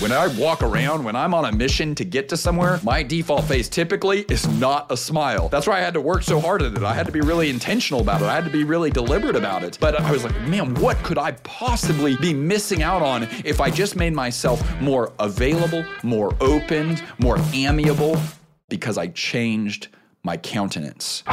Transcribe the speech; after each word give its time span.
When 0.00 0.12
I 0.12 0.28
walk 0.28 0.62
around, 0.62 1.02
when 1.02 1.16
I'm 1.16 1.34
on 1.34 1.44
a 1.44 1.50
mission 1.50 1.92
to 1.96 2.04
get 2.04 2.28
to 2.28 2.36
somewhere, 2.36 2.78
my 2.84 3.02
default 3.02 3.46
face 3.46 3.68
typically 3.68 4.20
is 4.30 4.46
not 4.46 4.92
a 4.92 4.96
smile. 4.96 5.48
That's 5.48 5.66
why 5.66 5.78
I 5.78 5.80
had 5.80 5.94
to 5.94 6.00
work 6.00 6.22
so 6.22 6.38
hard 6.38 6.62
at 6.62 6.72
it. 6.74 6.84
I 6.84 6.94
had 6.94 7.04
to 7.06 7.10
be 7.10 7.20
really 7.20 7.50
intentional 7.50 8.00
about 8.00 8.22
it. 8.22 8.26
I 8.26 8.34
had 8.36 8.44
to 8.44 8.50
be 8.50 8.62
really 8.62 8.92
deliberate 8.92 9.34
about 9.34 9.64
it. 9.64 9.76
But 9.80 10.00
I 10.00 10.12
was 10.12 10.22
like, 10.22 10.40
man, 10.42 10.72
what 10.76 10.96
could 10.98 11.18
I 11.18 11.32
possibly 11.32 12.16
be 12.18 12.32
missing 12.32 12.80
out 12.80 13.02
on 13.02 13.24
if 13.44 13.60
I 13.60 13.70
just 13.70 13.96
made 13.96 14.12
myself 14.12 14.62
more 14.80 15.12
available, 15.18 15.84
more 16.04 16.32
open, 16.40 16.96
more 17.18 17.38
amiable 17.52 18.16
because 18.68 18.98
I 18.98 19.08
changed 19.08 19.88
my 20.22 20.36
countenance? 20.36 21.24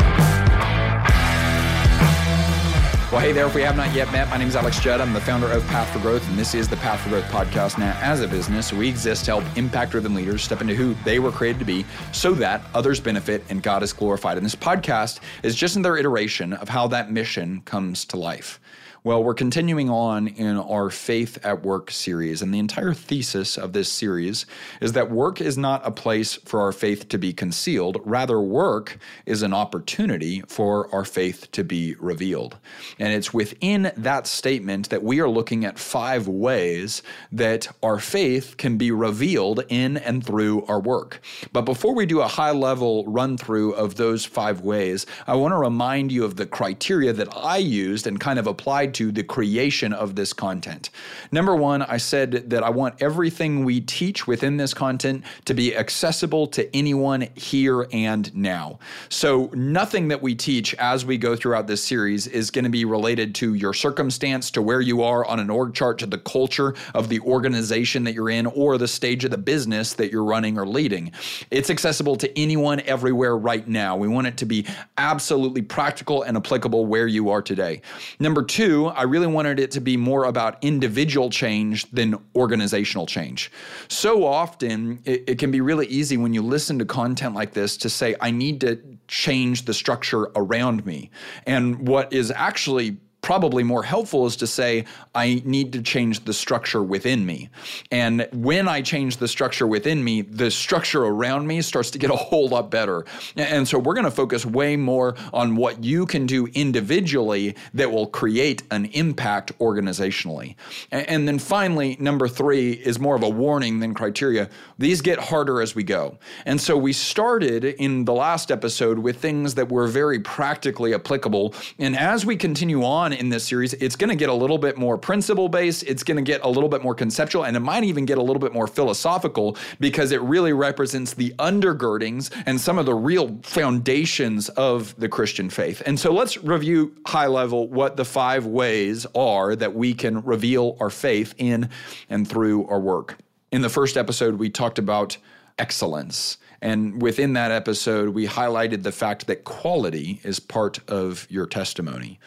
Well, 3.12 3.22
hey 3.22 3.34
there, 3.34 3.46
if 3.46 3.54
we 3.54 3.62
have 3.62 3.78
not 3.78 3.94
yet 3.94 4.12
met, 4.12 4.30
my 4.30 4.38
name 4.38 4.48
is 4.48 4.56
Alex 4.56 4.80
Judd. 4.80 5.00
I'm 5.00 5.14
the 5.14 5.22
founder 5.22 5.50
of 5.52 5.66
Path 5.68 5.94
for 5.94 6.00
Growth, 6.00 6.28
and 6.28 6.38
this 6.38 6.56
is 6.56 6.68
the 6.68 6.76
Path 6.78 7.00
for 7.02 7.10
Growth 7.10 7.26
podcast. 7.26 7.78
Now, 7.78 7.96
as 8.02 8.20
a 8.20 8.28
business, 8.28 8.74
we 8.74 8.90
exist 8.90 9.26
to 9.26 9.40
help 9.40 9.58
impact 9.58 9.92
driven 9.92 10.16
leaders 10.16 10.42
step 10.42 10.60
into 10.60 10.74
who 10.74 10.96
they 11.06 11.20
were 11.20 11.32
created 11.32 11.60
to 11.60 11.66
be 11.66 11.86
so 12.12 12.34
that 12.34 12.64
others 12.74 13.00
benefit 13.00 13.44
and 13.50 13.62
God 13.62 13.84
is 13.84 13.94
glorified. 13.94 14.38
And 14.38 14.46
this 14.46 14.56
podcast 14.56 15.20
is 15.44 15.56
just 15.56 15.76
another 15.76 15.98
iteration 15.98 16.54
of 16.54 16.68
how 16.68 16.88
that 16.88 17.12
mission 17.12 17.62
comes 17.62 18.06
to 18.06 18.18
life. 18.18 18.60
Well, 19.06 19.24
we're 19.24 19.36
continuing 19.36 19.88
on 19.88 20.30
in 20.30 20.58
our 20.58 20.90
Faith 20.90 21.38
at 21.46 21.62
Work 21.62 21.92
series, 21.92 22.42
and 22.42 22.52
the 22.52 22.58
entire 22.58 22.96
thesis 22.96 23.56
of 23.56 23.72
this 23.72 23.88
series 23.88 24.48
is 24.82 24.94
that 24.94 25.12
work 25.12 25.40
is 25.40 25.60
not 25.60 25.86
a 25.86 25.92
place 25.92 26.34
for 26.34 26.60
our 26.62 26.72
faith 26.72 27.08
to 27.10 27.20
be 27.20 27.32
concealed. 27.32 28.02
Rather, 28.04 28.42
work 28.42 28.98
is 29.28 29.44
an 29.44 29.54
opportunity 29.54 30.42
for 30.48 30.92
our 30.92 31.06
faith 31.06 31.52
to 31.52 31.64
be 31.64 31.94
revealed. 32.00 32.58
And 32.98 33.14
it's 33.14 33.32
within 33.32 33.92
that 33.96 34.26
statement 34.26 34.90
that 34.90 35.04
we 35.04 35.20
are 35.20 35.30
looking 35.30 35.66
at 35.66 35.78
five 35.78 36.28
ways 36.28 37.04
that 37.32 37.68
our 37.84 38.00
faith 38.00 38.58
can 38.58 38.76
be 38.76 38.90
revealed 38.90 39.64
in 39.70 39.98
and 39.98 40.26
through 40.26 40.66
our 40.66 40.80
work. 40.80 41.22
But 41.54 41.62
before 41.62 41.94
we 41.94 42.08
do 42.08 42.22
a 42.22 42.28
high 42.28 42.54
level 42.54 43.06
run 43.06 43.38
through 43.38 43.74
of 43.74 43.98
those 43.98 44.26
five 44.26 44.62
ways, 44.62 45.06
I 45.28 45.36
want 45.36 45.52
to 45.52 45.60
remind 45.60 46.12
you 46.12 46.26
of 46.26 46.38
the 46.38 46.48
criteria 46.48 47.14
that 47.14 47.30
I 47.38 47.58
used 47.58 48.08
and 48.08 48.20
kind 48.20 48.40
of 48.40 48.48
applied 48.48 48.95
to 48.96 49.12
the 49.12 49.24
creation 49.24 49.94
of 49.94 50.16
this 50.16 50.32
content. 50.34 50.90
Number 51.32 51.56
one, 51.56 51.82
I 51.82 51.98
said 51.98 52.50
that 52.50 52.64
I 52.64 52.70
want 52.70 52.96
everything 53.02 53.66
we 53.66 53.82
teach 53.82 54.26
within 54.26 54.58
this 54.58 54.74
content 54.74 55.24
to 55.46 55.54
be 55.54 55.76
accessible 55.76 56.48
to 56.48 56.74
anyone 56.76 57.28
here 57.36 57.88
and 57.92 58.34
now. 58.34 58.80
So, 59.10 59.50
nothing 59.54 60.08
that 60.08 60.22
we 60.22 60.34
teach 60.34 60.74
as 60.76 61.06
we 61.06 61.18
go 61.18 61.36
throughout 61.36 61.68
this 61.68 61.84
series 61.84 62.28
is 62.28 62.50
going 62.52 62.64
to 62.64 62.70
be 62.70 62.86
related 62.86 63.36
to 63.36 63.54
your 63.54 63.74
circumstance, 63.74 64.50
to 64.52 64.62
where 64.62 64.82
you 64.82 65.04
are 65.04 65.26
on 65.26 65.40
an 65.40 65.50
org 65.50 65.74
chart, 65.74 66.00
to 66.00 66.06
the 66.06 66.18
culture 66.18 66.74
of 66.94 67.10
the 67.10 67.20
organization 67.20 68.06
that 68.06 68.14
you're 68.14 68.30
in, 68.30 68.46
or 68.46 68.78
the 68.78 68.88
stage 68.88 69.26
of 69.26 69.32
the 69.32 69.38
business 69.38 69.94
that 69.94 70.12
you're 70.12 70.24
running 70.24 70.58
or 70.58 70.66
leading. 70.66 71.12
It's 71.52 71.70
accessible 71.70 72.16
to 72.18 72.40
anyone 72.40 72.80
everywhere 72.82 73.38
right 73.38 73.68
now. 73.68 73.98
We 73.98 74.08
want 74.08 74.28
it 74.28 74.38
to 74.38 74.46
be 74.46 74.66
absolutely 74.98 75.62
practical 75.62 76.24
and 76.24 76.38
applicable 76.38 76.86
where 76.86 77.08
you 77.08 77.30
are 77.30 77.42
today. 77.42 77.82
Number 78.20 78.42
two, 78.42 78.85
I 78.90 79.04
really 79.04 79.28
wanted 79.28 79.60
it 79.60 79.72
to 79.72 79.82
be 79.82 79.98
more 79.98 80.26
about 80.26 80.58
individual 80.64 81.30
change 81.30 81.90
than 81.92 82.16
organizational 82.36 83.06
change. 83.06 83.52
So 83.88 84.26
often, 84.26 85.02
it, 85.06 85.24
it 85.28 85.40
can 85.40 85.52
be 85.52 85.62
really 85.62 85.88
easy 85.88 86.18
when 86.18 86.34
you 86.34 86.42
listen 86.42 86.80
to 86.80 86.86
content 86.86 87.36
like 87.36 87.54
this 87.54 87.78
to 87.78 87.90
say, 87.90 88.16
I 88.22 88.32
need 88.32 88.62
to 88.62 88.80
change 89.08 89.66
the 89.66 89.74
structure 89.74 90.32
around 90.36 90.86
me. 90.86 91.12
And 91.46 91.88
what 91.88 92.12
is 92.12 92.32
actually 92.32 92.98
probably 93.26 93.64
more 93.64 93.82
helpful 93.82 94.28
is 94.28 94.36
to 94.36 94.46
say, 94.46 94.86
I 95.16 95.42
need 95.46 95.74
to 95.74 95.82
change 95.82 96.26
the 96.26 96.34
structure 96.34 96.84
within 96.84 97.26
me. 97.26 97.50
And 97.90 98.28
when 98.32 98.68
I 98.68 98.84
change 98.84 99.18
the 99.18 99.28
structure 99.28 99.66
within 99.66 100.04
me, 100.04 100.22
the 100.22 100.52
structure 100.52 101.04
around 101.04 101.48
me 101.48 101.64
starts 101.64 101.90
to 101.92 101.98
get 101.98 102.12
a 102.12 102.16
whole 102.16 102.50
lot 102.50 102.70
better. 102.70 103.04
And 103.36 103.68
so 103.68 103.80
we're 103.80 103.96
going 103.96 104.06
to 104.06 104.12
focus 104.12 104.46
way 104.46 104.76
more 104.76 105.16
on 105.34 105.56
what 105.56 105.84
you 105.84 106.06
can 106.06 106.28
do 106.28 106.46
individually 106.54 107.56
that 107.74 107.92
will 107.92 108.06
create 108.06 108.62
an 108.70 108.86
impact 108.94 109.58
organizationally. 109.58 110.54
And 110.92 111.28
then 111.28 111.40
finally, 111.40 111.98
number 112.00 112.28
three 112.28 112.74
is 112.74 113.00
more 113.00 113.16
of 113.16 113.24
a 113.24 113.30
warning 113.30 113.80
than 113.80 113.96
criteria. 113.96 114.52
These 114.78 115.02
get 115.02 115.18
harder 115.18 115.64
as 115.64 115.74
we 115.74 115.82
go. 115.82 116.20
And 116.46 116.62
so 116.62 116.78
we 116.78 116.94
started 116.94 117.66
in 117.66 118.06
the 118.06 118.14
last 118.14 118.52
episode 118.52 119.00
with 119.00 119.18
things 119.18 119.56
that 119.56 119.72
were 119.72 119.88
very 119.88 120.20
practically 120.20 120.94
applicable. 120.94 121.56
And 121.80 121.98
as 121.98 122.24
we 122.24 122.36
continue 122.36 122.84
on 122.84 123.15
in 123.16 123.30
this 123.30 123.46
series, 123.46 123.74
it's 123.74 123.96
going 123.96 124.10
to 124.10 124.16
get 124.16 124.30
a 124.30 124.34
little 124.34 124.58
bit 124.58 124.78
more 124.78 124.98
principle 124.98 125.50
based, 125.50 125.84
it's 125.84 126.04
going 126.04 126.18
to 126.18 126.24
get 126.24 126.44
a 126.44 126.50
little 126.50 126.70
bit 126.70 126.84
more 126.84 126.96
conceptual, 126.96 127.46
and 127.46 127.58
it 127.58 127.62
might 127.62 127.84
even 127.84 128.06
get 128.06 128.18
a 128.18 128.22
little 128.22 128.40
bit 128.40 128.54
more 128.54 128.68
philosophical 128.68 129.58
because 129.80 130.12
it 130.12 130.22
really 130.22 130.54
represents 130.54 131.14
the 131.14 131.32
undergirdings 131.40 132.32
and 132.46 132.60
some 132.60 132.78
of 132.78 132.86
the 132.86 132.94
real 132.94 133.38
foundations 133.44 134.50
of 134.50 134.96
the 135.00 135.10
Christian 135.10 135.50
faith. 135.50 135.82
And 135.86 136.00
so 136.00 136.14
let's 136.14 136.38
review 136.38 136.96
high 137.08 137.28
level 137.28 137.68
what 137.68 137.98
the 137.98 138.06
five 138.06 138.46
ways 138.46 139.06
are 139.16 139.56
that 139.56 139.74
we 139.74 139.94
can 139.94 140.22
reveal 140.24 140.78
our 140.80 140.90
faith 140.90 141.34
in 141.38 141.70
and 142.10 142.28
through 142.28 142.68
our 142.68 142.80
work. 142.80 143.18
In 143.52 143.62
the 143.62 143.70
first 143.70 143.98
episode, 143.98 144.36
we 144.36 144.50
talked 144.50 144.80
about 144.80 145.18
excellence. 145.58 146.38
And 146.62 147.02
within 147.02 147.34
that 147.34 147.52
episode, 147.52 148.10
we 148.10 148.28
highlighted 148.28 148.84
the 148.84 148.92
fact 148.92 149.28
that 149.28 149.44
quality 149.44 150.20
is 150.24 150.40
part 150.40 150.80
of 150.90 151.28
your 151.30 151.46
testimony. 151.46 152.20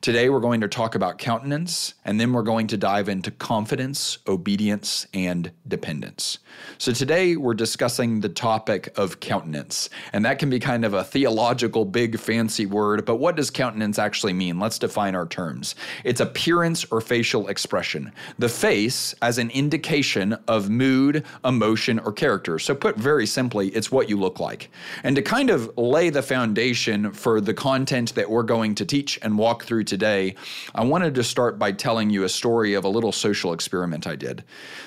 Today, 0.00 0.30
we're 0.30 0.40
going 0.40 0.60
to 0.62 0.68
talk 0.68 0.94
about 0.94 1.18
countenance, 1.18 1.94
and 2.04 2.18
then 2.20 2.32
we're 2.32 2.42
going 2.42 2.66
to 2.68 2.76
dive 2.76 3.08
into 3.08 3.30
confidence, 3.30 4.18
obedience, 4.26 5.06
and 5.12 5.52
dependence. 5.68 6.38
So, 6.78 6.92
today, 6.92 7.36
we're 7.36 7.54
discussing 7.54 8.20
the 8.20 8.28
topic 8.28 8.92
of 8.96 9.20
countenance, 9.20 9.90
and 10.12 10.24
that 10.24 10.38
can 10.38 10.50
be 10.50 10.58
kind 10.58 10.84
of 10.84 10.94
a 10.94 11.04
theological, 11.04 11.84
big, 11.84 12.18
fancy 12.18 12.66
word, 12.66 13.04
but 13.04 13.16
what 13.16 13.36
does 13.36 13.50
countenance 13.50 13.98
actually 13.98 14.32
mean? 14.32 14.58
Let's 14.58 14.78
define 14.78 15.14
our 15.14 15.26
terms. 15.26 15.74
It's 16.04 16.20
appearance 16.20 16.84
or 16.90 17.00
facial 17.00 17.48
expression, 17.48 18.12
the 18.38 18.48
face 18.48 19.14
as 19.22 19.38
an 19.38 19.50
indication 19.50 20.32
of 20.48 20.70
mood, 20.70 21.24
emotion, 21.44 21.98
or 22.00 22.12
character. 22.12 22.58
So, 22.58 22.74
put 22.74 22.96
very 22.96 23.26
simply, 23.26 23.68
it's 23.68 23.92
what 23.92 24.08
you 24.08 24.18
look 24.18 24.40
like. 24.40 24.70
And 25.04 25.14
to 25.16 25.22
kind 25.22 25.50
of 25.50 25.70
lay 25.76 26.10
the 26.10 26.22
foundation 26.22 27.12
for 27.12 27.40
the 27.40 27.54
content 27.54 28.14
that 28.14 28.28
we're 28.28 28.42
going 28.42 28.74
to 28.76 28.84
teach 28.84 29.18
and 29.22 29.38
walk 29.38 29.64
through 29.64 29.69
today, 29.78 30.34
I 30.74 30.84
wanted 30.84 31.14
to 31.14 31.22
start 31.22 31.58
by 31.58 31.70
telling 31.70 32.10
you 32.10 32.24
a 32.24 32.28
story 32.28 32.74
of 32.74 32.84
a 32.84 32.88
little 32.88 33.12
social 33.12 33.52
experiment 33.52 34.06
I 34.06 34.16
did. 34.16 34.42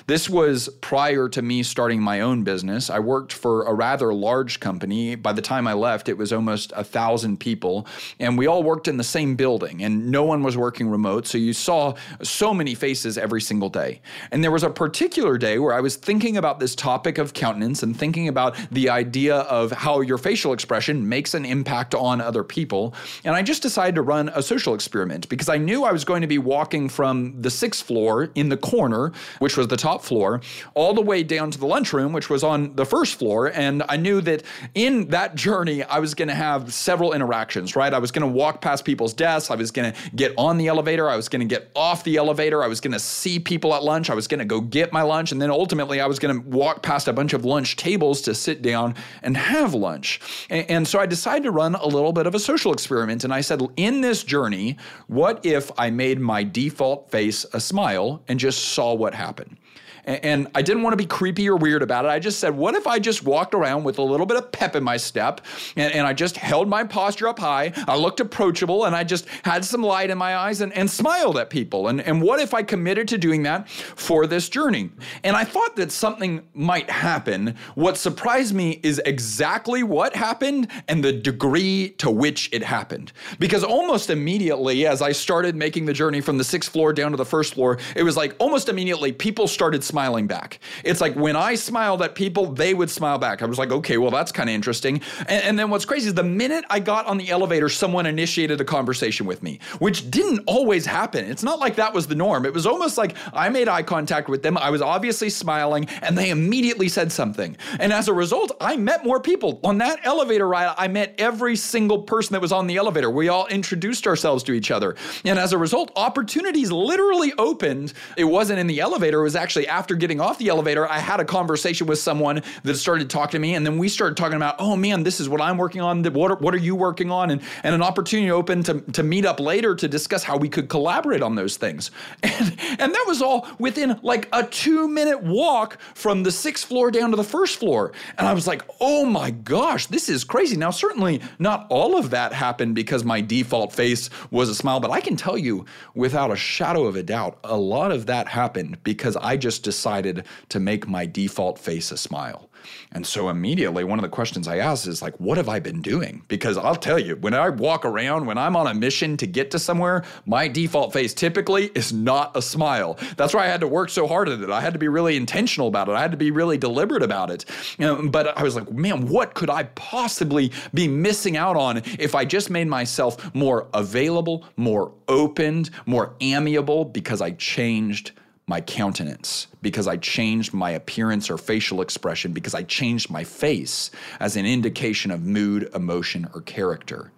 This 0.06 0.28
was 0.28 0.68
prior 0.82 1.28
to 1.30 1.40
me 1.40 1.62
starting 1.62 2.02
my 2.02 2.20
own 2.20 2.44
business. 2.44 2.90
I 2.90 2.98
worked 2.98 3.32
for 3.32 3.64
a 3.64 3.72
rather 3.72 4.12
large 4.12 4.60
company. 4.60 5.14
By 5.14 5.32
the 5.32 5.40
time 5.40 5.66
I 5.66 5.72
left, 5.72 6.10
it 6.10 6.18
was 6.18 6.32
almost 6.32 6.72
a 6.76 6.84
thousand 6.84 7.40
people, 7.40 7.86
and 8.20 8.36
we 8.36 8.46
all 8.46 8.62
worked 8.62 8.86
in 8.86 8.98
the 8.98 9.04
same 9.04 9.34
building, 9.34 9.82
and 9.82 10.10
no 10.10 10.24
one 10.24 10.42
was 10.42 10.56
working 10.56 10.88
remote. 10.88 11.26
So 11.26 11.38
you 11.38 11.54
saw 11.54 11.94
so 12.22 12.52
many 12.52 12.74
faces 12.74 13.16
every 13.16 13.40
single 13.40 13.70
day. 13.70 14.02
And 14.30 14.44
there 14.44 14.50
was 14.50 14.62
a 14.62 14.70
particular 14.70 15.38
day 15.38 15.58
where 15.58 15.72
I 15.72 15.80
was 15.80 15.96
thinking 15.96 16.36
about 16.36 16.60
this 16.60 16.74
topic 16.74 17.16
of 17.16 17.32
countenance 17.32 17.82
and 17.82 17.96
thinking 17.96 18.28
about 18.28 18.56
the 18.70 18.90
idea 18.90 19.36
of 19.36 19.72
how 19.72 20.02
your 20.02 20.18
facial 20.18 20.52
expression 20.52 21.08
makes 21.08 21.32
an 21.32 21.44
impact 21.44 21.94
on 21.94 22.20
other 22.20 22.44
people. 22.44 22.94
And 23.24 23.34
I 23.34 23.42
just 23.42 23.62
decided 23.62 23.94
to 23.94 24.02
run 24.02 24.28
a 24.34 24.42
social 24.42 24.73
experiment 24.74 25.28
because 25.28 25.48
I 25.48 25.58
knew 25.58 25.84
I 25.84 25.92
was 25.92 26.04
going 26.04 26.22
to 26.22 26.26
be 26.26 26.38
walking 26.38 26.88
from 26.88 27.40
the 27.40 27.50
sixth 27.50 27.86
floor 27.86 28.30
in 28.34 28.48
the 28.48 28.56
corner, 28.56 29.12
which 29.38 29.56
was 29.56 29.68
the 29.68 29.76
top 29.76 30.02
floor, 30.02 30.40
all 30.74 30.94
the 30.94 31.00
way 31.00 31.22
down 31.22 31.50
to 31.50 31.58
the 31.58 31.66
lunchroom, 31.66 32.12
which 32.12 32.28
was 32.28 32.42
on 32.42 32.74
the 32.76 32.84
first 32.84 33.18
floor. 33.18 33.50
And 33.52 33.82
I 33.88 33.96
knew 33.96 34.20
that 34.22 34.42
in 34.74 35.08
that 35.08 35.34
journey, 35.34 35.82
I 35.84 35.98
was 35.98 36.14
going 36.14 36.28
to 36.28 36.34
have 36.34 36.72
several 36.72 37.12
interactions, 37.12 37.76
right? 37.76 37.92
I 37.92 37.98
was 37.98 38.10
going 38.10 38.22
to 38.22 38.36
walk 38.36 38.60
past 38.60 38.84
people's 38.84 39.14
desks. 39.14 39.50
I 39.50 39.54
was 39.54 39.70
going 39.70 39.92
to 39.92 40.10
get 40.10 40.32
on 40.36 40.58
the 40.58 40.68
elevator. 40.68 41.08
I 41.08 41.16
was 41.16 41.28
going 41.28 41.46
to 41.46 41.54
get 41.54 41.70
off 41.74 42.04
the 42.04 42.16
elevator. 42.16 42.62
I 42.62 42.66
was 42.66 42.80
going 42.80 42.92
to 42.92 42.98
see 42.98 43.38
people 43.38 43.74
at 43.74 43.82
lunch. 43.82 44.10
I 44.10 44.14
was 44.14 44.26
going 44.26 44.40
to 44.40 44.44
go 44.44 44.60
get 44.60 44.92
my 44.92 45.02
lunch. 45.02 45.32
And 45.32 45.40
then 45.40 45.50
ultimately, 45.50 46.00
I 46.00 46.06
was 46.06 46.18
going 46.18 46.42
to 46.42 46.48
walk 46.48 46.82
past 46.82 47.08
a 47.08 47.12
bunch 47.12 47.32
of 47.32 47.44
lunch 47.44 47.76
tables 47.76 48.22
to 48.22 48.34
sit 48.34 48.62
down 48.62 48.94
and 49.22 49.36
have 49.36 49.74
lunch. 49.74 50.20
And, 50.50 50.68
and 50.70 50.88
so 50.88 50.98
I 50.98 51.06
decided 51.06 51.44
to 51.44 51.50
run 51.50 51.74
a 51.74 51.86
little 51.86 52.12
bit 52.12 52.26
of 52.26 52.34
a 52.34 52.38
social 52.38 52.72
experiment. 52.72 53.24
And 53.24 53.32
I 53.32 53.40
said, 53.40 53.60
in 53.76 54.00
this 54.00 54.24
journey, 54.24 54.63
what 55.06 55.44
if 55.44 55.70
I 55.78 55.90
made 55.90 56.18
my 56.18 56.42
default 56.42 57.10
face 57.10 57.44
a 57.52 57.60
smile 57.60 58.22
and 58.28 58.38
just 58.38 58.60
saw 58.74 58.94
what 58.94 59.14
happened? 59.14 59.56
And 60.06 60.48
I 60.54 60.62
didn't 60.62 60.82
want 60.82 60.92
to 60.92 60.96
be 60.96 61.06
creepy 61.06 61.48
or 61.48 61.56
weird 61.56 61.82
about 61.82 62.04
it. 62.04 62.08
I 62.08 62.18
just 62.18 62.38
said, 62.38 62.56
what 62.56 62.74
if 62.74 62.86
I 62.86 62.98
just 62.98 63.24
walked 63.24 63.54
around 63.54 63.84
with 63.84 63.98
a 63.98 64.02
little 64.02 64.26
bit 64.26 64.36
of 64.36 64.52
pep 64.52 64.76
in 64.76 64.84
my 64.84 64.96
step 64.96 65.40
and, 65.76 65.92
and 65.92 66.06
I 66.06 66.12
just 66.12 66.36
held 66.36 66.68
my 66.68 66.84
posture 66.84 67.28
up 67.28 67.38
high? 67.38 67.72
I 67.88 67.96
looked 67.96 68.20
approachable 68.20 68.84
and 68.84 68.94
I 68.94 69.04
just 69.04 69.26
had 69.42 69.64
some 69.64 69.82
light 69.82 70.10
in 70.10 70.18
my 70.18 70.36
eyes 70.36 70.60
and, 70.60 70.72
and 70.74 70.90
smiled 70.90 71.38
at 71.38 71.50
people. 71.50 71.88
And, 71.88 72.00
and 72.00 72.20
what 72.20 72.40
if 72.40 72.54
I 72.54 72.62
committed 72.62 73.08
to 73.08 73.18
doing 73.18 73.42
that 73.44 73.68
for 73.68 74.26
this 74.26 74.48
journey? 74.48 74.90
And 75.22 75.36
I 75.36 75.44
thought 75.44 75.76
that 75.76 75.90
something 75.90 76.42
might 76.54 76.90
happen. 76.90 77.56
What 77.74 77.96
surprised 77.96 78.54
me 78.54 78.80
is 78.82 79.00
exactly 79.06 79.82
what 79.82 80.14
happened 80.14 80.68
and 80.88 81.02
the 81.02 81.12
degree 81.12 81.90
to 81.98 82.10
which 82.10 82.50
it 82.52 82.62
happened. 82.62 83.12
Because 83.38 83.64
almost 83.64 84.10
immediately, 84.10 84.86
as 84.86 85.02
I 85.02 85.12
started 85.12 85.56
making 85.56 85.86
the 85.86 85.92
journey 85.92 86.20
from 86.20 86.38
the 86.38 86.44
sixth 86.44 86.72
floor 86.72 86.92
down 86.92 87.10
to 87.12 87.16
the 87.16 87.24
first 87.24 87.54
floor, 87.54 87.78
it 87.96 88.02
was 88.02 88.16
like 88.16 88.34
almost 88.38 88.68
immediately 88.68 89.12
people 89.12 89.48
started 89.48 89.82
smiling 89.94 90.26
back. 90.26 90.58
It's 90.82 91.00
like 91.00 91.14
when 91.14 91.36
I 91.36 91.54
smiled 91.54 92.02
at 92.02 92.16
people, 92.16 92.46
they 92.46 92.74
would 92.74 92.90
smile 92.90 93.16
back. 93.16 93.42
I 93.42 93.46
was 93.46 93.58
like, 93.60 93.70
okay, 93.70 93.96
well, 93.96 94.10
that's 94.10 94.32
kind 94.32 94.48
of 94.48 94.54
interesting. 94.56 95.00
And, 95.20 95.44
and 95.44 95.56
then 95.56 95.70
what's 95.70 95.84
crazy 95.84 96.08
is 96.08 96.14
the 96.14 96.24
minute 96.24 96.64
I 96.68 96.80
got 96.80 97.06
on 97.06 97.16
the 97.16 97.30
elevator, 97.30 97.68
someone 97.68 98.04
initiated 98.04 98.60
a 98.60 98.64
conversation 98.64 99.24
with 99.24 99.40
me, 99.40 99.60
which 99.78 100.10
didn't 100.10 100.40
always 100.48 100.84
happen. 100.84 101.24
It's 101.26 101.44
not 101.44 101.60
like 101.60 101.76
that 101.76 101.94
was 101.94 102.08
the 102.08 102.16
norm. 102.16 102.44
It 102.44 102.52
was 102.52 102.66
almost 102.66 102.98
like 102.98 103.14
I 103.32 103.48
made 103.50 103.68
eye 103.68 103.84
contact 103.84 104.28
with 104.28 104.42
them. 104.42 104.58
I 104.58 104.70
was 104.70 104.82
obviously 104.82 105.30
smiling, 105.30 105.88
and 106.02 106.18
they 106.18 106.30
immediately 106.30 106.88
said 106.88 107.12
something. 107.12 107.56
And 107.78 107.92
as 107.92 108.08
a 108.08 108.12
result, 108.12 108.50
I 108.60 108.76
met 108.76 109.04
more 109.04 109.20
people. 109.20 109.60
On 109.62 109.78
that 109.78 110.00
elevator 110.02 110.48
ride, 110.48 110.74
I 110.76 110.88
met 110.88 111.14
every 111.18 111.54
single 111.54 112.02
person 112.02 112.32
that 112.32 112.42
was 112.42 112.50
on 112.50 112.66
the 112.66 112.78
elevator. 112.78 113.10
We 113.10 113.28
all 113.28 113.46
introduced 113.46 114.08
ourselves 114.08 114.42
to 114.44 114.54
each 114.54 114.72
other. 114.72 114.96
And 115.24 115.38
as 115.38 115.52
a 115.52 115.58
result, 115.58 115.92
opportunities 115.94 116.72
literally 116.72 117.32
opened. 117.38 117.92
It 118.16 118.24
wasn't 118.24 118.58
in 118.58 118.66
the 118.66 118.80
elevator, 118.80 119.20
it 119.20 119.22
was 119.22 119.36
actually 119.36 119.68
after 119.68 119.83
getting 119.92 120.20
off 120.20 120.38
the 120.38 120.48
elevator. 120.48 120.88
I 120.88 120.98
had 120.98 121.20
a 121.20 121.24
conversation 121.24 121.86
with 121.86 121.98
someone 121.98 122.42
that 122.62 122.76
started 122.76 123.10
talking 123.10 123.32
to 123.32 123.38
me, 123.38 123.54
and 123.54 123.66
then 123.66 123.76
we 123.76 123.88
started 123.88 124.16
talking 124.16 124.36
about, 124.36 124.56
oh 124.58 124.76
man, 124.76 125.02
this 125.02 125.20
is 125.20 125.28
what 125.28 125.40
I'm 125.42 125.58
working 125.58 125.82
on. 125.82 126.02
What 126.02 126.30
are, 126.30 126.36
what 126.36 126.54
are 126.54 126.58
you 126.58 126.74
working 126.74 127.10
on? 127.10 127.30
And, 127.30 127.42
and 127.62 127.74
an 127.74 127.82
opportunity 127.82 128.30
opened 128.30 128.64
to, 128.66 128.80
to 128.80 129.02
meet 129.02 129.26
up 129.26 129.40
later 129.40 129.74
to 129.74 129.86
discuss 129.88 130.24
how 130.24 130.38
we 130.38 130.48
could 130.48 130.68
collaborate 130.68 131.22
on 131.22 131.34
those 131.34 131.56
things. 131.56 131.90
And, 132.34 132.58
and 132.80 132.94
that 132.94 133.04
was 133.06 133.22
all 133.22 133.46
within 133.58 133.98
like 134.02 134.28
a 134.32 134.42
two 134.42 134.88
minute 134.88 135.22
walk 135.22 135.78
from 135.94 136.24
the 136.24 136.32
sixth 136.32 136.66
floor 136.66 136.90
down 136.90 137.10
to 137.10 137.16
the 137.16 137.24
first 137.24 137.60
floor. 137.60 137.92
And 138.18 138.26
I 138.26 138.32
was 138.32 138.46
like, 138.46 138.62
oh 138.80 139.04
my 139.04 139.30
gosh, 139.30 139.86
this 139.86 140.08
is 140.08 140.24
crazy. 140.24 140.56
Now, 140.56 140.70
certainly 140.70 141.20
not 141.38 141.66
all 141.70 141.96
of 141.96 142.10
that 142.10 142.32
happened 142.32 142.74
because 142.74 143.04
my 143.04 143.20
default 143.20 143.72
face 143.72 144.10
was 144.30 144.48
a 144.48 144.54
smile, 144.54 144.80
but 144.80 144.90
I 144.90 145.00
can 145.00 145.16
tell 145.16 145.38
you 145.38 145.64
without 145.94 146.32
a 146.32 146.36
shadow 146.36 146.84
of 146.86 146.96
a 146.96 147.02
doubt, 147.02 147.38
a 147.44 147.56
lot 147.56 147.92
of 147.92 148.06
that 148.06 148.26
happened 148.26 148.82
because 148.82 149.16
I 149.16 149.36
just 149.36 149.62
decided 149.62 149.73
to 149.82 150.60
make 150.60 150.88
my 150.88 151.06
default 151.06 151.58
face 151.58 151.90
a 151.90 151.96
smile. 151.96 152.50
And 152.92 153.06
so 153.06 153.28
immediately, 153.28 153.84
one 153.84 153.98
of 153.98 154.02
the 154.02 154.08
questions 154.08 154.48
I 154.48 154.58
ask 154.58 154.86
is 154.86 155.02
like, 155.02 155.18
what 155.20 155.36
have 155.36 155.48
I 155.48 155.60
been 155.60 155.82
doing? 155.82 156.24
Because 156.28 156.56
I'll 156.56 156.76
tell 156.76 156.98
you, 156.98 157.16
when 157.16 157.34
I 157.34 157.48
walk 157.48 157.84
around, 157.84 158.26
when 158.26 158.38
I'm 158.38 158.56
on 158.56 158.66
a 158.66 158.74
mission 158.74 159.16
to 159.18 159.26
get 159.26 159.50
to 159.52 159.58
somewhere, 159.58 160.04
my 160.26 160.48
default 160.48 160.92
face 160.92 161.14
typically 161.14 161.66
is 161.74 161.92
not 161.92 162.36
a 162.36 162.42
smile. 162.42 162.98
That's 163.16 163.34
why 163.34 163.44
I 163.44 163.48
had 163.48 163.60
to 163.60 163.68
work 163.68 163.90
so 163.90 164.06
hard 164.06 164.28
at 164.28 164.40
it. 164.40 164.50
I 164.50 164.60
had 164.60 164.72
to 164.72 164.78
be 164.78 164.88
really 164.88 165.16
intentional 165.16 165.68
about 165.68 165.88
it. 165.88 165.92
I 165.92 166.00
had 166.00 166.12
to 166.12 166.16
be 166.16 166.30
really 166.30 166.58
deliberate 166.58 167.02
about 167.02 167.30
it. 167.30 167.44
You 167.78 167.86
know, 167.86 168.08
but 168.08 168.36
I 168.38 168.42
was 168.42 168.54
like, 168.54 168.70
man, 168.72 169.06
what 169.08 169.34
could 169.34 169.50
I 169.50 169.64
possibly 169.64 170.52
be 170.72 170.88
missing 170.88 171.36
out 171.36 171.56
on 171.56 171.82
if 171.98 172.14
I 172.14 172.24
just 172.24 172.50
made 172.50 172.68
myself 172.68 173.34
more 173.34 173.68
available, 173.74 174.44
more 174.56 174.92
opened, 175.08 175.70
more 175.86 176.14
amiable 176.20 176.84
because 176.84 177.20
I 177.20 177.32
changed 177.32 178.12
my 178.46 178.60
countenance, 178.60 179.46
because 179.62 179.86
I 179.88 179.96
changed 179.96 180.52
my 180.52 180.72
appearance 180.72 181.30
or 181.30 181.38
facial 181.38 181.80
expression, 181.80 182.32
because 182.32 182.54
I 182.54 182.62
changed 182.62 183.10
my 183.10 183.24
face 183.24 183.90
as 184.20 184.36
an 184.36 184.44
indication 184.44 185.10
of 185.10 185.24
mood, 185.24 185.70
emotion, 185.74 186.28
or 186.34 186.42
character. 186.42 187.10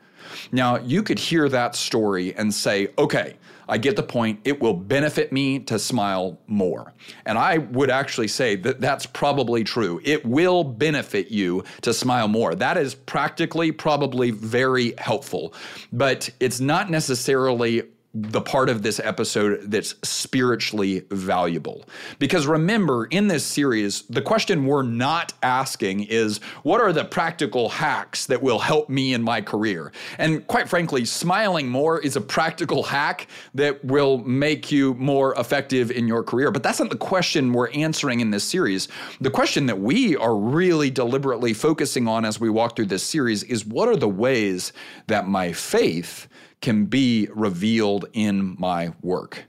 Now, 0.52 0.76
you 0.78 1.02
could 1.02 1.19
hear 1.19 1.49
that 1.49 1.75
story 1.75 2.34
and 2.34 2.52
say, 2.52 2.88
okay, 2.99 3.37
I 3.69 3.78
get 3.78 3.96
the 3.96 4.02
point. 4.02 4.40
It 4.44 4.61
will 4.61 4.75
benefit 4.75 5.32
me 5.32 5.58
to 5.61 5.78
smile 5.78 6.38
more. 6.46 6.93
And 7.25 7.37
I 7.37 7.58
would 7.58 7.90
actually 7.90 8.28
say 8.28 8.55
that 8.56 8.81
that's 8.81 9.06
probably 9.06 9.64
true. 9.64 10.00
It 10.05 10.25
will 10.25 10.62
benefit 10.62 11.31
you 11.31 11.64
to 11.82 11.93
smile 11.93 12.28
more. 12.28 12.55
That 12.55 12.76
is 12.76 12.94
practically 12.94 13.73
probably 13.73 14.31
very 14.31 14.94
helpful, 14.99 15.52
but 15.93 16.31
it's 16.38 16.61
not 16.61 16.90
necessarily 16.90 17.82
the 18.18 18.40
part 18.40 18.70
of 18.70 18.82
this 18.82 18.98
episode 18.98 19.70
that's 19.70 19.94
spiritually 20.02 21.02
valuable. 21.10 21.84
Because 22.18 22.46
remember, 22.46 23.04
in 23.04 23.28
this 23.28 23.44
series, 23.44 24.02
the 24.02 24.22
question 24.22 24.64
we're 24.64 24.82
not 24.82 25.34
asking 25.42 26.04
is 26.04 26.38
what 26.62 26.80
are 26.80 26.94
the 26.94 27.04
practical 27.04 27.68
hacks 27.68 28.24
that 28.26 28.40
will 28.40 28.58
help 28.58 28.88
me 28.88 29.12
in 29.12 29.22
my 29.22 29.42
career? 29.42 29.92
And 30.16 30.46
quite 30.46 30.66
frankly, 30.66 31.04
smiling 31.04 31.68
more 31.68 32.00
is 32.00 32.16
a 32.16 32.20
practical 32.22 32.84
hack 32.84 33.28
that 33.54 33.84
will 33.84 34.16
make 34.18 34.72
you 34.72 34.94
more 34.94 35.34
effective 35.34 35.90
in 35.90 36.08
your 36.08 36.22
career. 36.22 36.50
But 36.50 36.62
that's 36.62 36.80
not 36.80 36.88
the 36.88 36.96
question 36.96 37.52
we're 37.52 37.70
answering 37.72 38.20
in 38.20 38.30
this 38.30 38.44
series. 38.44 38.88
The 39.20 39.30
question 39.30 39.66
that 39.66 39.78
we 39.78 40.16
are 40.16 40.34
really 40.34 40.88
deliberately 40.88 41.52
focusing 41.52 42.08
on 42.08 42.24
as 42.24 42.40
we 42.40 42.48
walk 42.48 42.76
through 42.76 42.86
this 42.86 43.02
series 43.02 43.42
is 43.42 43.66
what 43.66 43.88
are 43.88 43.96
the 43.96 44.08
ways 44.08 44.72
that 45.06 45.28
my 45.28 45.52
faith 45.52 46.28
can 46.60 46.86
be 46.86 47.28
revealed 47.32 48.06
in 48.12 48.56
my 48.58 48.92
work. 49.02 49.44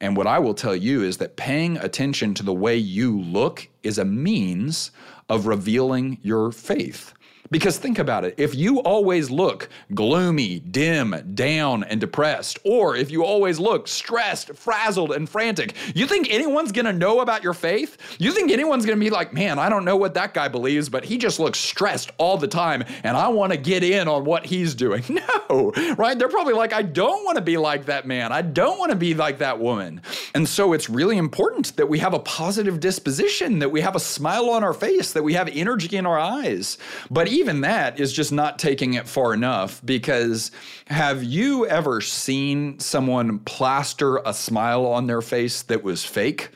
And 0.00 0.16
what 0.16 0.26
I 0.26 0.38
will 0.38 0.54
tell 0.54 0.76
you 0.76 1.02
is 1.02 1.16
that 1.18 1.36
paying 1.36 1.78
attention 1.78 2.34
to 2.34 2.42
the 2.42 2.52
way 2.52 2.76
you 2.76 3.18
look 3.18 3.68
is 3.82 3.98
a 3.98 4.04
means 4.04 4.90
of 5.28 5.46
revealing 5.46 6.18
your 6.22 6.52
faith. 6.52 7.14
Because 7.50 7.78
think 7.78 7.98
about 7.98 8.24
it 8.24 8.34
if 8.38 8.54
you 8.54 8.80
always 8.80 9.30
look 9.30 9.68
gloomy, 9.94 10.60
dim, 10.60 11.32
down, 11.34 11.84
and 11.84 12.00
depressed, 12.00 12.58
or 12.64 12.96
if 12.96 13.10
you 13.10 13.24
always 13.24 13.58
look 13.58 13.88
stressed, 13.88 14.54
frazzled, 14.54 15.12
and 15.12 15.28
frantic, 15.28 15.74
you 15.94 16.06
think 16.06 16.28
anyone's 16.30 16.72
gonna 16.72 16.92
know 16.92 17.20
about 17.20 17.42
your 17.42 17.54
faith? 17.54 17.96
You 18.18 18.32
think 18.32 18.50
anyone's 18.50 18.84
gonna 18.86 18.98
be 18.98 19.10
like, 19.10 19.32
man, 19.32 19.58
I 19.58 19.68
don't 19.68 19.84
know 19.84 19.96
what 19.96 20.14
that 20.14 20.34
guy 20.34 20.48
believes, 20.48 20.88
but 20.88 21.04
he 21.04 21.18
just 21.18 21.38
looks 21.38 21.58
stressed 21.58 22.10
all 22.18 22.36
the 22.36 22.48
time, 22.48 22.84
and 23.02 23.16
I 23.16 23.28
wanna 23.28 23.56
get 23.56 23.82
in 23.82 24.08
on 24.08 24.24
what 24.24 24.46
he's 24.46 24.74
doing? 24.74 25.04
No, 25.48 25.72
right? 25.96 26.18
They're 26.18 26.28
probably 26.28 26.52
like, 26.54 26.72
I 26.72 26.82
don't 26.82 27.24
wanna 27.24 27.40
be 27.40 27.56
like 27.56 27.86
that 27.86 28.06
man. 28.06 28.32
I 28.32 28.42
don't 28.42 28.78
wanna 28.78 28.96
be 28.96 29.14
like 29.14 29.38
that 29.38 29.58
woman. 29.58 30.02
And 30.34 30.48
so 30.48 30.72
it's 30.72 30.90
really 30.90 31.16
important 31.16 31.76
that 31.76 31.88
we 31.88 31.98
have 32.00 32.14
a 32.14 32.18
positive 32.18 32.80
disposition, 32.80 33.60
that 33.60 33.70
we 33.70 33.80
have 33.80 33.96
a 33.96 34.00
smile 34.00 34.50
on 34.50 34.62
our 34.62 34.74
face, 34.74 35.12
that 35.12 35.22
we 35.22 35.34
have 35.34 35.48
energy 35.52 35.96
in 35.96 36.04
our 36.04 36.18
eyes. 36.18 36.78
But 37.10 37.28
even 37.36 37.60
that 37.60 38.00
is 38.00 38.14
just 38.14 38.32
not 38.32 38.58
taking 38.58 38.94
it 38.94 39.06
far 39.06 39.34
enough 39.34 39.84
because 39.84 40.50
have 40.86 41.22
you 41.22 41.66
ever 41.66 42.00
seen 42.00 42.80
someone 42.80 43.38
plaster 43.40 44.16
a 44.24 44.32
smile 44.32 44.86
on 44.86 45.06
their 45.06 45.20
face 45.20 45.62
that 45.62 45.82
was 45.84 46.02
fake 46.02 46.48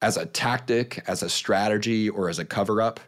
as 0.00 0.16
a 0.16 0.24
tactic, 0.24 1.02
as 1.06 1.22
a 1.22 1.28
strategy, 1.28 2.08
or 2.08 2.30
as 2.30 2.38
a 2.38 2.46
cover 2.46 2.80
up? 2.80 2.98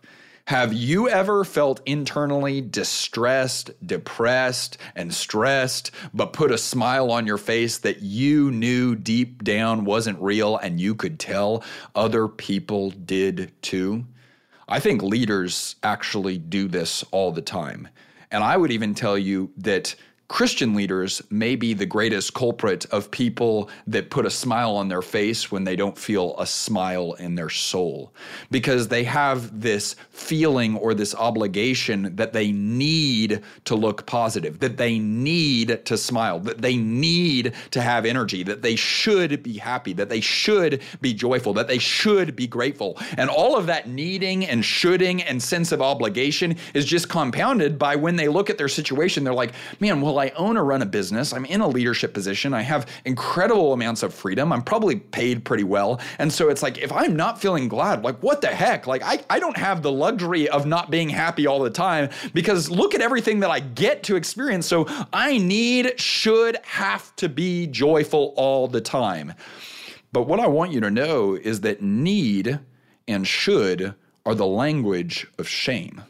Have 0.49 0.72
you 0.75 1.08
ever 1.08 1.44
felt 1.44 1.81
internally 1.87 2.60
distressed, 2.60 3.70
depressed, 3.87 4.76
and 4.94 5.12
stressed, 5.14 5.90
but 6.12 6.32
put 6.32 6.50
a 6.50 6.58
smile 6.58 7.11
on 7.11 7.26
your 7.26 7.38
face 7.38 7.78
that 7.78 8.02
you 8.02 8.50
knew 8.50 8.94
deep 8.94 9.44
down 9.44 9.84
wasn't 9.84 10.20
real 10.20 10.56
and 10.58 10.81
you 10.81 10.94
could 10.94 11.19
tell 11.19 11.64
other 11.94 12.28
people 12.28 12.90
did 12.90 13.52
too? 13.62 14.04
I 14.69 14.81
think 14.81 15.03
leaders 15.03 15.76
actually 15.83 16.37
do 16.37 16.69
this 16.69 17.02
all 17.11 17.33
the 17.33 17.40
time. 17.40 17.88
And 18.31 18.45
I 18.45 18.57
would 18.57 18.71
even 18.71 18.95
tell 18.95 19.16
you 19.16 19.50
that 19.57 19.95
Christian 20.28 20.75
leaders 20.75 21.23
may 21.30 21.56
be 21.56 21.73
the 21.73 21.87
greatest 21.87 22.35
culprit 22.35 22.85
of 22.90 23.11
people 23.11 23.70
that 23.87 24.11
put 24.11 24.26
a 24.26 24.30
smile 24.30 24.76
on 24.76 24.88
their 24.88 25.00
face 25.00 25.50
when 25.50 25.64
they 25.64 25.75
don't 25.75 25.97
feel 25.97 26.38
a 26.38 26.47
smile 26.47 27.14
in 27.14 27.35
their 27.35 27.49
soul 27.49 28.12
because 28.50 28.88
they 28.88 29.04
have 29.04 29.58
this 29.58 29.97
feeling 30.11 30.76
or 30.76 30.92
this 30.92 31.14
obligation 31.14 32.14
that 32.16 32.35
they 32.35 32.52
need 32.52 33.42
to 33.64 33.75
look 33.75 34.04
positive, 34.04 34.61
that 34.61 34.76
they 34.76 34.99
need 34.99 35.82
to 35.87 35.97
smile, 35.97 36.38
that 36.40 36.61
they 36.61 36.76
need 36.76 37.54
to 37.70 37.80
have 37.80 38.04
energy, 38.04 38.42
that 38.42 38.61
they 38.61 38.76
should 38.76 39.42
be 39.42 39.56
happy, 39.56 39.94
that 39.94 40.11
they 40.11 40.20
should 40.20 40.82
be 41.00 41.14
joyful, 41.14 41.54
that 41.54 41.68
they 41.68 41.78
should 41.78 42.37
be 42.37 42.47
grateful. 42.47 42.99
And 43.16 43.30
all 43.30 43.56
of 43.56 43.64
that 43.66 43.88
needing 43.88 44.44
and 44.44 44.62
shoulding 44.62 45.23
and 45.23 45.42
sense 45.42 45.73
of 45.73 45.80
obligation 45.80 46.58
is 46.75 46.85
just 46.85 47.08
compounded 47.08 47.78
by 47.78 47.97
when 47.97 48.16
they 48.16 48.28
look 48.28 48.50
at 48.50 48.58
their 48.58 48.68
situation, 48.68 49.25
they're 49.25 49.32
like, 49.32 49.54
man, 49.80 50.02
well, 50.02 50.17
I 50.18 50.30
own 50.30 50.56
or 50.56 50.64
run 50.64 50.82
a 50.82 50.87
business. 50.87 51.32
I'm 51.32 51.44
in 51.44 51.60
a 51.60 51.68
leadership 51.68 52.12
position. 52.14 52.52
I 52.52 52.62
have 52.62 52.87
incredible 53.04 53.72
amounts 53.72 54.02
of 54.02 54.12
freedom. 54.12 54.52
I'm 54.52 54.62
probably 54.62 54.96
paid 54.96 55.44
pretty 55.44 55.64
well. 55.64 56.00
And 56.18 56.32
so 56.32 56.48
it's 56.48 56.62
like, 56.62 56.78
if 56.78 56.92
I'm 56.92 57.16
not 57.16 57.40
feeling 57.40 57.68
glad, 57.68 58.02
like, 58.02 58.22
what 58.22 58.40
the 58.40 58.48
heck? 58.48 58.87
Like, 58.87 59.02
I, 59.02 59.20
I 59.30 59.38
don't 59.38 59.56
have 59.56 59.82
the 59.82 59.92
luxury 59.92 60.48
of 60.48 60.66
not 60.66 60.90
being 60.90 61.08
happy 61.08 61.46
all 61.46 61.60
the 61.60 61.70
time 61.70 62.10
because 62.34 62.70
look 62.70 62.94
at 62.94 63.00
everything 63.00 63.40
that 63.40 63.50
I 63.50 63.60
get 63.60 64.02
to 64.04 64.16
experience. 64.16 64.66
So 64.66 64.87
I 65.12 65.38
need, 65.38 65.98
should, 66.00 66.58
have 66.64 67.14
to 67.16 67.28
be 67.28 67.66
joyful 67.66 68.34
all 68.37 68.68
the 68.68 68.80
time. 68.80 69.34
But 70.12 70.26
what 70.26 70.40
I 70.40 70.46
want 70.46 70.72
you 70.72 70.80
to 70.80 70.90
know 70.90 71.34
is 71.34 71.60
that 71.62 71.82
need 71.82 72.60
and 73.06 73.26
should 73.26 73.94
are 74.25 74.34
the 74.34 74.46
language 74.46 75.26
of 75.38 75.48
shame. 75.48 76.02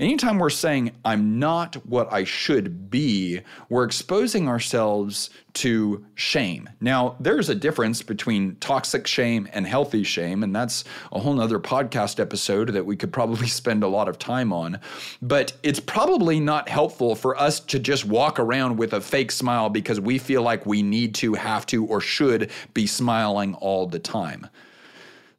Anytime 0.00 0.38
we're 0.38 0.48
saying, 0.48 0.92
I'm 1.04 1.40
not 1.40 1.74
what 1.84 2.12
I 2.12 2.22
should 2.22 2.88
be, 2.88 3.40
we're 3.68 3.82
exposing 3.82 4.46
ourselves 4.46 5.30
to 5.54 6.06
shame. 6.14 6.70
Now, 6.80 7.16
there's 7.18 7.48
a 7.48 7.54
difference 7.56 8.00
between 8.02 8.54
toxic 8.60 9.08
shame 9.08 9.48
and 9.52 9.66
healthy 9.66 10.04
shame, 10.04 10.44
and 10.44 10.54
that's 10.54 10.84
a 11.10 11.18
whole 11.18 11.34
nother 11.34 11.58
podcast 11.58 12.20
episode 12.20 12.68
that 12.74 12.86
we 12.86 12.94
could 12.94 13.12
probably 13.12 13.48
spend 13.48 13.82
a 13.82 13.88
lot 13.88 14.08
of 14.08 14.20
time 14.20 14.52
on. 14.52 14.78
But 15.20 15.54
it's 15.64 15.80
probably 15.80 16.38
not 16.38 16.68
helpful 16.68 17.16
for 17.16 17.36
us 17.36 17.58
to 17.58 17.80
just 17.80 18.04
walk 18.04 18.38
around 18.38 18.76
with 18.76 18.92
a 18.92 19.00
fake 19.00 19.32
smile 19.32 19.68
because 19.68 20.00
we 20.00 20.18
feel 20.18 20.42
like 20.42 20.64
we 20.64 20.80
need 20.80 21.16
to, 21.16 21.34
have 21.34 21.66
to, 21.66 21.84
or 21.84 22.00
should 22.00 22.52
be 22.72 22.86
smiling 22.86 23.54
all 23.54 23.88
the 23.88 23.98
time. 23.98 24.46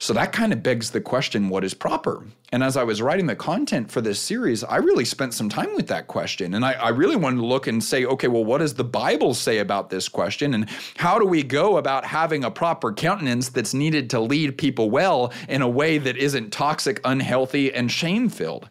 So 0.02 0.14
that 0.14 0.32
kind 0.32 0.54
of 0.54 0.64
begs 0.64 0.92
the 0.92 1.02
question 1.02 1.50
what 1.50 1.66
is 1.66 1.74
proper? 1.74 2.26
And 2.54 2.64
as 2.64 2.78
I 2.78 2.84
was 2.84 3.02
writing 3.02 3.26
the 3.26 3.36
content 3.36 3.92
for 3.92 4.00
this 4.00 4.18
series, 4.18 4.64
I 4.64 4.78
really 4.78 5.04
spent 5.04 5.34
some 5.34 5.50
time 5.50 5.76
with 5.76 5.88
that 5.88 6.08
question. 6.08 6.54
And 6.54 6.64
I, 6.64 6.72
I, 6.72 6.90
really 6.90 7.18
wanted 7.18 7.38
to 7.38 7.46
look 7.46 7.68
and 7.68 7.84
say, 7.84 8.06
okay, 8.06 8.30
well, 8.30 8.46
what 8.46 8.60
does 8.60 8.74
the 8.74 8.86
Bible 8.86 9.34
say 9.34 9.60
about 9.60 9.90
this 9.90 10.08
question? 10.08 10.54
And 10.54 10.70
how 10.96 11.20
do 11.20 11.26
we 11.26 11.44
go 11.44 11.76
about 11.76 12.06
having 12.06 12.46
a 12.46 12.50
proper 12.50 12.94
countenance 12.94 13.50
that's 13.50 13.74
needed 13.74 14.10
to 14.12 14.22
lead 14.22 14.58
people 14.58 14.90
well 14.90 15.34
in 15.50 15.62
a 15.62 15.68
way 15.68 15.98
that 15.98 16.16
isn't 16.16 16.52
toxic, 16.52 17.02
unhealthy, 17.04 17.74
and 17.74 17.92
shame 17.92 18.30
filled? 18.30 18.70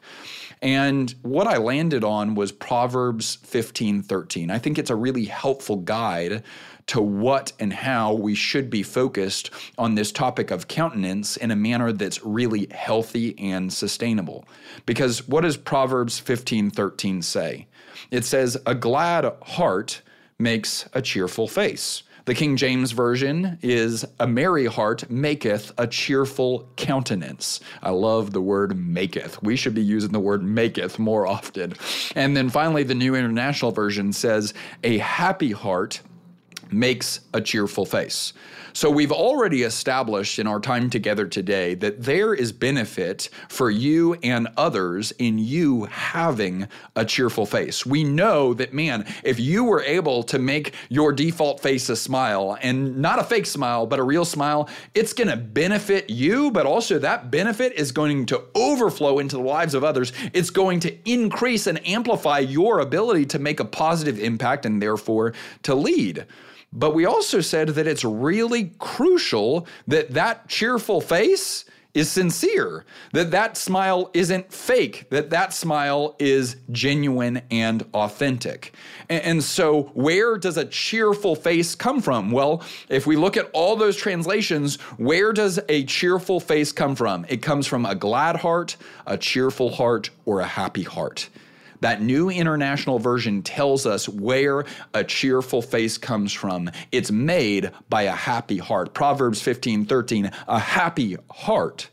And 0.63 1.15
what 1.23 1.47
I 1.47 1.59
landed 1.59 2.05
on 2.05 2.35
was 2.37 2.53
Proverbs 2.53 3.37
15 3.45 4.03
13. 4.03 4.51
I 4.51 4.59
think 4.59 4.79
it's 4.79 4.91
a 4.91 4.97
really 4.97 5.27
helpful 5.27 5.77
guide 5.77 6.43
to 6.89 7.01
what 7.01 7.53
and 7.61 7.73
how 7.73 8.13
we 8.13 8.35
should 8.35 8.69
be 8.69 8.83
focused 8.83 9.51
on 9.77 9.95
this 9.95 10.11
topic 10.11 10.51
of 10.51 10.69
countenance 10.69 11.37
in 11.37 11.51
a 11.51 11.57
manner 11.57 11.93
that's 11.93 12.25
really 12.25 12.67
healthy 12.71 13.39
and 13.39 13.73
sustainable. 13.73 14.45
Because 14.85 15.27
what 15.29 15.43
does 15.43 15.57
Proverbs 15.57 16.19
15 16.19 16.71
13 16.71 17.23
say? 17.23 17.67
It 18.11 18.25
says, 18.25 18.57
A 18.67 18.75
glad 18.75 19.33
heart 19.43 20.03
makes 20.39 20.89
a 20.93 21.03
cheerful 21.03 21.47
face. 21.47 22.03
The 22.29 22.35
King 22.35 22.59
James 22.59 22.93
Version 22.93 23.59
is 23.63 24.05
a 24.21 24.27
merry 24.27 24.67
heart 24.67 25.11
maketh 25.11 25.73
a 25.79 25.87
cheerful 25.87 26.71
countenance. 26.77 27.61
I 27.83 27.89
love 27.89 28.33
the 28.33 28.43
word 28.43 28.77
maketh. 28.77 29.43
We 29.43 29.57
should 29.57 29.75
be 29.75 29.83
using 29.83 30.13
the 30.13 30.21
word 30.21 30.43
maketh 30.43 30.99
more 30.99 31.27
often. 31.27 31.73
And 32.15 32.37
then 32.37 32.51
finally, 32.51 32.83
the 32.83 32.95
New 32.95 33.15
International 33.15 33.71
Version 33.71 34.13
says, 34.13 34.53
a 34.85 34.99
happy 34.99 35.53
heart 35.53 36.03
makes 36.73 37.21
a 37.35 37.41
cheerful 37.41 37.85
face. 37.85 38.33
So 38.79 38.91
we've 38.91 39.11
already 39.11 39.63
established 39.63 40.39
in 40.39 40.47
our 40.47 40.61
time 40.61 40.89
together 40.89 41.27
today 41.27 41.75
that 41.75 42.05
there 42.05 42.33
is 42.33 42.53
benefit 42.53 43.29
for 43.49 43.71
you 43.71 44.15
and 44.23 44.47
others 44.57 45.11
in 45.19 45.39
you 45.39 45.87
having 45.87 46.69
a 46.95 47.05
cheerful 47.05 47.45
face. 47.45 47.85
We 47.85 48.05
know 48.05 48.55
that, 48.55 48.73
man, 48.73 49.05
if 49.25 49.41
you 49.41 49.65
were 49.65 49.83
able 49.83 50.23
to 50.23 50.39
make 50.39 50.75
your 50.91 51.13
default 51.13 51.61
face 51.61 51.89
a 51.89 51.97
smile 51.97 52.57
and 52.63 52.99
not 52.99 53.19
a 53.19 53.25
fake 53.25 53.47
smile, 53.47 53.85
but 53.85 53.99
a 53.99 54.05
real 54.05 54.25
smile, 54.25 54.69
it's 54.95 55.13
going 55.13 55.29
to 55.29 55.37
benefit 55.37 56.09
you, 56.09 56.53
but 56.53 56.65
also 56.65 57.01
that 57.01 57.33
benefit 57.33 57.73
is 57.73 57.91
going 57.91 58.27
to 58.27 58.45
overflow 58.55 59.19
into 59.19 59.37
the 59.37 59.43
lives 59.43 59.75
of 59.75 59.83
others. 59.83 60.13
It's 60.33 60.51
going 60.51 60.79
to 60.81 61.11
increase 61.11 61.67
and 61.67 61.85
amplify 61.85 62.39
your 62.39 62.79
ability 62.79 63.27
to 63.27 63.41
make 63.41 63.59
a 63.59 63.65
positive 63.65 64.21
impact 64.21 64.67
and 64.67 64.81
therefore 64.81 65.33
to 65.65 65.75
lead. 65.75 66.27
But 66.73 66.95
we 66.95 67.07
also 67.07 67.41
said 67.41 67.69
that 67.71 67.87
it's 67.87 68.05
really 68.05 68.73
crucial 68.79 69.67
that 69.87 70.13
that 70.13 70.49
cheerful 70.49 71.01
face 71.01 71.65
is 71.95 72.11
sincere, 72.11 72.85
that 73.13 73.31
that 73.31 73.57
smile 73.57 74.11
isn't 74.13 74.53
fake, 74.53 75.07
that 75.11 75.31
that 75.31 75.53
smile 75.53 76.15
is 76.19 76.57
genuine 76.71 77.41
and 77.51 77.85
authentic. 77.95 78.75
And, 79.09 79.43
so, 79.43 79.85
where 79.95 80.37
does 80.37 80.59
a 80.59 80.67
cheerful 80.67 81.35
face 81.35 81.75
come 81.75 82.03
from? 82.03 82.31
Well, 82.31 82.63
if 82.89 83.07
we 83.07 83.17
look 83.17 83.37
at 83.37 83.51
all 83.53 83.75
those 83.75 83.97
translations, 83.97 84.77
where 84.99 85.33
does 85.33 85.59
a 85.69 85.85
cheerful 85.85 86.41
face 86.41 86.71
come 86.73 86.95
from? 86.95 87.25
It 87.29 87.43
comes 87.43 87.67
from 87.67 87.87
a 87.87 87.95
glad 87.95 88.37
heart, 88.37 88.77
a 89.07 89.17
cheerful 89.17 89.71
heart, 89.71 90.11
or 90.27 90.41
a 90.41 90.47
happy 90.47 90.83
heart. 90.83 91.31
That 91.81 92.03
new 92.03 92.31
international 92.31 92.99
version 92.99 93.43
tells 93.43 93.87
us 93.87 94.09
where 94.09 94.65
a 94.95 95.05
cheerful 95.05 95.63
face 95.63 95.99
comes 95.99 96.33
from. 96.33 96.71
It's 96.93 97.11
made 97.11 97.71
by 97.89 98.03
a 98.03 98.13
happy 98.13 98.59
heart. 98.59 98.95
Proverbs 98.95 99.41
15 99.41 99.87
13, 99.87 100.31
a 100.47 100.59
happy 100.59 101.17
heart 101.31 101.91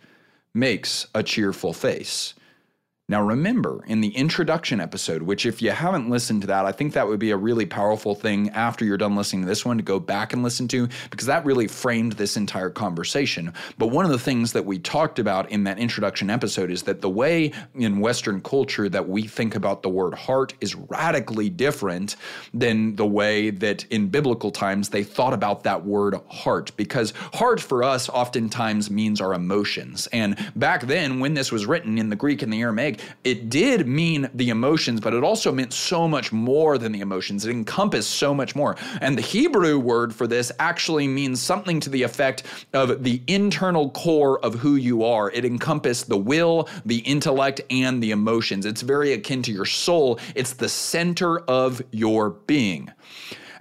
makes 0.54 1.08
a 1.13 1.22
cheerful 1.22 1.74
face. 1.74 2.34
Now, 3.07 3.21
remember 3.21 3.83
in 3.85 4.01
the 4.01 4.15
introduction 4.15 4.79
episode, 4.79 5.21
which 5.21 5.45
if 5.45 5.62
you 5.62 5.69
haven't 5.69 6.09
listened 6.09 6.41
to 6.41 6.47
that, 6.47 6.65
I 6.65 6.71
think 6.71 6.93
that 6.93 7.07
would 7.07 7.19
be 7.19 7.29
a 7.29 7.38
really 7.38 7.67
powerful 7.67 8.15
thing 8.15 8.50
after 8.50 8.83
you're 8.83 8.97
done 8.97 9.15
listening 9.15 9.43
to 9.43 9.47
this 9.47 9.63
one 9.63 9.77
to 9.77 9.83
go 9.83 10.00
back 10.00 10.33
and 10.33 10.41
listen 10.41 10.67
to, 10.69 10.89
because 11.12 11.27
that 11.27 11.45
really 11.45 11.67
framed 11.67 12.13
this 12.13 12.35
entire 12.35 12.71
conversation. 12.71 13.53
But 13.77 13.91
one 13.91 14.05
of 14.05 14.12
the 14.12 14.17
things 14.17 14.53
that 14.53 14.65
we 14.65 14.79
talked 14.79 15.19
about 15.19 15.51
in 15.51 15.65
that 15.65 15.77
introduction 15.77 16.31
episode 16.31 16.71
is 16.71 16.81
that 16.83 17.01
the 17.01 17.09
way 17.09 17.51
in 17.75 18.00
Western 18.00 18.41
culture 18.41 18.89
that 18.89 19.07
we 19.07 19.27
think 19.27 19.53
about 19.53 19.83
the 19.83 19.89
word 19.89 20.15
heart 20.15 20.55
is 20.59 20.74
radically 20.74 21.51
different 21.51 22.15
than 22.55 22.95
the 22.95 23.05
way 23.05 23.51
that 23.51 23.85
in 23.91 24.07
biblical 24.07 24.50
times 24.50 24.89
they 24.89 25.03
thought 25.03 25.33
about 25.33 25.62
that 25.62 25.85
word 25.85 26.15
heart, 26.27 26.71
because 26.75 27.13
heart 27.35 27.62
for 27.62 27.83
us 27.83 28.09
oftentimes 28.09 28.89
means 28.89 29.21
our 29.21 29.35
emotions. 29.35 30.07
And 30.07 30.35
back 30.55 30.88
then, 30.88 31.19
when 31.19 31.35
this 31.35 31.51
was 31.51 31.67
written 31.67 32.00
in 32.00 32.09
the 32.09 32.15
Greek 32.15 32.41
and 32.41 32.51
the 32.51 32.62
Aramaic, 32.62 32.94
it 33.23 33.49
did 33.49 33.87
mean 33.87 34.29
the 34.33 34.49
emotions, 34.49 34.99
but 34.99 35.13
it 35.13 35.23
also 35.23 35.51
meant 35.51 35.73
so 35.73 36.07
much 36.07 36.31
more 36.31 36.77
than 36.77 36.91
the 36.91 37.01
emotions. 37.01 37.45
It 37.45 37.51
encompassed 37.51 38.11
so 38.11 38.33
much 38.33 38.55
more. 38.55 38.75
And 39.01 39.17
the 39.17 39.21
Hebrew 39.21 39.79
word 39.79 40.13
for 40.13 40.27
this 40.27 40.51
actually 40.59 41.07
means 41.07 41.41
something 41.41 41.79
to 41.81 41.89
the 41.89 42.03
effect 42.03 42.43
of 42.73 43.03
the 43.03 43.21
internal 43.27 43.89
core 43.91 44.43
of 44.43 44.55
who 44.55 44.75
you 44.75 45.03
are. 45.03 45.31
It 45.31 45.45
encompassed 45.45 46.09
the 46.09 46.17
will, 46.17 46.69
the 46.85 46.99
intellect, 46.99 47.61
and 47.69 48.01
the 48.01 48.11
emotions. 48.11 48.65
It's 48.65 48.81
very 48.81 49.13
akin 49.13 49.41
to 49.43 49.51
your 49.51 49.65
soul, 49.65 50.19
it's 50.35 50.53
the 50.53 50.69
center 50.69 51.39
of 51.39 51.81
your 51.91 52.31
being. 52.31 52.91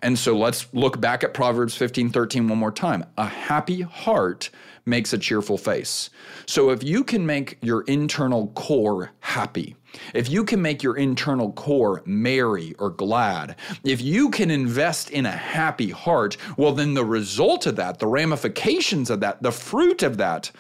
And 0.05 0.19
so 0.19 0.37
let's 0.37 0.67
look 0.75 1.01
back 1.01 1.25
at 1.25 1.33
Proverbs 1.33 1.75
15 1.77 2.11
13 2.11 2.47
one 2.47 2.59
more 2.59 2.71
time. 2.71 3.07
A 3.17 3.27
happy 3.27 3.81
heart 3.81 4.51
makes 4.87 5.13
a 5.13 5.19
cheerful 5.19 5.59
face. 5.59 6.11
So 6.47 6.71
if 6.71 6.83
you 6.83 7.05
can 7.05 7.25
make 7.25 7.59
your 7.63 7.83
internal 7.83 8.49
core 8.49 9.13
happy, 9.21 9.77
if 10.13 10.29
you 10.29 10.45
can 10.45 10.61
make 10.61 10.83
your 10.83 10.97
internal 10.97 11.53
core 11.53 12.03
merry 12.05 12.75
or 12.79 12.91
glad, 12.91 13.57
if 13.85 14.01
you 14.01 14.31
can 14.31 14.51
invest 14.51 15.11
in 15.11 15.27
a 15.27 15.31
happy 15.31 15.91
heart, 15.91 16.37
well, 16.57 16.73
then 16.73 16.95
the 16.95 17.05
result 17.05 17.67
of 17.67 17.77
that, 17.77 17.99
the 17.99 18.07
ramifications 18.07 19.11
of 19.11 19.21
that, 19.21 19.43
the 19.43 19.53
fruit 19.53 20.03
of 20.03 20.17
that 20.19 20.51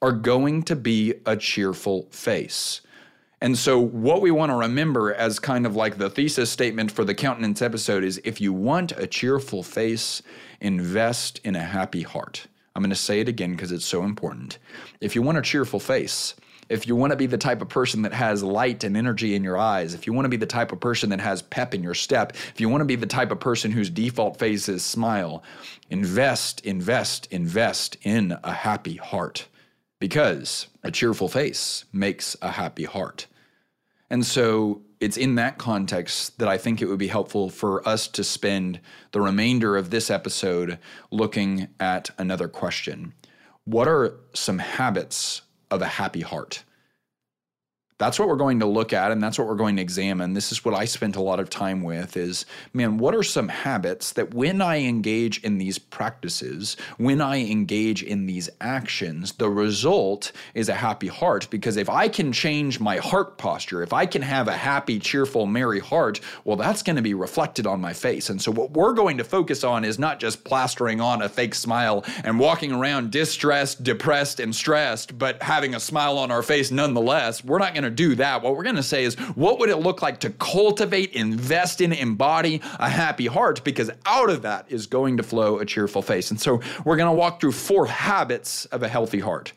are 0.00 0.12
going 0.12 0.62
to 0.64 0.76
be 0.76 1.14
a 1.26 1.36
cheerful 1.36 2.08
face. 2.10 2.82
And 3.40 3.58
so, 3.58 3.76
what 3.76 4.22
we 4.22 4.30
want 4.30 4.50
to 4.50 4.56
remember 4.56 5.12
as 5.12 5.40
kind 5.40 5.66
of 5.66 5.74
like 5.74 5.98
the 5.98 6.08
thesis 6.08 6.48
statement 6.48 6.92
for 6.92 7.04
the 7.04 7.14
countenance 7.14 7.60
episode 7.60 8.04
is 8.04 8.20
if 8.22 8.40
you 8.40 8.52
want 8.52 8.92
a 8.92 9.06
cheerful 9.08 9.64
face, 9.64 10.22
invest 10.60 11.40
in 11.42 11.56
a 11.56 11.62
happy 11.62 12.02
heart. 12.02 12.46
I'm 12.74 12.82
going 12.82 12.90
to 12.90 12.96
say 12.96 13.20
it 13.20 13.28
again 13.28 13.52
because 13.52 13.72
it's 13.72 13.84
so 13.84 14.04
important. 14.04 14.58
If 15.00 15.14
you 15.14 15.22
want 15.22 15.38
a 15.38 15.42
cheerful 15.42 15.80
face, 15.80 16.34
if 16.68 16.86
you 16.86 16.96
want 16.96 17.10
to 17.10 17.16
be 17.16 17.26
the 17.26 17.38
type 17.38 17.60
of 17.60 17.68
person 17.68 18.02
that 18.02 18.14
has 18.14 18.42
light 18.42 18.82
and 18.82 18.96
energy 18.96 19.34
in 19.34 19.44
your 19.44 19.58
eyes, 19.58 19.94
if 19.94 20.06
you 20.06 20.12
want 20.12 20.24
to 20.24 20.30
be 20.30 20.38
the 20.38 20.46
type 20.46 20.72
of 20.72 20.80
person 20.80 21.10
that 21.10 21.20
has 21.20 21.42
pep 21.42 21.74
in 21.74 21.82
your 21.82 21.94
step, 21.94 22.32
if 22.34 22.60
you 22.60 22.68
want 22.68 22.80
to 22.80 22.86
be 22.86 22.96
the 22.96 23.06
type 23.06 23.30
of 23.30 23.40
person 23.40 23.70
whose 23.70 23.90
default 23.90 24.38
face 24.38 24.68
is 24.68 24.82
smile, 24.82 25.42
invest, 25.90 26.64
invest, 26.64 27.28
invest 27.30 27.98
in 28.02 28.36
a 28.42 28.52
happy 28.52 28.96
heart 28.96 29.46
because 29.98 30.66
a 30.82 30.90
cheerful 30.90 31.28
face 31.28 31.84
makes 31.92 32.36
a 32.40 32.50
happy 32.50 32.84
heart. 32.84 33.26
And 34.08 34.24
so 34.24 34.82
it's 35.02 35.16
in 35.16 35.34
that 35.34 35.58
context 35.58 36.38
that 36.38 36.46
I 36.46 36.56
think 36.56 36.80
it 36.80 36.86
would 36.86 36.98
be 36.98 37.08
helpful 37.08 37.50
for 37.50 37.86
us 37.86 38.06
to 38.06 38.22
spend 38.22 38.78
the 39.10 39.20
remainder 39.20 39.76
of 39.76 39.90
this 39.90 40.10
episode 40.10 40.78
looking 41.10 41.66
at 41.80 42.10
another 42.18 42.46
question. 42.46 43.12
What 43.64 43.88
are 43.88 44.14
some 44.32 44.60
habits 44.60 45.42
of 45.72 45.82
a 45.82 45.86
happy 45.86 46.20
heart? 46.20 46.62
That's 48.02 48.18
what 48.18 48.26
we're 48.26 48.34
going 48.34 48.58
to 48.58 48.66
look 48.66 48.92
at 48.92 49.12
and 49.12 49.22
that's 49.22 49.38
what 49.38 49.46
we're 49.46 49.54
going 49.54 49.76
to 49.76 49.82
examine. 49.82 50.34
This 50.34 50.50
is 50.50 50.64
what 50.64 50.74
i 50.74 50.84
spent 50.84 51.14
a 51.14 51.22
lot 51.22 51.38
of 51.38 51.48
time 51.48 51.82
with 51.82 52.16
is 52.16 52.46
man 52.72 52.98
what 52.98 53.14
are 53.14 53.22
some 53.22 53.48
habits 53.48 54.12
that 54.12 54.34
when 54.34 54.60
i 54.60 54.80
engage 54.80 55.42
in 55.44 55.58
these 55.58 55.78
practices 55.78 56.76
when 56.98 57.20
i 57.20 57.38
engage 57.38 58.02
in 58.02 58.26
these 58.26 58.50
actions 58.60 59.32
the 59.34 59.48
result 59.48 60.32
is 60.54 60.68
a 60.68 60.74
happy 60.74 61.06
heart? 61.06 61.46
Because 61.50 61.76
if 61.76 61.88
i 61.88 62.08
can 62.08 62.32
change 62.32 62.80
my 62.80 62.96
heart 62.96 63.38
posture 63.38 63.82
if 63.82 63.92
i 63.92 64.04
can 64.04 64.22
have 64.22 64.48
a 64.48 64.52
happy 64.52 64.98
cheerful 64.98 65.46
merry 65.46 65.78
heart 65.78 66.20
well 66.44 66.56
that's 66.56 66.82
going 66.82 66.96
to 66.96 67.02
be 67.02 67.14
reflected 67.14 67.66
on 67.66 67.80
my 67.80 67.92
face. 67.92 68.28
And 68.30 68.42
so 68.42 68.50
what 68.50 68.72
we're 68.72 68.94
going 68.94 69.18
to 69.18 69.24
focus 69.24 69.62
on 69.62 69.84
is 69.84 69.98
not 69.98 70.18
just 70.18 70.42
plastering 70.42 71.00
on 71.00 71.22
a 71.22 71.28
fake 71.28 71.54
smile 71.54 72.04
and 72.24 72.40
walking 72.40 72.72
around 72.72 73.12
distressed 73.12 73.84
depressed 73.84 74.40
and 74.40 74.52
stressed 74.52 75.16
but 75.16 75.40
having 75.40 75.76
a 75.76 75.80
smile 75.80 76.18
on 76.18 76.32
our 76.32 76.42
face 76.42 76.72
nonetheless. 76.72 77.44
We're 77.44 77.58
not 77.58 77.74
going 77.74 77.84
to 77.84 77.91
do 77.94 78.14
that. 78.16 78.42
What 78.42 78.56
we're 78.56 78.62
going 78.62 78.76
to 78.76 78.82
say 78.82 79.04
is, 79.04 79.14
what 79.34 79.58
would 79.58 79.68
it 79.68 79.76
look 79.76 80.02
like 80.02 80.20
to 80.20 80.30
cultivate, 80.30 81.12
invest 81.12 81.80
in, 81.80 81.92
embody 81.92 82.60
a 82.78 82.88
happy 82.88 83.26
heart? 83.26 83.62
Because 83.64 83.90
out 84.06 84.30
of 84.30 84.42
that 84.42 84.66
is 84.68 84.86
going 84.86 85.16
to 85.18 85.22
flow 85.22 85.58
a 85.58 85.64
cheerful 85.64 86.02
face. 86.02 86.30
And 86.30 86.40
so 86.40 86.60
we're 86.84 86.96
going 86.96 87.10
to 87.10 87.18
walk 87.18 87.40
through 87.40 87.52
four 87.52 87.86
habits 87.86 88.64
of 88.66 88.82
a 88.82 88.88
healthy 88.88 89.20
heart. 89.20 89.52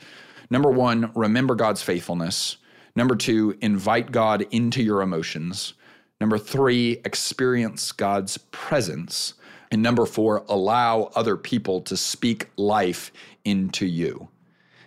Number 0.50 0.70
one, 0.70 1.12
remember 1.16 1.56
God's 1.56 1.82
faithfulness. 1.82 2.58
Number 2.96 3.16
two, 3.16 3.58
invite 3.62 4.12
God 4.12 4.46
into 4.52 4.84
your 4.84 5.02
emotions. 5.02 5.74
Number 6.22 6.38
three, 6.38 7.02
experience 7.04 7.92
God's 7.92 8.38
presence. 8.38 9.34
And 9.72 9.82
number 9.82 10.06
four, 10.06 10.46
allow 10.48 11.12
other 11.16 11.36
people 11.36 11.82
to 11.82 11.98
speak 11.98 12.48
life 12.56 13.12
into 13.44 13.86
you. 13.86 14.30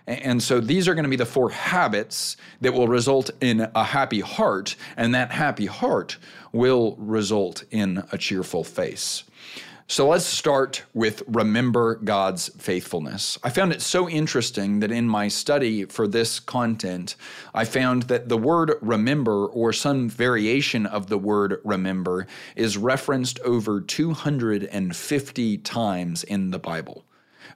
And 0.09 0.43
so 0.43 0.59
these 0.59 0.89
are 0.89 0.95
going 0.95 1.05
to 1.05 1.11
be 1.11 1.17
the 1.17 1.27
four 1.27 1.51
habits 1.51 2.39
that 2.63 2.73
will 2.73 2.89
result 2.89 3.31
in 3.43 3.69
a 3.75 3.85
happy 3.85 4.21
heart, 4.21 4.75
and 4.97 5.15
that 5.15 5.31
happy 5.31 5.67
heart 5.67 6.17
will 6.51 6.97
result 6.97 7.65
in 7.71 8.03
a 8.11 8.17
cheerful 8.17 8.65
face. 8.65 9.25
So 9.91 10.09
let's 10.09 10.25
start 10.25 10.85
with 10.93 11.23
remember 11.27 11.97
God's 11.97 12.49
faithfulness. 12.59 13.39
I 13.43 13.51
found 13.51 13.73
it 13.73 13.81
so 13.83 14.09
interesting 14.09 14.81
that 14.81 14.91
in 14.91 15.09
my 15.09 15.29
study 15.29 15.85
for 15.85 16.07
this 16.07 16.41
content, 16.41 17.17
I 17.55 17.65
found 17.65 18.05
that 18.05 18.29
the 18.29 18.37
word 18.37 18.75
remember 18.81 19.47
or 19.47 19.73
some 19.73 20.09
variation 20.09 20.85
of 20.85 21.07
the 21.07 21.19
word 21.19 21.61
remember 21.65 22.27
is 22.55 22.77
referenced 22.77 23.41
over 23.41 23.81
250 23.81 25.59
times 25.59 26.25
in 26.25 26.51
the 26.51 26.59
Bible. 26.59 27.05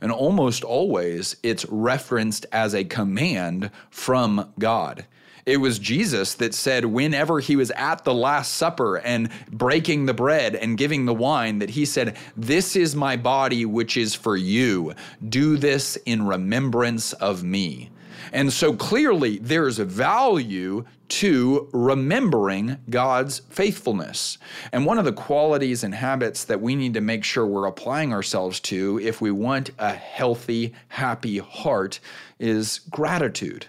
And 0.03 0.13
almost 0.13 0.65
always 0.65 1.37
it's 1.43 1.65
referenced 1.71 2.45
as 2.53 2.75
a 2.75 2.85
command 2.85 3.71
from 3.89 4.53
God. 4.59 5.07
It 5.47 5.57
was 5.57 5.79
Jesus 5.79 6.35
that 6.35 6.55
said, 6.55 6.85
whenever 6.85 7.41
he 7.41 7.57
was 7.57 7.71
at 7.73 8.05
the 8.05 8.13
Last 8.13 8.55
Supper 8.55 8.99
and 8.99 9.31
breaking 9.51 10.07
the 10.07 10.15
bread 10.15 10.55
and 10.55 10.79
giving 10.79 11.07
the 11.07 11.15
wine, 11.15 11.59
that 11.61 11.71
he 11.71 11.85
said, 11.85 12.17
This 12.37 12.77
is 12.77 12.95
my 12.95 13.17
body, 13.17 13.65
which 13.65 13.97
is 13.97 14.15
for 14.15 14.37
you. 14.37 14.95
Do 15.29 15.57
this 15.57 15.97
in 16.05 16.27
remembrance 16.27 17.13
of 17.15 17.43
me. 17.43 17.91
And 18.33 18.53
so 18.53 18.75
clearly, 18.75 19.39
there's 19.39 19.79
a 19.79 19.85
value 19.85 20.85
to 21.09 21.69
remembering 21.73 22.79
God's 22.89 23.41
faithfulness. 23.51 24.39
And 24.73 24.87
one 24.87 24.99
of 24.99 25.05
the 25.05 25.13
qualities 25.13 25.85
and 25.85 25.95
habits 25.95 26.45
that 26.45 26.61
we 26.61 26.75
need 26.75 26.95
to 26.95 27.03
make 27.03 27.23
sure 27.23 27.47
we're 27.47 27.67
applying 27.67 28.13
ourselves 28.13 28.61
to 28.61 28.99
if 29.01 29.21
we 29.21 29.31
want 29.31 29.71
a 29.79 29.93
healthy, 29.93 30.73
happy 30.89 31.39
heart 31.39 32.01
is 32.39 32.81
gratitude. 32.91 33.67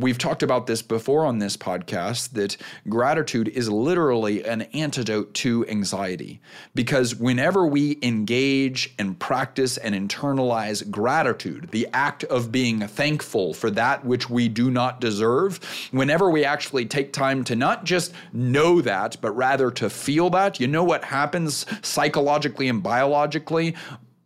We've 0.00 0.16
talked 0.16 0.42
about 0.42 0.66
this 0.66 0.80
before 0.80 1.26
on 1.26 1.40
this 1.40 1.58
podcast 1.58 2.30
that 2.30 2.56
gratitude 2.88 3.48
is 3.48 3.68
literally 3.68 4.42
an 4.44 4.62
antidote 4.72 5.34
to 5.34 5.66
anxiety. 5.68 6.40
Because 6.74 7.14
whenever 7.16 7.66
we 7.66 7.98
engage 8.00 8.94
and 8.98 9.18
practice 9.18 9.76
and 9.76 9.94
internalize 9.94 10.90
gratitude, 10.90 11.68
the 11.70 11.86
act 11.92 12.24
of 12.24 12.50
being 12.50 12.80
thankful 12.80 13.52
for 13.52 13.70
that 13.72 14.02
which 14.02 14.30
we 14.30 14.48
do 14.48 14.70
not 14.70 15.02
deserve, 15.02 15.60
whenever 15.90 16.30
we 16.30 16.46
actually 16.46 16.86
take 16.86 17.12
time 17.12 17.44
to 17.44 17.54
not 17.54 17.84
just 17.84 18.14
know 18.32 18.80
that, 18.80 19.18
but 19.20 19.32
rather 19.32 19.70
to 19.72 19.90
feel 19.90 20.30
that, 20.30 20.58
you 20.58 20.66
know 20.66 20.84
what 20.84 21.04
happens 21.04 21.66
psychologically 21.82 22.68
and 22.68 22.82
biologically? 22.82 23.76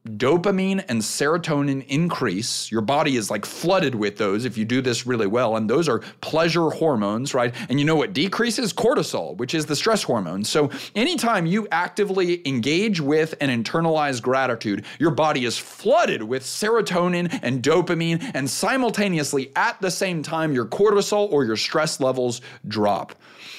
Dopamine 0.06 0.84
and 0.88 1.00
serotonin 1.00 1.86
increase. 1.86 2.70
Your 2.70 2.82
body 2.82 3.16
is 3.16 3.30
like 3.30 3.46
flooded 3.46 3.94
with 3.94 4.18
those 4.18 4.44
if 4.44 4.58
you 4.58 4.64
do 4.66 4.82
this 4.82 5.06
really 5.06 5.26
well. 5.26 5.56
And 5.56 5.68
those 5.68 5.88
are 5.88 6.00
pleasure 6.20 6.68
hormones, 6.68 7.32
right? 7.32 7.54
And 7.70 7.78
you 7.80 7.86
know 7.86 7.96
what 7.96 8.12
decreases? 8.12 8.72
Cortisol, 8.72 9.36
which 9.38 9.54
is 9.54 9.64
the 9.64 9.76
stress 9.76 10.02
hormone. 10.02 10.44
So 10.44 10.70
anytime 10.94 11.46
you 11.46 11.66
actively 11.72 12.46
engage 12.46 13.00
with 13.00 13.34
and 13.40 13.50
internalize 13.50 14.20
gratitude, 14.20 14.84
your 14.98 15.10
body 15.10 15.46
is 15.46 15.56
flooded 15.56 16.22
with 16.22 16.42
serotonin 16.42 17.38
and 17.42 17.62
dopamine. 17.62 18.30
And 18.34 18.48
simultaneously, 18.48 19.52
at 19.56 19.80
the 19.80 19.90
same 19.90 20.22
time, 20.22 20.52
your 20.52 20.66
cortisol 20.66 21.32
or 21.32 21.44
your 21.44 21.56
stress 21.56 21.98
levels 21.98 22.42
drop. 22.68 23.14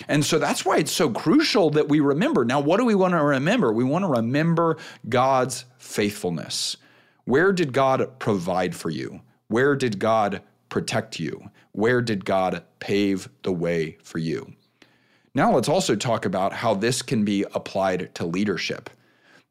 And 0.08 0.26
so 0.26 0.40
that's 0.40 0.66
why 0.66 0.78
it's 0.78 0.92
so 0.92 1.10
crucial 1.10 1.70
that 1.72 1.90
we 1.90 2.00
remember. 2.00 2.46
Now, 2.46 2.60
what 2.60 2.78
do 2.78 2.86
we 2.86 2.96
want 2.96 3.14
to 3.14 3.24
remember? 3.24 3.72
We 3.72 3.84
want 3.84 4.04
to 4.04 4.10
remember 4.10 4.78
God's 5.10 5.66
faithfulness. 5.78 6.78
Where 7.26 7.52
did 7.52 7.74
God 7.74 8.20
provide 8.20 8.76
for 8.76 8.90
you? 8.90 9.22
Where 9.48 9.76
did 9.76 10.00
God 10.00 10.42
protect 10.70 11.20
you? 11.20 11.50
Where 11.72 12.02
did 12.02 12.26
God 12.26 12.64
pave 12.80 13.30
the 13.44 13.52
way 13.52 13.98
for 14.04 14.18
you? 14.18 14.54
Now, 15.34 15.54
let's 15.54 15.70
also 15.70 15.96
talk 15.96 16.26
about 16.26 16.54
how 16.54 16.74
this 16.74 17.02
can 17.02 17.26
be 17.26 17.44
applied 17.54 18.16
to 18.16 18.26
leadership. 18.26 18.90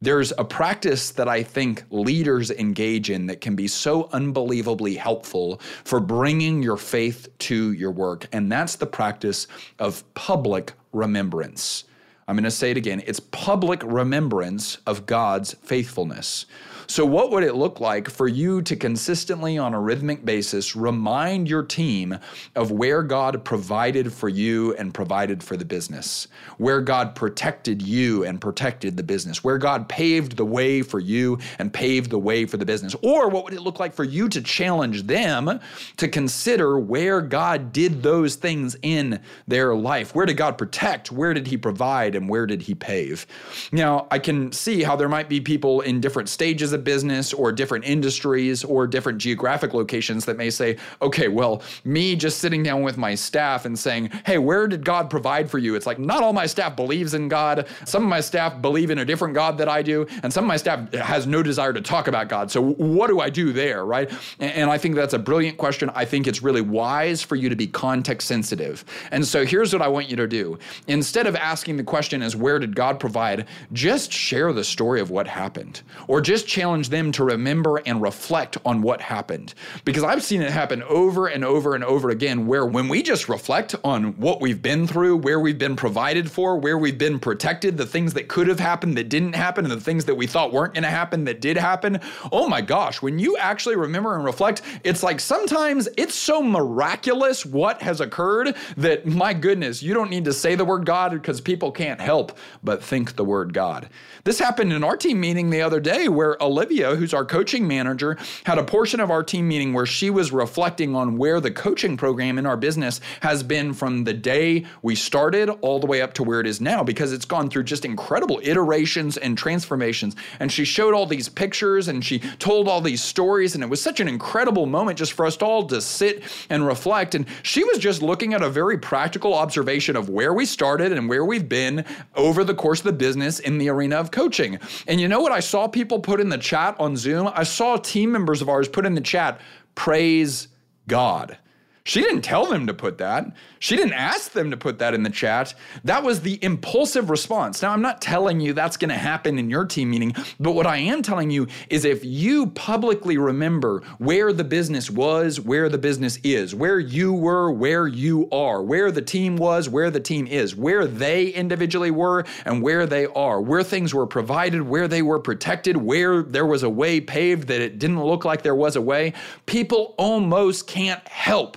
There's 0.05 0.35
a 0.37 0.45
practice 0.45 1.13
that 1.13 1.29
I 1.29 1.43
think 1.43 1.85
leaders 1.89 2.51
engage 2.51 3.09
in 3.09 3.27
that 3.29 3.41
can 3.41 3.57
be 3.57 3.67
so 3.67 4.11
unbelievably 4.13 4.97
helpful 4.97 5.63
for 5.83 5.99
bringing 5.99 6.63
your 6.63 6.77
faith 6.77 7.27
to 7.39 7.73
your 7.73 7.91
work, 7.91 8.29
and 8.31 8.53
that's 8.53 8.77
the 8.77 8.85
practice 8.85 9.47
of 9.79 10.05
public 10.13 10.75
remembrance. 10.93 11.85
I'm 12.29 12.37
going 12.37 12.45
to 12.45 12.51
say 12.51 12.71
it 12.71 12.77
again. 12.77 13.03
It's 13.07 13.19
public 13.19 13.83
remembrance 13.83 14.77
of 14.87 15.07
God's 15.07 15.55
faithfulness. 15.63 16.45
So, 16.87 17.05
what 17.07 17.31
would 17.31 17.45
it 17.45 17.55
look 17.55 17.81
like 17.81 18.11
for 18.11 18.29
you 18.29 18.63
to 18.63 18.77
consistently, 18.77 19.59
on 19.59 19.75
a 19.75 19.81
rhythmic 19.81 20.25
basis, 20.25 20.77
remind 20.77 21.49
your 21.49 21.63
team 21.63 22.19
of 22.55 22.71
where 22.71 23.03
God 23.03 23.45
provided 23.45 24.13
for 24.13 24.29
you 24.29 24.75
and 24.75 24.93
provided 24.93 25.43
for 25.43 25.57
the 25.57 25.65
business, 25.65 26.29
where 26.59 26.81
God 26.81 27.15
protected 27.15 27.83
you 27.83 28.25
and 28.25 28.41
protected 28.41 28.97
the 28.97 29.03
business, 29.03 29.43
where 29.43 29.59
God 29.59 29.89
paved 29.89 30.37
the 30.37 30.45
way 30.45 30.83
for 30.83 31.01
you 31.01 31.39
and 31.59 31.73
paved 31.73 32.11
the 32.11 32.19
way 32.19 32.45
for 32.45 32.57
the 32.57 32.67
business? 32.67 32.95
Or 33.03 33.29
what 33.29 33.45
would 33.45 33.55
it 33.55 33.63
look 33.63 33.81
like 33.81 33.95
for 33.95 34.05
you 34.05 34.29
to 34.29 34.43
challenge 34.43 35.05
them 35.05 35.61
to 35.97 36.09
consider 36.09 36.79
where 36.79 37.21
God 37.21 37.73
did 37.73 38.03
those 38.03 38.35
things 38.37 38.77
in 38.83 39.21
their 39.49 39.75
life? 39.75 40.15
Where 40.15 40.27
did 40.27 40.37
God 40.37 40.59
protect? 40.59 41.11
Where 41.11 41.33
did 41.33 41.47
He 41.47 41.57
provide? 41.57 42.15
And 42.15 42.29
where 42.29 42.47
did 42.47 42.63
He 42.63 42.75
pave? 42.75 43.27
Now, 43.73 44.07
I 44.11 44.19
can 44.19 44.53
see 44.53 44.83
how 44.83 44.97
there 44.97 45.09
might 45.09 45.29
be 45.29 45.41
people 45.41 45.81
in 45.81 46.01
different 46.01 46.29
stages 46.29 46.73
business 46.79 47.33
or 47.33 47.53
different 47.53 47.85
industries 47.85 48.65
or 48.65 48.87
different 48.87 49.19
geographic 49.19 49.75
locations 49.75 50.25
that 50.25 50.37
may 50.37 50.51
say, 50.51 50.77
okay, 51.03 51.29
well, 51.29 51.63
me 51.85 52.17
just 52.17 52.39
sitting 52.39 52.63
down 52.63 52.83
with 52.83 52.97
my 52.97 53.15
staff 53.15 53.65
and 53.65 53.79
saying, 53.79 54.11
hey, 54.27 54.39
where 54.39 54.67
did 54.67 54.85
God 54.85 55.11
provide 55.11 55.51
for 55.51 55.59
you? 55.59 55.75
It's 55.75 55.87
like 55.87 55.99
not 55.99 56.23
all 56.23 56.33
my 56.33 56.47
staff 56.47 56.77
believes 56.77 57.15
in 57.15 57.29
God. 57.29 57.67
Some 57.85 58.03
of 58.03 58.09
my 58.09 58.21
staff 58.21 58.61
believe 58.61 58.91
in 58.91 58.99
a 58.99 59.05
different 59.05 59.35
God 59.35 59.59
that 59.59 59.69
I 59.69 59.83
do, 59.83 60.07
and 60.23 60.33
some 60.33 60.45
of 60.45 60.49
my 60.49 60.57
staff 60.57 60.93
has 60.95 61.27
no 61.27 61.43
desire 61.43 61.73
to 61.73 61.81
talk 61.81 62.09
about 62.09 62.29
God. 62.29 62.51
So 62.51 62.63
what 62.63 63.09
do 63.09 63.21
I 63.21 63.31
do 63.31 63.53
there, 63.53 63.85
right? 63.85 64.11
And 64.41 64.71
I 64.71 64.79
think 64.79 64.95
that's 64.95 65.15
a 65.15 65.19
brilliant 65.19 65.59
question. 65.59 65.91
I 65.95 66.05
think 66.05 66.27
it's 66.27 66.43
really 66.43 66.61
wise 66.61 67.23
for 67.23 67.37
you 67.37 67.49
to 67.49 67.57
be 67.57 67.67
context 67.67 68.29
sensitive. 68.29 68.85
And 69.11 69.27
so 69.27 69.45
here's 69.45 69.73
what 69.73 69.83
I 69.83 69.89
want 69.89 70.09
you 70.09 70.17
to 70.17 70.27
do. 70.27 70.59
Instead 70.87 71.27
of 71.27 71.37
asking 71.37 71.77
the 71.77 71.85
question 71.85 72.23
as 72.23 72.37
where 72.37 72.59
did 72.59 72.75
God 72.75 73.01
provide, 73.01 73.47
just 73.73 74.13
share 74.13 74.53
the 74.53 74.65
story 74.65 75.01
of 75.01 75.11
what 75.11 75.27
happened 75.27 75.83
or 76.09 76.21
just 76.21 76.47
challenge 76.65 76.89
them 76.89 77.13
to 77.13 77.23
remember 77.23 77.77
and 77.85 78.01
reflect 78.01 78.57
on 78.65 78.81
what 78.81 78.99
happened. 78.99 79.53
Because 79.85 80.03
I've 80.03 80.23
seen 80.23 80.41
it 80.41 80.51
happen 80.51 80.83
over 80.85 81.27
and 81.27 81.45
over 81.45 81.75
and 81.75 81.85
over 81.85 82.09
again 82.09 82.47
where 82.47 82.65
when 82.65 82.89
we 82.89 83.03
just 83.03 83.29
reflect 83.29 83.75
on 83.85 84.17
what 84.17 84.41
we've 84.41 84.63
been 84.63 84.87
through, 84.87 85.19
where 85.19 85.39
we've 85.39 85.59
been 85.59 85.77
provided 85.77 86.31
for, 86.31 86.57
where 86.57 86.79
we've 86.79 86.97
been 86.97 87.19
protected, 87.19 87.77
the 87.77 87.85
things 87.85 88.15
that 88.15 88.29
could 88.29 88.49
have 88.49 88.61
happened 88.61 88.97
that 88.97 89.11
didn't 89.11 89.35
happen, 89.35 89.67
and 89.67 89.73
the 89.73 89.79
things 89.79 90.07
that 90.07 90.15
we 90.15 90.27
thought 90.27 90.55
weren't 90.55 90.73
going 90.73 90.85
to 90.85 90.89
happen 90.89 91.25
that 91.25 91.43
did 91.43 91.59
happen. 91.59 92.01
Oh 92.33 92.49
my 92.49 92.63
gosh, 92.63 93.03
when 93.03 93.19
you 93.19 93.37
actually 93.37 93.77
remember 93.77 94.17
and 94.17 94.25
reflect, 94.25 94.63
it's 94.85 95.03
like 95.03 95.21
sometimes 95.21 95.87
it's 95.99 96.15
so 96.15 96.43
miraculous 96.43 97.45
what 97.45 97.83
has 97.83 98.01
occurred 98.01 98.57
that 98.79 99.05
my 99.05 99.35
goodness, 99.35 99.83
you 99.83 99.93
don't 99.93 100.09
need 100.09 100.25
to 100.25 100.33
say 100.33 100.55
the 100.55 100.65
word 100.65 100.87
God 100.87 101.13
because 101.13 101.43
people 101.43 101.71
can't 101.71 102.01
help 102.01 102.39
but 102.63 102.83
think 102.83 103.17
the 103.17 103.25
word 103.25 103.53
God. 103.53 103.91
This 104.25 104.39
happened 104.39 104.73
in 104.73 104.83
our 104.83 104.97
team 104.97 105.21
meeting 105.21 105.51
the 105.51 105.61
other 105.61 105.81
day 105.81 106.09
where 106.09 106.43
Olivia, 106.55 106.95
who's 106.95 107.13
our 107.13 107.25
coaching 107.25 107.67
manager, 107.67 108.17
had 108.45 108.59
a 108.59 108.63
portion 108.63 109.01
of 109.01 109.11
our 109.11 109.25
team 109.25 109.49
meeting 109.49 109.73
where 109.73 109.87
she 109.87 110.09
was 110.09 110.31
reflecting 110.31 110.95
on 110.95 111.19
where 111.19 111.41
the 111.41 111.51
coaching 111.51 111.97
program 111.97 112.39
in 112.39 112.47
our 112.47 112.57
business 112.57 113.01
has 113.23 113.43
been 113.43 113.75
from 113.75 114.05
the 114.05 114.15
day 114.15 114.65
we 114.81 114.95
started 114.95 115.51
all 115.63 115.81
the 115.81 115.87
way 115.89 116.01
up 116.01 116.15
to 116.15 116.23
where 116.23 116.39
it 116.39 116.47
is 116.47 116.61
now 116.61 116.85
because 116.85 117.13
it's 117.13 117.25
gone 117.25 117.51
through 117.51 117.65
just 117.65 117.85
incredible 117.85 118.39
iterations 118.41 119.17
and 119.17 119.37
transformations. 119.37 120.15
And 120.39 120.53
she 120.53 120.65
showed 120.65 120.95
all 120.95 121.07
these 121.07 121.29
pictures 121.29 121.89
and 121.89 122.05
she 122.05 122.21
told 122.39 122.69
all 122.69 122.81
these 122.81 123.03
stories. 123.03 123.57
And 123.57 123.65
it 123.65 123.69
was 123.69 123.83
such 123.83 123.99
an 123.99 124.07
incredible 124.07 124.67
moment 124.67 124.97
just 124.97 125.15
for 125.15 125.27
us 125.27 125.37
all 125.39 125.67
to 125.67 125.81
sit 125.81 126.23
and 126.51 126.65
reflect. 126.65 127.17
And 127.17 127.27
she 127.43 127.65
was 127.65 127.79
just 127.79 128.01
looking 128.01 128.33
at 128.33 128.43
a 128.43 128.49
very 128.49 128.79
practical 128.79 129.35
observation 129.35 129.97
of 129.97 130.09
where 130.09 130.33
we 130.33 130.47
started 130.47 130.93
and 130.93 131.09
where 131.09 131.25
we've 131.25 131.49
been 131.49 131.85
over 132.15 132.45
the 132.45 132.55
course 132.55 132.79
of 132.79 132.85
the 132.85 132.93
business 132.93 133.41
in 133.41 133.59
the 133.59 133.69
arena 133.69 133.97
of 133.97 134.13
coaching. 134.13 134.61
And 134.87 135.01
you 135.01 135.09
know 135.09 135.19
what 135.19 135.33
I 135.33 135.41
saw 135.41 135.67
people 135.67 135.99
put 135.99 136.21
in 136.21 136.29
the 136.29 136.44
chat 136.45 136.77
on 136.79 136.97
Zoom? 136.97 137.31
I 137.35 137.43
saw 137.43 137.77
team 137.77 138.13
members 138.13 138.43
of 138.43 138.49
ours 138.49 138.69
put 138.69 138.87
in 138.87 138.95
the 138.95 139.01
chat, 139.01 139.41
praise 139.75 140.49
God. 140.87 141.39
She 141.85 142.01
didn't 142.01 142.23
tell 142.23 142.47
them 142.47 142.67
to 142.67 142.75
put 142.75 142.99
that. 142.99 143.27
She 143.65 143.77
didn't 143.77 143.95
ask 143.95 144.33
them 144.33 144.51
to 144.51 144.59
put 144.59 144.79
that 144.81 144.93
in 144.93 145.05
the 145.05 145.09
chat. 145.09 145.55
That 145.85 146.03
was 146.03 146.21
the 146.21 146.39
impulsive 146.45 147.09
response. 147.09 147.63
Now, 147.63 147.71
I'm 147.71 147.81
not 147.81 148.03
telling 148.03 148.39
you 148.39 148.53
that's 148.53 148.77
going 148.77 148.91
to 148.91 148.95
happen 148.95 149.39
in 149.39 149.49
your 149.49 149.65
team 149.65 149.89
meeting, 149.89 150.15
but 150.39 150.53
what 150.53 150.67
I 150.67 150.77
am 150.77 151.01
telling 151.01 151.31
you 151.31 151.47
is 151.71 151.87
if 151.87 152.05
you 152.05 152.49
publicly 152.49 153.17
remember 153.17 153.81
where 153.97 154.35
the 154.35 154.45
business 154.45 154.91
was, 154.91 155.41
where 155.41 155.71
the 155.71 155.79
business 155.79 156.19
is, 156.23 156.55
where 156.55 156.79
you 156.79 157.15
were, 157.15 157.51
where 157.51 157.87
you 157.87 158.29
are, 158.31 158.63
where 158.63 158.91
the 158.91 159.01
team 159.01 159.35
was, 159.39 159.67
where 159.67 159.91
the 159.91 159.99
team 159.99 160.27
is, 160.27 160.55
where 160.55 160.87
they 160.87 161.29
individually 161.29 161.91
were, 161.91 162.27
and 162.45 162.61
where 162.61 162.85
they 162.85 163.07
are, 163.07 163.41
where 163.41 163.63
things 163.63 163.95
were 163.95 164.07
provided, 164.07 164.61
where 164.61 164.89
they 164.89 165.01
were 165.01 165.19
protected, 165.19 165.79
where 165.79 166.23
there 166.23 166.45
was 166.45 166.65
a 166.65 166.69
way 166.69 167.01
paved 167.01 167.49
that 167.49 167.63
it 167.63 167.79
didn't 167.79 168.05
look 168.05 168.27
like 168.27 168.43
there 168.43 168.55
was 168.55 168.77
a 168.77 168.83
way, 168.83 169.15
people 169.47 169.95
almost 169.97 170.67
can't 170.67 171.09
help 171.09 171.57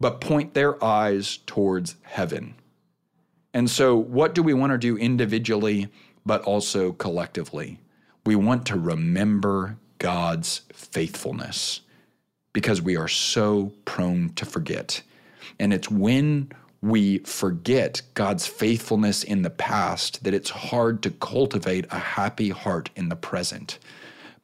but 0.00 0.20
point 0.20 0.54
their 0.54 0.82
eyes 0.84 1.38
towards 1.46 1.96
heaven. 2.02 2.54
And 3.54 3.70
so, 3.70 3.96
what 3.96 4.34
do 4.34 4.42
we 4.42 4.54
want 4.54 4.72
to 4.72 4.78
do 4.78 4.96
individually, 4.96 5.88
but 6.26 6.42
also 6.42 6.92
collectively? 6.92 7.80
We 8.24 8.36
want 8.36 8.66
to 8.66 8.78
remember 8.78 9.78
God's 9.98 10.62
faithfulness 10.72 11.80
because 12.52 12.82
we 12.82 12.96
are 12.96 13.08
so 13.08 13.72
prone 13.84 14.30
to 14.34 14.44
forget. 14.44 15.02
And 15.58 15.72
it's 15.72 15.90
when 15.90 16.52
we 16.82 17.18
forget 17.18 18.02
God's 18.14 18.46
faithfulness 18.46 19.24
in 19.24 19.42
the 19.42 19.50
past 19.50 20.24
that 20.24 20.34
it's 20.34 20.50
hard 20.50 21.02
to 21.02 21.10
cultivate 21.10 21.86
a 21.90 21.98
happy 21.98 22.50
heart 22.50 22.90
in 22.94 23.08
the 23.08 23.16
present. 23.16 23.78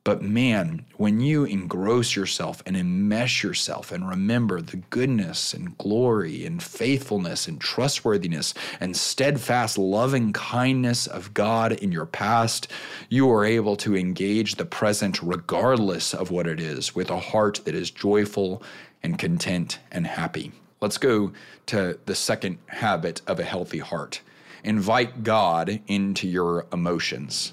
But 0.04 0.20
man, 0.20 0.84
when 0.96 1.20
you 1.20 1.44
engross 1.44 2.16
yourself 2.16 2.60
and 2.66 2.74
enmesh 2.74 3.44
yourself 3.44 3.92
and 3.92 4.08
remember 4.08 4.60
the 4.60 4.78
goodness 4.78 5.54
and 5.54 5.78
glory 5.78 6.44
and 6.44 6.60
faithfulness 6.60 7.46
and 7.46 7.60
trustworthiness 7.60 8.52
and 8.80 8.96
steadfast 8.96 9.78
loving 9.78 10.32
kindness 10.32 11.06
of 11.06 11.32
God 11.34 11.72
in 11.74 11.92
your 11.92 12.06
past, 12.06 12.66
you 13.10 13.30
are 13.30 13.44
able 13.44 13.76
to 13.76 13.96
engage 13.96 14.56
the 14.56 14.64
present 14.64 15.22
regardless 15.22 16.14
of 16.14 16.32
what 16.32 16.48
it 16.48 16.58
is 16.58 16.96
with 16.96 17.08
a 17.08 17.20
heart 17.20 17.60
that 17.64 17.76
is 17.76 17.92
joyful 17.92 18.60
and 19.04 19.20
content 19.20 19.78
and 19.92 20.04
happy. 20.04 20.50
Let's 20.80 20.98
go 20.98 21.32
to 21.66 21.96
the 22.06 22.16
second 22.16 22.58
habit 22.66 23.22
of 23.28 23.38
a 23.38 23.44
healthy 23.44 23.78
heart. 23.78 24.20
Invite 24.64 25.22
God 25.22 25.80
into 25.86 26.26
your 26.26 26.66
emotions. 26.72 27.52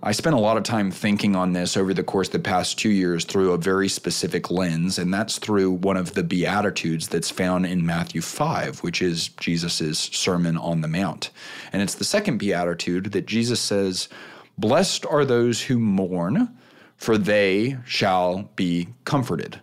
I 0.00 0.12
spent 0.12 0.36
a 0.36 0.40
lot 0.40 0.56
of 0.56 0.62
time 0.62 0.92
thinking 0.92 1.34
on 1.34 1.54
this 1.54 1.76
over 1.76 1.92
the 1.92 2.04
course 2.04 2.28
of 2.28 2.34
the 2.34 2.38
past 2.38 2.78
two 2.78 2.90
years 2.90 3.24
through 3.24 3.50
a 3.52 3.58
very 3.58 3.88
specific 3.88 4.48
lens, 4.48 4.96
and 4.96 5.12
that's 5.12 5.38
through 5.38 5.72
one 5.72 5.96
of 5.96 6.14
the 6.14 6.22
Beatitudes 6.22 7.08
that's 7.08 7.30
found 7.30 7.66
in 7.66 7.84
Matthew 7.84 8.20
5, 8.20 8.78
which 8.84 9.02
is 9.02 9.30
Jesus' 9.30 9.98
Sermon 9.98 10.56
on 10.56 10.82
the 10.82 10.88
Mount. 10.88 11.30
And 11.72 11.82
it's 11.82 11.96
the 11.96 12.04
second 12.04 12.38
Beatitude 12.38 13.10
that 13.10 13.26
Jesus 13.26 13.60
says, 13.60 14.08
Blessed 14.56 15.04
are 15.04 15.24
those 15.24 15.62
who 15.62 15.80
mourn, 15.80 16.56
for 16.96 17.18
they 17.18 17.78
shall 17.84 18.50
be 18.54 18.88
comforted. 19.04 19.60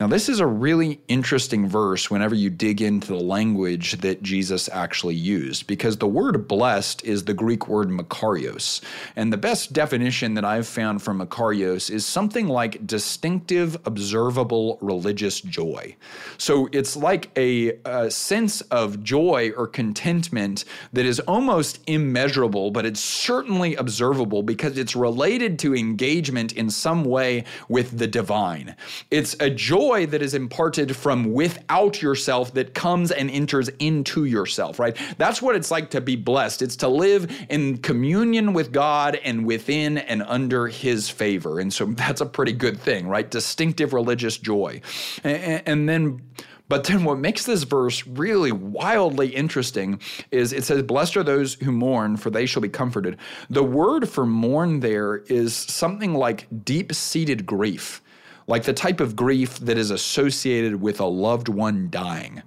Now, 0.00 0.08
this 0.08 0.28
is 0.28 0.40
a 0.40 0.46
really 0.46 1.00
interesting 1.06 1.68
verse 1.68 2.10
whenever 2.10 2.34
you 2.34 2.50
dig 2.50 2.82
into 2.82 3.06
the 3.06 3.20
language 3.20 3.92
that 3.98 4.24
Jesus 4.24 4.68
actually 4.72 5.14
used, 5.14 5.68
because 5.68 5.96
the 5.96 6.08
word 6.08 6.48
blessed 6.48 7.04
is 7.04 7.24
the 7.24 7.32
Greek 7.32 7.68
word 7.68 7.90
makarios. 7.90 8.80
And 9.14 9.32
the 9.32 9.36
best 9.36 9.72
definition 9.72 10.34
that 10.34 10.44
I've 10.44 10.66
found 10.66 11.00
for 11.00 11.14
makarios 11.14 11.92
is 11.92 12.04
something 12.04 12.48
like 12.48 12.84
distinctive, 12.84 13.76
observable 13.86 14.78
religious 14.80 15.40
joy. 15.40 15.94
So 16.38 16.68
it's 16.72 16.96
like 16.96 17.30
a, 17.38 17.78
a 17.84 18.10
sense 18.10 18.62
of 18.62 19.04
joy 19.04 19.52
or 19.56 19.68
contentment 19.68 20.64
that 20.92 21.06
is 21.06 21.20
almost 21.20 21.78
immeasurable, 21.86 22.72
but 22.72 22.84
it's 22.84 23.00
certainly 23.00 23.76
observable 23.76 24.42
because 24.42 24.76
it's 24.76 24.96
related 24.96 25.56
to 25.60 25.76
engagement 25.76 26.52
in 26.54 26.68
some 26.68 27.04
way 27.04 27.44
with 27.68 27.96
the 27.96 28.08
divine. 28.08 28.74
It's 29.12 29.36
a 29.38 29.48
joy 29.50 29.83
joy 29.84 30.06
that 30.06 30.22
is 30.22 30.34
imparted 30.34 30.94
from 30.96 31.32
without 31.32 32.00
yourself 32.00 32.54
that 32.54 32.74
comes 32.74 33.10
and 33.10 33.30
enters 33.30 33.68
into 33.78 34.24
yourself, 34.24 34.78
right? 34.78 34.96
That's 35.18 35.42
what 35.42 35.56
it's 35.56 35.70
like 35.70 35.90
to 35.90 36.00
be 36.00 36.16
blessed. 36.16 36.62
It's 36.62 36.76
to 36.76 36.88
live 36.88 37.30
in 37.48 37.78
communion 37.78 38.52
with 38.52 38.72
God 38.72 39.18
and 39.24 39.46
within 39.46 39.98
and 39.98 40.22
under 40.22 40.68
his 40.68 41.08
favor. 41.08 41.60
And 41.60 41.72
so 41.72 41.84
that's 42.02 42.20
a 42.20 42.26
pretty 42.26 42.52
good 42.52 42.78
thing, 42.78 43.08
right? 43.08 43.30
Distinctive 43.30 43.92
religious 43.92 44.38
joy. 44.38 44.80
And, 45.22 45.62
and 45.66 45.88
then 45.88 46.22
but 46.66 46.84
then 46.84 47.04
what 47.04 47.18
makes 47.18 47.44
this 47.44 47.64
verse 47.64 48.06
really 48.06 48.50
wildly 48.50 49.28
interesting 49.28 50.00
is 50.30 50.54
it 50.54 50.64
says, 50.64 50.82
Blessed 50.82 51.18
are 51.18 51.22
those 51.22 51.54
who 51.54 51.70
mourn, 51.70 52.16
for 52.16 52.30
they 52.30 52.46
shall 52.46 52.62
be 52.62 52.70
comforted. 52.70 53.18
The 53.50 53.62
word 53.62 54.08
for 54.08 54.24
mourn 54.24 54.80
there 54.80 55.18
is 55.28 55.54
something 55.54 56.14
like 56.14 56.46
deep 56.64 56.94
seated 56.94 57.44
grief 57.44 58.00
like 58.46 58.64
the 58.64 58.72
type 58.72 59.00
of 59.00 59.16
grief 59.16 59.58
that 59.60 59.78
is 59.78 59.90
associated 59.90 60.80
with 60.80 61.00
a 61.00 61.06
loved 61.06 61.48
one 61.48 61.88
dying. 61.90 62.42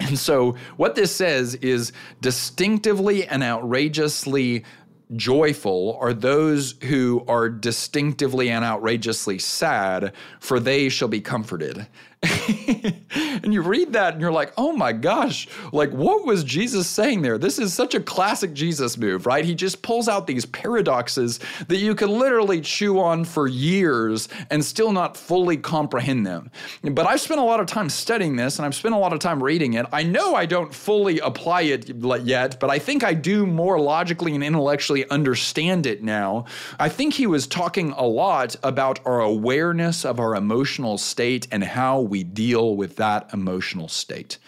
And 0.00 0.18
so, 0.18 0.56
what 0.76 0.94
this 0.94 1.14
says 1.14 1.54
is 1.56 1.92
distinctively 2.20 3.26
and 3.26 3.42
outrageously 3.42 4.64
joyful 5.14 5.96
are 6.00 6.12
those 6.12 6.74
who 6.84 7.24
are 7.28 7.48
distinctively 7.48 8.50
and 8.50 8.64
outrageously 8.64 9.38
sad, 9.38 10.12
for 10.40 10.60
they 10.60 10.88
shall 10.88 11.08
be 11.08 11.20
comforted. 11.20 11.86
and 13.46 13.54
you 13.54 13.62
read 13.62 13.92
that 13.92 14.12
and 14.12 14.20
you're 14.20 14.32
like, 14.32 14.52
oh 14.58 14.72
my 14.72 14.92
gosh, 14.92 15.46
like 15.72 15.90
what 15.92 16.26
was 16.26 16.42
Jesus 16.42 16.88
saying 16.88 17.22
there? 17.22 17.38
This 17.38 17.60
is 17.60 17.72
such 17.72 17.94
a 17.94 18.00
classic 18.00 18.52
Jesus 18.52 18.98
move, 18.98 19.24
right? 19.24 19.44
He 19.44 19.54
just 19.54 19.82
pulls 19.82 20.08
out 20.08 20.26
these 20.26 20.44
paradoxes 20.46 21.38
that 21.68 21.76
you 21.76 21.94
can 21.94 22.10
literally 22.10 22.60
chew 22.60 22.98
on 22.98 23.24
for 23.24 23.46
years 23.46 24.28
and 24.50 24.64
still 24.64 24.90
not 24.90 25.16
fully 25.16 25.56
comprehend 25.56 26.26
them. 26.26 26.50
But 26.82 27.06
I've 27.06 27.20
spent 27.20 27.38
a 27.38 27.44
lot 27.44 27.60
of 27.60 27.66
time 27.66 27.88
studying 27.88 28.34
this 28.34 28.58
and 28.58 28.66
I've 28.66 28.74
spent 28.74 28.96
a 28.96 28.98
lot 28.98 29.12
of 29.12 29.20
time 29.20 29.40
reading 29.40 29.74
it. 29.74 29.86
I 29.92 30.02
know 30.02 30.34
I 30.34 30.44
don't 30.44 30.74
fully 30.74 31.20
apply 31.20 31.62
it 31.62 31.88
yet, 32.24 32.58
but 32.58 32.68
I 32.68 32.80
think 32.80 33.04
I 33.04 33.14
do 33.14 33.46
more 33.46 33.78
logically 33.78 34.34
and 34.34 34.42
intellectually 34.42 35.08
understand 35.08 35.86
it 35.86 36.02
now. 36.02 36.46
I 36.80 36.88
think 36.88 37.14
he 37.14 37.28
was 37.28 37.46
talking 37.46 37.92
a 37.92 38.04
lot 38.04 38.56
about 38.64 38.98
our 39.06 39.20
awareness 39.20 40.04
of 40.04 40.18
our 40.18 40.34
emotional 40.34 40.98
state 40.98 41.46
and 41.52 41.62
how 41.62 42.00
we 42.00 42.24
deal 42.24 42.74
with 42.74 42.96
that 42.96 43.30
emotional 43.36 43.88
state. 43.88 44.38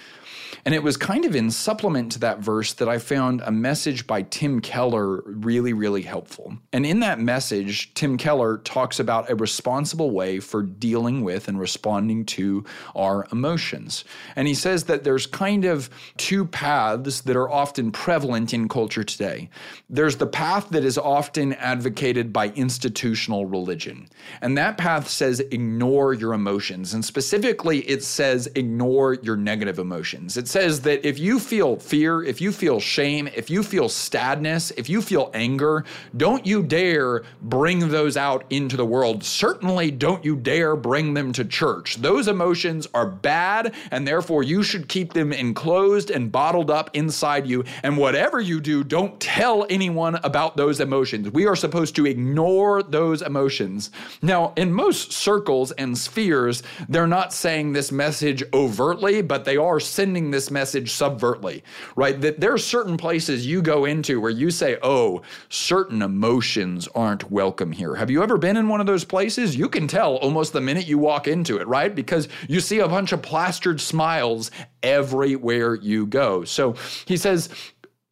And 0.69 0.75
it 0.75 0.83
was 0.83 0.99
kind 0.99 1.25
of 1.25 1.35
in 1.35 1.51
supplement 1.51 2.13
to 2.13 2.19
that 2.19 2.41
verse 2.41 2.75
that 2.75 2.91
I 2.91 2.99
found 2.99 3.41
a 3.41 3.51
message 3.51 4.07
by 4.07 4.21
Tim 4.21 4.61
Keller 4.61 5.23
really, 5.23 5.73
really 5.73 6.03
helpful. 6.03 6.59
And 6.75 6.85
in 6.85 7.01
that 7.01 7.19
message, 7.19 7.95
Tim 7.95 8.19
Keller 8.19 8.59
talks 8.59 9.01
about 9.01 9.31
a 9.31 9.35
responsible 9.35 10.11
way 10.11 10.41
for 10.41 10.63
dealing 10.63 11.25
with 11.25 11.49
and 11.49 11.59
responding 11.59 12.27
to 12.27 12.67
our 12.95 13.27
emotions. 13.33 14.05
And 14.37 14.47
he 14.47 14.53
says 14.53 14.85
that 14.85 15.05
there's 15.05 15.27
kind 15.27 15.65
of 15.65 15.89
two 16.19 16.45
paths 16.45 17.23
that 17.23 17.35
are 17.35 17.49
often 17.49 17.91
prevalent 17.91 18.53
in 18.53 18.69
culture 18.69 19.05
today. 19.05 19.49
There's 19.89 20.17
the 20.17 20.27
path 20.27 20.69
that 20.69 20.85
is 20.85 20.99
often 20.99 21.55
advocated 21.55 22.31
by 22.31 22.51
institutional 22.51 23.47
religion. 23.47 24.07
And 24.43 24.59
that 24.59 24.77
path 24.77 25.09
says 25.09 25.41
ignore 25.41 26.13
your 26.13 26.35
emotions. 26.35 26.93
And 26.93 27.03
specifically, 27.03 27.79
it 27.89 28.05
says 28.05 28.51
ignore 28.55 29.15
your 29.15 29.39
negative 29.39 29.79
emotions. 29.79 30.37
It 30.37 30.47
says 30.47 30.58
that 30.59 31.07
if 31.07 31.19
you 31.19 31.39
feel 31.39 31.77
fear, 31.77 32.23
if 32.23 32.41
you 32.41 32.53
feel 32.53 32.81
shame, 32.81 33.29
if 33.35 33.51
you 33.51 33.63
feel 33.63 33.89
sadness, 33.89 34.71
if 34.77 34.89
you 34.89 35.01
feel 35.01 35.31
anger, 35.35 35.85
don't 36.17 36.47
you 36.47 36.63
dare 36.63 37.23
bring 37.43 37.89
those 37.89 38.17
out 38.17 38.45
into 38.51 38.77
the 38.77 38.85
world. 38.85 39.25
Certainly 39.25 39.93
don't 39.93 40.25
you 40.25 40.37
dare 40.37 40.77
bring 40.77 41.15
them 41.15 41.33
to 41.33 41.45
church. 41.45 41.97
Those 41.97 42.29
emotions 42.29 42.87
are 42.95 43.07
bad, 43.07 43.75
and 43.91 44.07
therefore 44.07 44.43
you 44.43 44.63
should 44.63 44.89
keep 44.89 45.13
them 45.13 45.33
enclosed 45.33 46.11
and 46.11 46.33
bottled 46.33 46.71
up 46.71 46.91
inside 46.95 47.47
you. 47.47 47.65
And 47.83 47.97
whatever 47.97 48.41
you 48.41 48.61
do, 48.61 48.85
don't 48.85 49.19
tell 49.21 49.67
anyone 49.71 50.17
about 50.25 50.57
those 50.57 50.81
emotions. 50.81 51.31
We 51.31 51.47
are 51.47 51.57
supposed 51.57 51.97
to 51.97 52.07
ignore 52.07 52.83
those 52.83 53.23
emotions. 53.23 53.91
Now, 54.23 54.53
in 54.57 54.73
most 54.73 55.13
circles 55.13 55.73
and 55.73 55.97
spheres, 55.97 56.63
they're 56.89 57.07
not 57.07 57.33
saying 57.33 57.73
this 57.73 57.93
message 57.93 58.43
overtly, 58.53 59.23
but 59.23 59.45
they 59.45 59.57
are 59.57 59.81
sending 59.81 60.31
this 60.31 60.48
message 60.51 60.93
subvertly, 60.93 61.63
right? 61.97 62.21
That 62.21 62.41
there 62.41 62.53
are 62.53 62.59
certain 62.59 62.97
places 62.97 63.47
you 63.47 63.63
go 63.63 63.85
into 63.85 64.21
where 64.21 64.31
you 64.31 64.51
say, 64.51 64.79
oh, 64.83 65.23
certain 65.49 66.03
emotions 66.03 66.89
aren't 66.95 67.31
welcome 67.31 67.73
here. 67.73 67.95
Have 67.95 68.11
you 68.11 68.23
ever 68.23 68.39
been 68.39 68.57
in 68.57 68.69
one 68.69 68.81
of 68.81 68.87
those 68.87 69.05
places? 69.05 69.57
You 69.57 69.69
can 69.69 69.89
tell 69.89 70.17
almost 70.17 70.53
the 70.53 70.61
minute 70.61 70.87
you 70.87 70.99
walk 70.99 71.29
into 71.29 71.59
it, 71.59 71.67
right? 71.67 71.95
Because 71.95 72.29
you 72.49 72.61
see 72.61 72.81
a 72.81 72.89
bunch 72.89 73.13
of 73.13 73.23
plastered 73.23 73.81
smiles 73.81 74.51
everywhere 74.83 75.75
you 75.75 76.07
go. 76.07 76.45
So 76.45 76.75
he 77.07 77.17
says, 77.17 77.49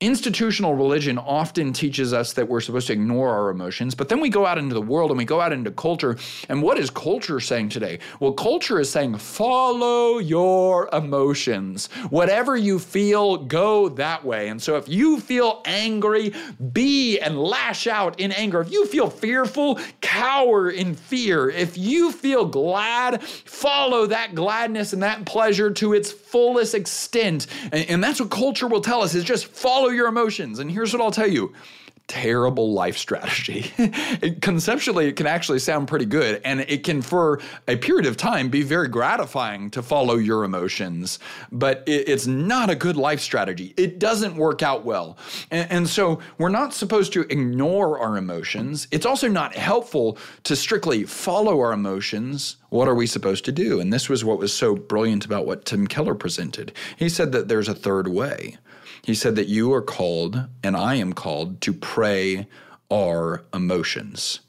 Institutional 0.02 0.74
religion 0.74 1.16
often 1.16 1.72
teaches 1.72 2.12
us 2.12 2.34
that 2.34 2.46
we're 2.46 2.60
supposed 2.60 2.88
to 2.88 2.92
ignore 2.92 3.30
our 3.30 3.48
emotions, 3.48 3.94
but 3.94 4.10
then 4.10 4.20
we 4.20 4.28
go 4.28 4.44
out 4.44 4.58
into 4.58 4.74
the 4.74 4.82
world 4.82 5.10
and 5.10 5.16
we 5.16 5.24
go 5.24 5.40
out 5.40 5.54
into 5.54 5.70
culture. 5.70 6.18
And 6.50 6.60
what 6.60 6.76
is 6.76 6.90
culture 6.90 7.40
saying 7.40 7.70
today? 7.70 8.00
Well, 8.20 8.32
culture 8.32 8.78
is 8.78 8.90
saying 8.90 9.16
follow 9.16 10.18
your 10.18 10.90
emotions. 10.92 11.86
Whatever 12.10 12.58
you 12.58 12.78
feel, 12.78 13.38
go 13.38 13.88
that 13.88 14.22
way. 14.22 14.50
And 14.50 14.60
so 14.60 14.76
if 14.76 14.86
you 14.86 15.18
feel 15.18 15.62
angry, 15.64 16.34
be 16.74 17.18
and 17.18 17.38
lash 17.38 17.86
out 17.86 18.20
in 18.20 18.32
anger. 18.32 18.60
If 18.60 18.74
you 18.74 18.84
feel 18.84 19.08
fearful, 19.08 19.80
cower 20.02 20.68
in 20.68 20.94
fear. 20.94 21.48
If 21.48 21.78
you 21.78 22.12
feel 22.12 22.44
glad, 22.44 23.22
follow 23.22 24.04
that 24.08 24.34
gladness 24.34 24.92
and 24.92 25.02
that 25.02 25.24
pleasure 25.24 25.70
to 25.70 25.94
its 25.94 26.12
fullest 26.12 26.74
extent. 26.74 27.46
And, 27.72 27.88
and 27.88 28.04
that's 28.04 28.20
what 28.20 28.30
culture 28.30 28.68
will 28.68 28.82
tell 28.82 29.00
us 29.00 29.14
is 29.14 29.24
just 29.24 29.46
follow 29.46 29.85
follow 29.86 29.94
your 29.94 30.08
emotions. 30.08 30.58
And 30.58 30.68
here's 30.68 30.92
what 30.92 31.00
I'll 31.00 31.12
tell 31.12 31.28
you 31.28 31.54
terrible 32.08 32.72
life 32.72 32.96
strategy. 32.96 33.72
it, 33.78 34.40
conceptually, 34.42 35.08
it 35.08 35.16
can 35.16 35.26
actually 35.26 35.58
sound 35.58 35.88
pretty 35.88 36.04
good, 36.04 36.40
and 36.44 36.60
it 36.60 36.84
can, 36.84 37.02
for 37.02 37.40
a 37.66 37.76
period 37.76 38.06
of 38.06 38.16
time, 38.16 38.48
be 38.48 38.62
very 38.62 38.86
gratifying 38.86 39.70
to 39.72 39.82
follow 39.82 40.14
your 40.14 40.44
emotions, 40.44 41.18
but 41.50 41.82
it, 41.86 42.08
it's 42.08 42.26
not 42.26 42.70
a 42.70 42.76
good 42.76 42.96
life 42.96 43.20
strategy. 43.20 43.74
It 43.76 43.98
doesn't 43.98 44.36
work 44.36 44.62
out 44.62 44.84
well. 44.84 45.18
And, 45.50 45.70
and 45.70 45.88
so, 45.88 46.20
we're 46.38 46.48
not 46.48 46.72
supposed 46.72 47.12
to 47.14 47.22
ignore 47.22 47.98
our 47.98 48.16
emotions. 48.16 48.86
It's 48.92 49.06
also 49.06 49.26
not 49.26 49.54
helpful 49.54 50.16
to 50.44 50.54
strictly 50.54 51.02
follow 51.04 51.60
our 51.60 51.72
emotions. 51.72 52.56
What 52.68 52.88
are 52.88 52.94
we 52.94 53.06
supposed 53.06 53.44
to 53.44 53.52
do? 53.52 53.80
And 53.80 53.92
this 53.92 54.08
was 54.08 54.24
what 54.24 54.38
was 54.38 54.52
so 54.52 54.74
brilliant 54.74 55.24
about 55.24 55.46
what 55.46 55.64
Tim 55.64 55.86
Keller 55.86 56.14
presented. 56.14 56.72
He 56.96 57.08
said 57.08 57.32
that 57.32 57.48
there's 57.48 57.68
a 57.68 57.74
third 57.74 58.08
way. 58.08 58.56
He 59.02 59.14
said 59.14 59.36
that 59.36 59.48
you 59.48 59.72
are 59.72 59.82
called, 59.82 60.46
and 60.62 60.76
I 60.76 60.96
am 60.96 61.12
called, 61.12 61.60
to 61.62 61.72
pray 61.72 62.48
our 62.90 63.44
emotions. 63.54 64.40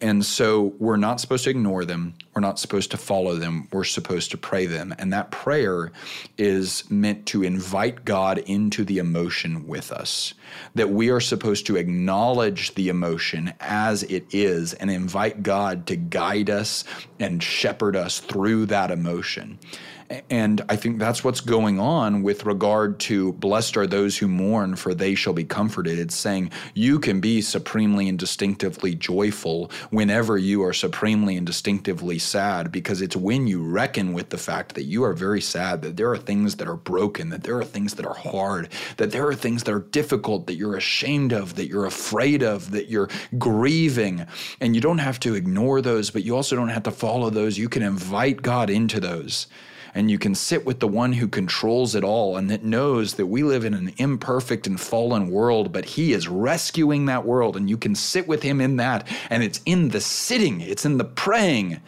And 0.00 0.24
so 0.24 0.74
we're 0.78 0.96
not 0.96 1.20
supposed 1.20 1.44
to 1.44 1.50
ignore 1.50 1.84
them. 1.84 2.14
We're 2.34 2.40
not 2.40 2.58
supposed 2.58 2.90
to 2.90 2.96
follow 2.96 3.36
them. 3.36 3.68
We're 3.72 3.84
supposed 3.84 4.30
to 4.32 4.36
pray 4.36 4.66
them. 4.66 4.94
And 4.98 5.12
that 5.12 5.30
prayer 5.30 5.92
is 6.38 6.88
meant 6.90 7.26
to 7.26 7.42
invite 7.42 8.04
God 8.04 8.38
into 8.38 8.84
the 8.84 8.98
emotion 8.98 9.66
with 9.66 9.92
us. 9.92 10.34
That 10.74 10.90
we 10.90 11.10
are 11.10 11.20
supposed 11.20 11.66
to 11.66 11.76
acknowledge 11.76 12.74
the 12.74 12.88
emotion 12.88 13.54
as 13.60 14.02
it 14.04 14.26
is 14.32 14.74
and 14.74 14.90
invite 14.90 15.42
God 15.42 15.86
to 15.86 15.96
guide 15.96 16.50
us 16.50 16.84
and 17.18 17.42
shepherd 17.42 17.96
us 17.96 18.18
through 18.18 18.66
that 18.66 18.90
emotion. 18.90 19.58
And 20.30 20.62
I 20.68 20.76
think 20.76 20.98
that's 20.98 21.24
what's 21.24 21.40
going 21.40 21.80
on 21.80 22.22
with 22.22 22.44
regard 22.44 23.00
to 23.00 23.32
blessed 23.34 23.76
are 23.76 23.86
those 23.86 24.16
who 24.16 24.28
mourn, 24.28 24.76
for 24.76 24.94
they 24.94 25.14
shall 25.14 25.32
be 25.32 25.44
comforted. 25.44 25.98
It's 25.98 26.14
saying 26.14 26.50
you 26.74 26.98
can 26.98 27.20
be 27.20 27.40
supremely 27.40 28.08
and 28.08 28.18
distinctively 28.18 28.94
joyful 28.94 29.70
whenever 29.90 30.38
you 30.38 30.62
are 30.62 30.72
supremely 30.72 31.36
and 31.36 31.46
distinctively 31.46 32.18
sad, 32.18 32.70
because 32.70 33.02
it's 33.02 33.16
when 33.16 33.46
you 33.46 33.62
reckon 33.62 34.12
with 34.12 34.30
the 34.30 34.38
fact 34.38 34.74
that 34.74 34.84
you 34.84 35.02
are 35.02 35.12
very 35.12 35.40
sad, 35.40 35.82
that 35.82 35.96
there 35.96 36.10
are 36.10 36.18
things 36.18 36.56
that 36.56 36.68
are 36.68 36.76
broken, 36.76 37.30
that 37.30 37.42
there 37.42 37.58
are 37.58 37.64
things 37.64 37.94
that 37.94 38.06
are 38.06 38.14
hard, 38.14 38.68
that 38.98 39.10
there 39.10 39.26
are 39.26 39.34
things 39.34 39.64
that 39.64 39.74
are 39.74 39.80
difficult, 39.80 40.46
that 40.46 40.54
you're 40.54 40.76
ashamed 40.76 41.32
of, 41.32 41.56
that 41.56 41.66
you're 41.66 41.86
afraid 41.86 42.42
of, 42.42 42.70
that 42.70 42.88
you're 42.88 43.08
grieving. 43.38 44.26
And 44.60 44.74
you 44.74 44.80
don't 44.80 44.98
have 44.98 45.18
to 45.20 45.34
ignore 45.34 45.80
those, 45.80 46.10
but 46.10 46.22
you 46.24 46.36
also 46.36 46.54
don't 46.54 46.68
have 46.68 46.84
to 46.84 46.90
follow 46.90 47.30
those. 47.30 47.58
You 47.58 47.68
can 47.68 47.82
invite 47.82 48.42
God 48.42 48.70
into 48.70 49.00
those 49.00 49.48
and 49.96 50.10
you 50.10 50.18
can 50.18 50.34
sit 50.34 50.66
with 50.66 50.78
the 50.78 50.86
one 50.86 51.14
who 51.14 51.26
controls 51.26 51.94
it 51.94 52.04
all 52.04 52.36
and 52.36 52.50
that 52.50 52.62
knows 52.62 53.14
that 53.14 53.24
we 53.24 53.42
live 53.42 53.64
in 53.64 53.72
an 53.72 53.94
imperfect 53.96 54.66
and 54.66 54.78
fallen 54.78 55.30
world, 55.30 55.72
but 55.72 55.86
he 55.86 56.12
is 56.12 56.28
rescuing 56.28 57.06
that 57.06 57.24
world. 57.24 57.56
And 57.56 57.70
you 57.70 57.78
can 57.78 57.94
sit 57.94 58.28
with 58.28 58.42
him 58.42 58.60
in 58.60 58.76
that. 58.76 59.08
And 59.30 59.42
it's 59.42 59.62
in 59.64 59.88
the 59.88 60.02
sitting, 60.02 60.60
it's 60.60 60.84
in 60.84 60.98
the 60.98 61.04
praying 61.04 61.80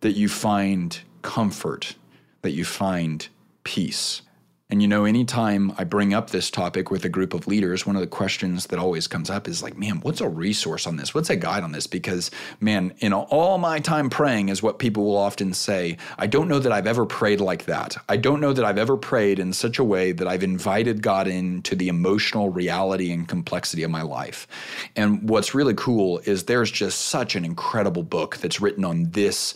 that 0.00 0.16
you 0.16 0.28
find 0.28 0.98
comfort, 1.22 1.94
that 2.42 2.50
you 2.50 2.64
find 2.64 3.28
peace. 3.62 4.22
And 4.68 4.82
you 4.82 4.88
know, 4.88 5.04
anytime 5.04 5.72
I 5.78 5.84
bring 5.84 6.12
up 6.12 6.30
this 6.30 6.50
topic 6.50 6.90
with 6.90 7.04
a 7.04 7.08
group 7.08 7.34
of 7.34 7.46
leaders, 7.46 7.86
one 7.86 7.94
of 7.94 8.00
the 8.00 8.08
questions 8.08 8.66
that 8.66 8.80
always 8.80 9.06
comes 9.06 9.30
up 9.30 9.46
is 9.46 9.62
like, 9.62 9.78
man, 9.78 10.00
what's 10.00 10.20
a 10.20 10.28
resource 10.28 10.88
on 10.88 10.96
this? 10.96 11.14
What's 11.14 11.30
a 11.30 11.36
guide 11.36 11.62
on 11.62 11.70
this? 11.70 11.86
Because, 11.86 12.32
man, 12.58 12.92
in 12.98 13.12
all 13.12 13.58
my 13.58 13.78
time 13.78 14.10
praying, 14.10 14.48
is 14.48 14.64
what 14.64 14.80
people 14.80 15.04
will 15.04 15.16
often 15.16 15.54
say, 15.54 15.98
I 16.18 16.26
don't 16.26 16.48
know 16.48 16.58
that 16.58 16.72
I've 16.72 16.88
ever 16.88 17.06
prayed 17.06 17.40
like 17.40 17.66
that. 17.66 17.96
I 18.08 18.16
don't 18.16 18.40
know 18.40 18.52
that 18.52 18.64
I've 18.64 18.76
ever 18.76 18.96
prayed 18.96 19.38
in 19.38 19.52
such 19.52 19.78
a 19.78 19.84
way 19.84 20.10
that 20.10 20.26
I've 20.26 20.42
invited 20.42 21.00
God 21.00 21.28
into 21.28 21.76
the 21.76 21.86
emotional 21.86 22.50
reality 22.50 23.12
and 23.12 23.28
complexity 23.28 23.84
of 23.84 23.92
my 23.92 24.02
life. 24.02 24.48
And 24.96 25.28
what's 25.28 25.54
really 25.54 25.74
cool 25.74 26.18
is 26.24 26.44
there's 26.44 26.72
just 26.72 27.02
such 27.02 27.36
an 27.36 27.44
incredible 27.44 28.02
book 28.02 28.38
that's 28.38 28.60
written 28.60 28.84
on 28.84 29.10
this 29.12 29.54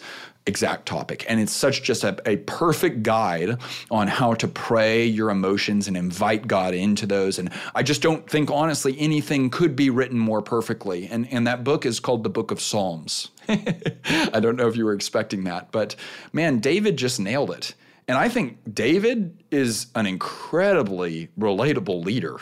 exact 0.51 0.85
topic. 0.85 1.25
And 1.29 1.41
it's 1.41 1.53
such 1.53 1.83
just 1.83 2.05
a, 2.05 2.21
a 2.27 2.37
perfect 2.39 3.03
guide 3.03 3.57
on 3.91 4.09
how 4.09 4.35
to 4.35 4.49
pray 4.49 5.07
your 5.07 5.31
emotions 5.31 5.89
and 5.89 5.97
invite 5.97 6.47
God 6.47 6.75
into 6.75 7.07
those. 7.07 7.39
And 7.39 7.51
I 7.75 7.83
just 7.83 8.03
don't 8.03 8.29
think, 8.29 8.51
honestly, 8.51 8.95
anything 8.99 9.49
could 9.49 9.75
be 9.75 9.89
written 9.89 10.19
more 10.19 10.43
perfectly. 10.43 11.07
And, 11.07 11.27
and 11.33 11.47
that 11.47 11.65
book 11.65 11.87
is 11.87 12.01
called 12.01 12.25
the 12.25 12.31
Book 12.31 12.51
of 12.51 12.61
Psalms. 12.61 13.31
I 13.49 14.41
don't 14.41 14.57
know 14.57 14.69
if 14.69 14.77
you 14.77 14.85
were 14.85 14.93
expecting 14.93 15.45
that, 15.45 15.73
but 15.73 15.97
man, 16.33 16.59
David 16.59 16.99
just 16.99 17.19
nailed 17.19 17.51
it. 17.51 17.75
And 18.09 18.19
I 18.19 18.29
think 18.29 18.59
David 18.75 19.43
is 19.51 19.87
an 19.95 20.07
incredibly 20.07 21.29
relatable 21.39 22.05
leader. 22.05 22.41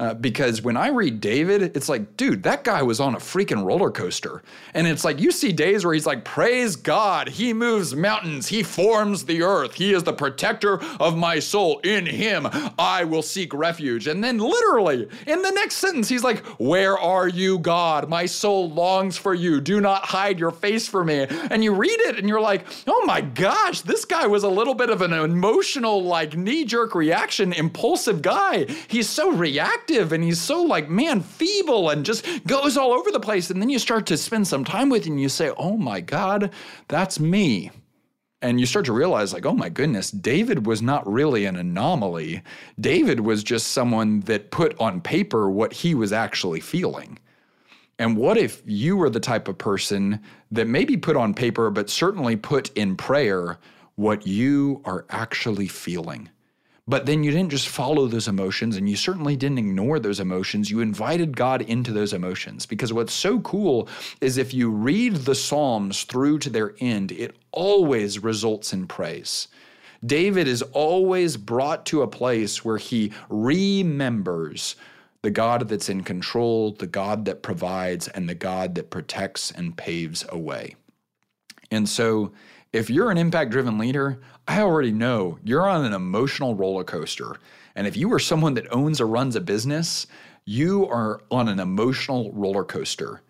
Uh, 0.00 0.14
because 0.14 0.62
when 0.62 0.78
I 0.78 0.88
read 0.88 1.20
David, 1.20 1.76
it's 1.76 1.90
like, 1.90 2.16
dude, 2.16 2.42
that 2.44 2.64
guy 2.64 2.82
was 2.82 3.00
on 3.00 3.14
a 3.14 3.18
freaking 3.18 3.66
roller 3.66 3.90
coaster. 3.90 4.42
And 4.72 4.86
it's 4.86 5.04
like, 5.04 5.20
you 5.20 5.30
see 5.30 5.52
days 5.52 5.84
where 5.84 5.92
he's 5.92 6.06
like, 6.06 6.24
praise 6.24 6.74
God, 6.74 7.28
he 7.28 7.52
moves 7.52 7.94
mountains, 7.94 8.48
he 8.48 8.62
forms 8.62 9.26
the 9.26 9.42
earth, 9.42 9.74
he 9.74 9.92
is 9.92 10.04
the 10.04 10.14
protector 10.14 10.82
of 10.98 11.18
my 11.18 11.38
soul. 11.38 11.80
In 11.80 12.06
him, 12.06 12.48
I 12.78 13.04
will 13.04 13.20
seek 13.20 13.52
refuge. 13.52 14.06
And 14.06 14.24
then, 14.24 14.38
literally, 14.38 15.06
in 15.26 15.42
the 15.42 15.50
next 15.50 15.74
sentence, 15.74 16.08
he's 16.08 16.24
like, 16.24 16.46
Where 16.58 16.98
are 16.98 17.28
you, 17.28 17.58
God? 17.58 18.08
My 18.08 18.24
soul 18.24 18.70
longs 18.70 19.18
for 19.18 19.34
you. 19.34 19.60
Do 19.60 19.82
not 19.82 20.06
hide 20.06 20.38
your 20.38 20.50
face 20.50 20.88
from 20.88 21.08
me. 21.08 21.26
And 21.50 21.62
you 21.62 21.74
read 21.74 22.00
it 22.00 22.16
and 22.16 22.26
you're 22.26 22.40
like, 22.40 22.64
Oh 22.86 23.04
my 23.04 23.20
gosh, 23.20 23.82
this 23.82 24.06
guy 24.06 24.26
was 24.26 24.44
a 24.44 24.48
little 24.48 24.74
bit 24.74 24.88
of 24.88 25.02
an 25.02 25.12
emotional, 25.12 26.02
like 26.02 26.38
knee 26.38 26.64
jerk 26.64 26.94
reaction, 26.94 27.52
impulsive 27.52 28.22
guy. 28.22 28.64
He's 28.88 29.06
so 29.06 29.30
reactive 29.30 29.89
and 29.90 30.24
he's 30.24 30.40
so 30.40 30.62
like, 30.62 30.88
man, 30.88 31.20
feeble 31.20 31.90
and 31.90 32.04
just 32.04 32.24
goes 32.46 32.76
all 32.76 32.92
over 32.92 33.10
the 33.10 33.20
place. 33.20 33.50
And 33.50 33.60
then 33.60 33.68
you 33.68 33.78
start 33.78 34.06
to 34.06 34.16
spend 34.16 34.46
some 34.46 34.64
time 34.64 34.88
with 34.88 35.04
him 35.04 35.14
and 35.14 35.20
you 35.20 35.28
say, 35.28 35.50
oh 35.56 35.76
my 35.76 36.00
God, 36.00 36.52
that's 36.88 37.20
me. 37.20 37.70
And 38.42 38.58
you 38.58 38.64
start 38.64 38.86
to 38.86 38.94
realize, 38.94 39.34
like, 39.34 39.44
oh 39.44 39.52
my 39.52 39.68
goodness, 39.68 40.10
David 40.10 40.66
was 40.66 40.80
not 40.80 41.06
really 41.06 41.44
an 41.44 41.56
anomaly. 41.56 42.42
David 42.80 43.20
was 43.20 43.44
just 43.44 43.68
someone 43.68 44.20
that 44.20 44.50
put 44.50 44.80
on 44.80 45.02
paper 45.02 45.50
what 45.50 45.74
he 45.74 45.94
was 45.94 46.10
actually 46.12 46.60
feeling. 46.60 47.18
And 47.98 48.16
what 48.16 48.38
if 48.38 48.62
you 48.64 48.96
were 48.96 49.10
the 49.10 49.20
type 49.20 49.46
of 49.46 49.58
person 49.58 50.20
that 50.52 50.66
maybe 50.66 50.96
put 50.96 51.16
on 51.16 51.34
paper, 51.34 51.68
but 51.68 51.90
certainly 51.90 52.34
put 52.34 52.74
in 52.78 52.96
prayer 52.96 53.58
what 53.96 54.26
you 54.26 54.80
are 54.86 55.04
actually 55.10 55.68
feeling? 55.68 56.30
But 56.88 57.06
then 57.06 57.22
you 57.22 57.30
didn't 57.30 57.50
just 57.50 57.68
follow 57.68 58.06
those 58.06 58.26
emotions 58.26 58.76
and 58.76 58.88
you 58.88 58.96
certainly 58.96 59.36
didn't 59.36 59.58
ignore 59.58 59.98
those 59.98 60.18
emotions. 60.18 60.70
You 60.70 60.80
invited 60.80 61.36
God 61.36 61.62
into 61.62 61.92
those 61.92 62.12
emotions. 62.12 62.66
Because 62.66 62.92
what's 62.92 63.12
so 63.12 63.40
cool 63.40 63.88
is 64.20 64.38
if 64.38 64.52
you 64.52 64.70
read 64.70 65.16
the 65.16 65.34
Psalms 65.34 66.02
through 66.02 66.38
to 66.40 66.50
their 66.50 66.74
end, 66.80 67.12
it 67.12 67.36
always 67.52 68.18
results 68.18 68.72
in 68.72 68.86
praise. 68.86 69.48
David 70.04 70.48
is 70.48 70.62
always 70.62 71.36
brought 71.36 71.84
to 71.86 72.02
a 72.02 72.08
place 72.08 72.64
where 72.64 72.78
he 72.78 73.12
remembers 73.28 74.76
the 75.22 75.30
God 75.30 75.68
that's 75.68 75.90
in 75.90 76.02
control, 76.02 76.72
the 76.72 76.86
God 76.86 77.26
that 77.26 77.42
provides, 77.42 78.08
and 78.08 78.28
the 78.28 78.34
God 78.34 78.74
that 78.76 78.90
protects 78.90 79.50
and 79.50 79.76
paves 79.76 80.24
a 80.30 80.38
way. 80.38 80.76
And 81.70 81.88
so, 81.88 82.32
if 82.72 82.88
you're 82.88 83.10
an 83.10 83.18
impact 83.18 83.50
driven 83.50 83.78
leader, 83.78 84.20
I 84.50 84.62
already 84.62 84.90
know 84.90 85.38
you're 85.44 85.68
on 85.68 85.84
an 85.84 85.92
emotional 85.92 86.56
roller 86.56 86.82
coaster. 86.82 87.36
And 87.76 87.86
if 87.86 87.96
you 87.96 88.12
are 88.12 88.18
someone 88.18 88.54
that 88.54 88.66
owns 88.74 89.00
or 89.00 89.06
runs 89.06 89.36
a 89.36 89.40
business, 89.40 90.08
you 90.44 90.88
are 90.88 91.20
on 91.30 91.46
an 91.46 91.60
emotional 91.60 92.32
roller 92.32 92.64
coaster. 92.64 93.22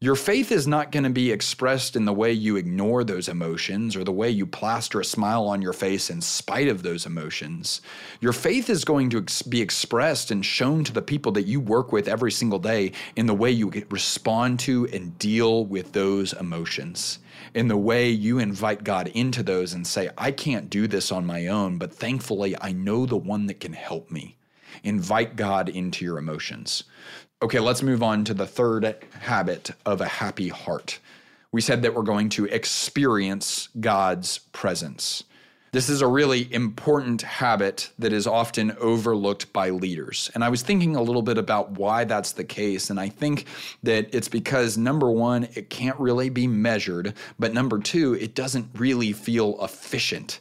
Your 0.00 0.14
faith 0.14 0.50
is 0.50 0.66
not 0.66 0.90
going 0.90 1.04
to 1.04 1.10
be 1.10 1.30
expressed 1.30 1.94
in 1.94 2.06
the 2.06 2.12
way 2.14 2.32
you 2.32 2.56
ignore 2.56 3.04
those 3.04 3.28
emotions 3.28 3.94
or 3.94 4.02
the 4.02 4.12
way 4.12 4.30
you 4.30 4.46
plaster 4.46 4.98
a 4.98 5.04
smile 5.04 5.44
on 5.44 5.60
your 5.60 5.74
face 5.74 6.08
in 6.08 6.22
spite 6.22 6.68
of 6.68 6.82
those 6.82 7.04
emotions. 7.04 7.82
Your 8.22 8.32
faith 8.32 8.70
is 8.70 8.82
going 8.82 9.10
to 9.10 9.26
be 9.50 9.60
expressed 9.60 10.30
and 10.30 10.42
shown 10.42 10.84
to 10.84 10.92
the 10.92 11.02
people 11.02 11.32
that 11.32 11.46
you 11.46 11.60
work 11.60 11.92
with 11.92 12.08
every 12.08 12.32
single 12.32 12.58
day 12.58 12.92
in 13.14 13.26
the 13.26 13.34
way 13.34 13.50
you 13.50 13.70
respond 13.90 14.58
to 14.60 14.88
and 14.90 15.18
deal 15.18 15.66
with 15.66 15.92
those 15.92 16.32
emotions 16.32 17.18
in 17.54 17.68
the 17.68 17.76
way 17.76 18.08
you 18.08 18.38
invite 18.38 18.84
God 18.84 19.08
into 19.08 19.42
those 19.42 19.72
and 19.72 19.86
say, 19.86 20.10
I 20.16 20.30
can't 20.30 20.70
do 20.70 20.86
this 20.86 21.12
on 21.12 21.26
my 21.26 21.46
own, 21.46 21.78
but 21.78 21.94
thankfully 21.94 22.54
I 22.60 22.72
know 22.72 23.06
the 23.06 23.16
one 23.16 23.46
that 23.46 23.60
can 23.60 23.72
help 23.72 24.10
me. 24.10 24.36
Invite 24.82 25.36
God 25.36 25.68
into 25.68 26.04
your 26.04 26.18
emotions. 26.18 26.84
Okay, 27.42 27.60
let's 27.60 27.82
move 27.82 28.02
on 28.02 28.24
to 28.24 28.34
the 28.34 28.46
third 28.46 28.96
habit 29.20 29.70
of 29.84 30.00
a 30.00 30.08
happy 30.08 30.48
heart. 30.48 30.98
We 31.50 31.60
said 31.60 31.82
that 31.82 31.94
we're 31.94 32.02
going 32.02 32.30
to 32.30 32.46
experience 32.46 33.68
God's 33.78 34.38
presence. 34.52 35.24
This 35.72 35.88
is 35.88 36.02
a 36.02 36.06
really 36.06 36.52
important 36.52 37.22
habit 37.22 37.92
that 37.98 38.12
is 38.12 38.26
often 38.26 38.72
overlooked 38.72 39.50
by 39.54 39.70
leaders. 39.70 40.30
And 40.34 40.44
I 40.44 40.50
was 40.50 40.60
thinking 40.60 40.96
a 40.96 41.00
little 41.00 41.22
bit 41.22 41.38
about 41.38 41.70
why 41.78 42.04
that's 42.04 42.32
the 42.32 42.44
case. 42.44 42.90
And 42.90 43.00
I 43.00 43.08
think 43.08 43.46
that 43.82 44.14
it's 44.14 44.28
because 44.28 44.76
number 44.76 45.10
one, 45.10 45.48
it 45.54 45.70
can't 45.70 45.98
really 45.98 46.28
be 46.28 46.46
measured. 46.46 47.14
But 47.38 47.54
number 47.54 47.78
two, 47.78 48.12
it 48.16 48.34
doesn't 48.34 48.68
really 48.74 49.14
feel 49.14 49.56
efficient 49.64 50.40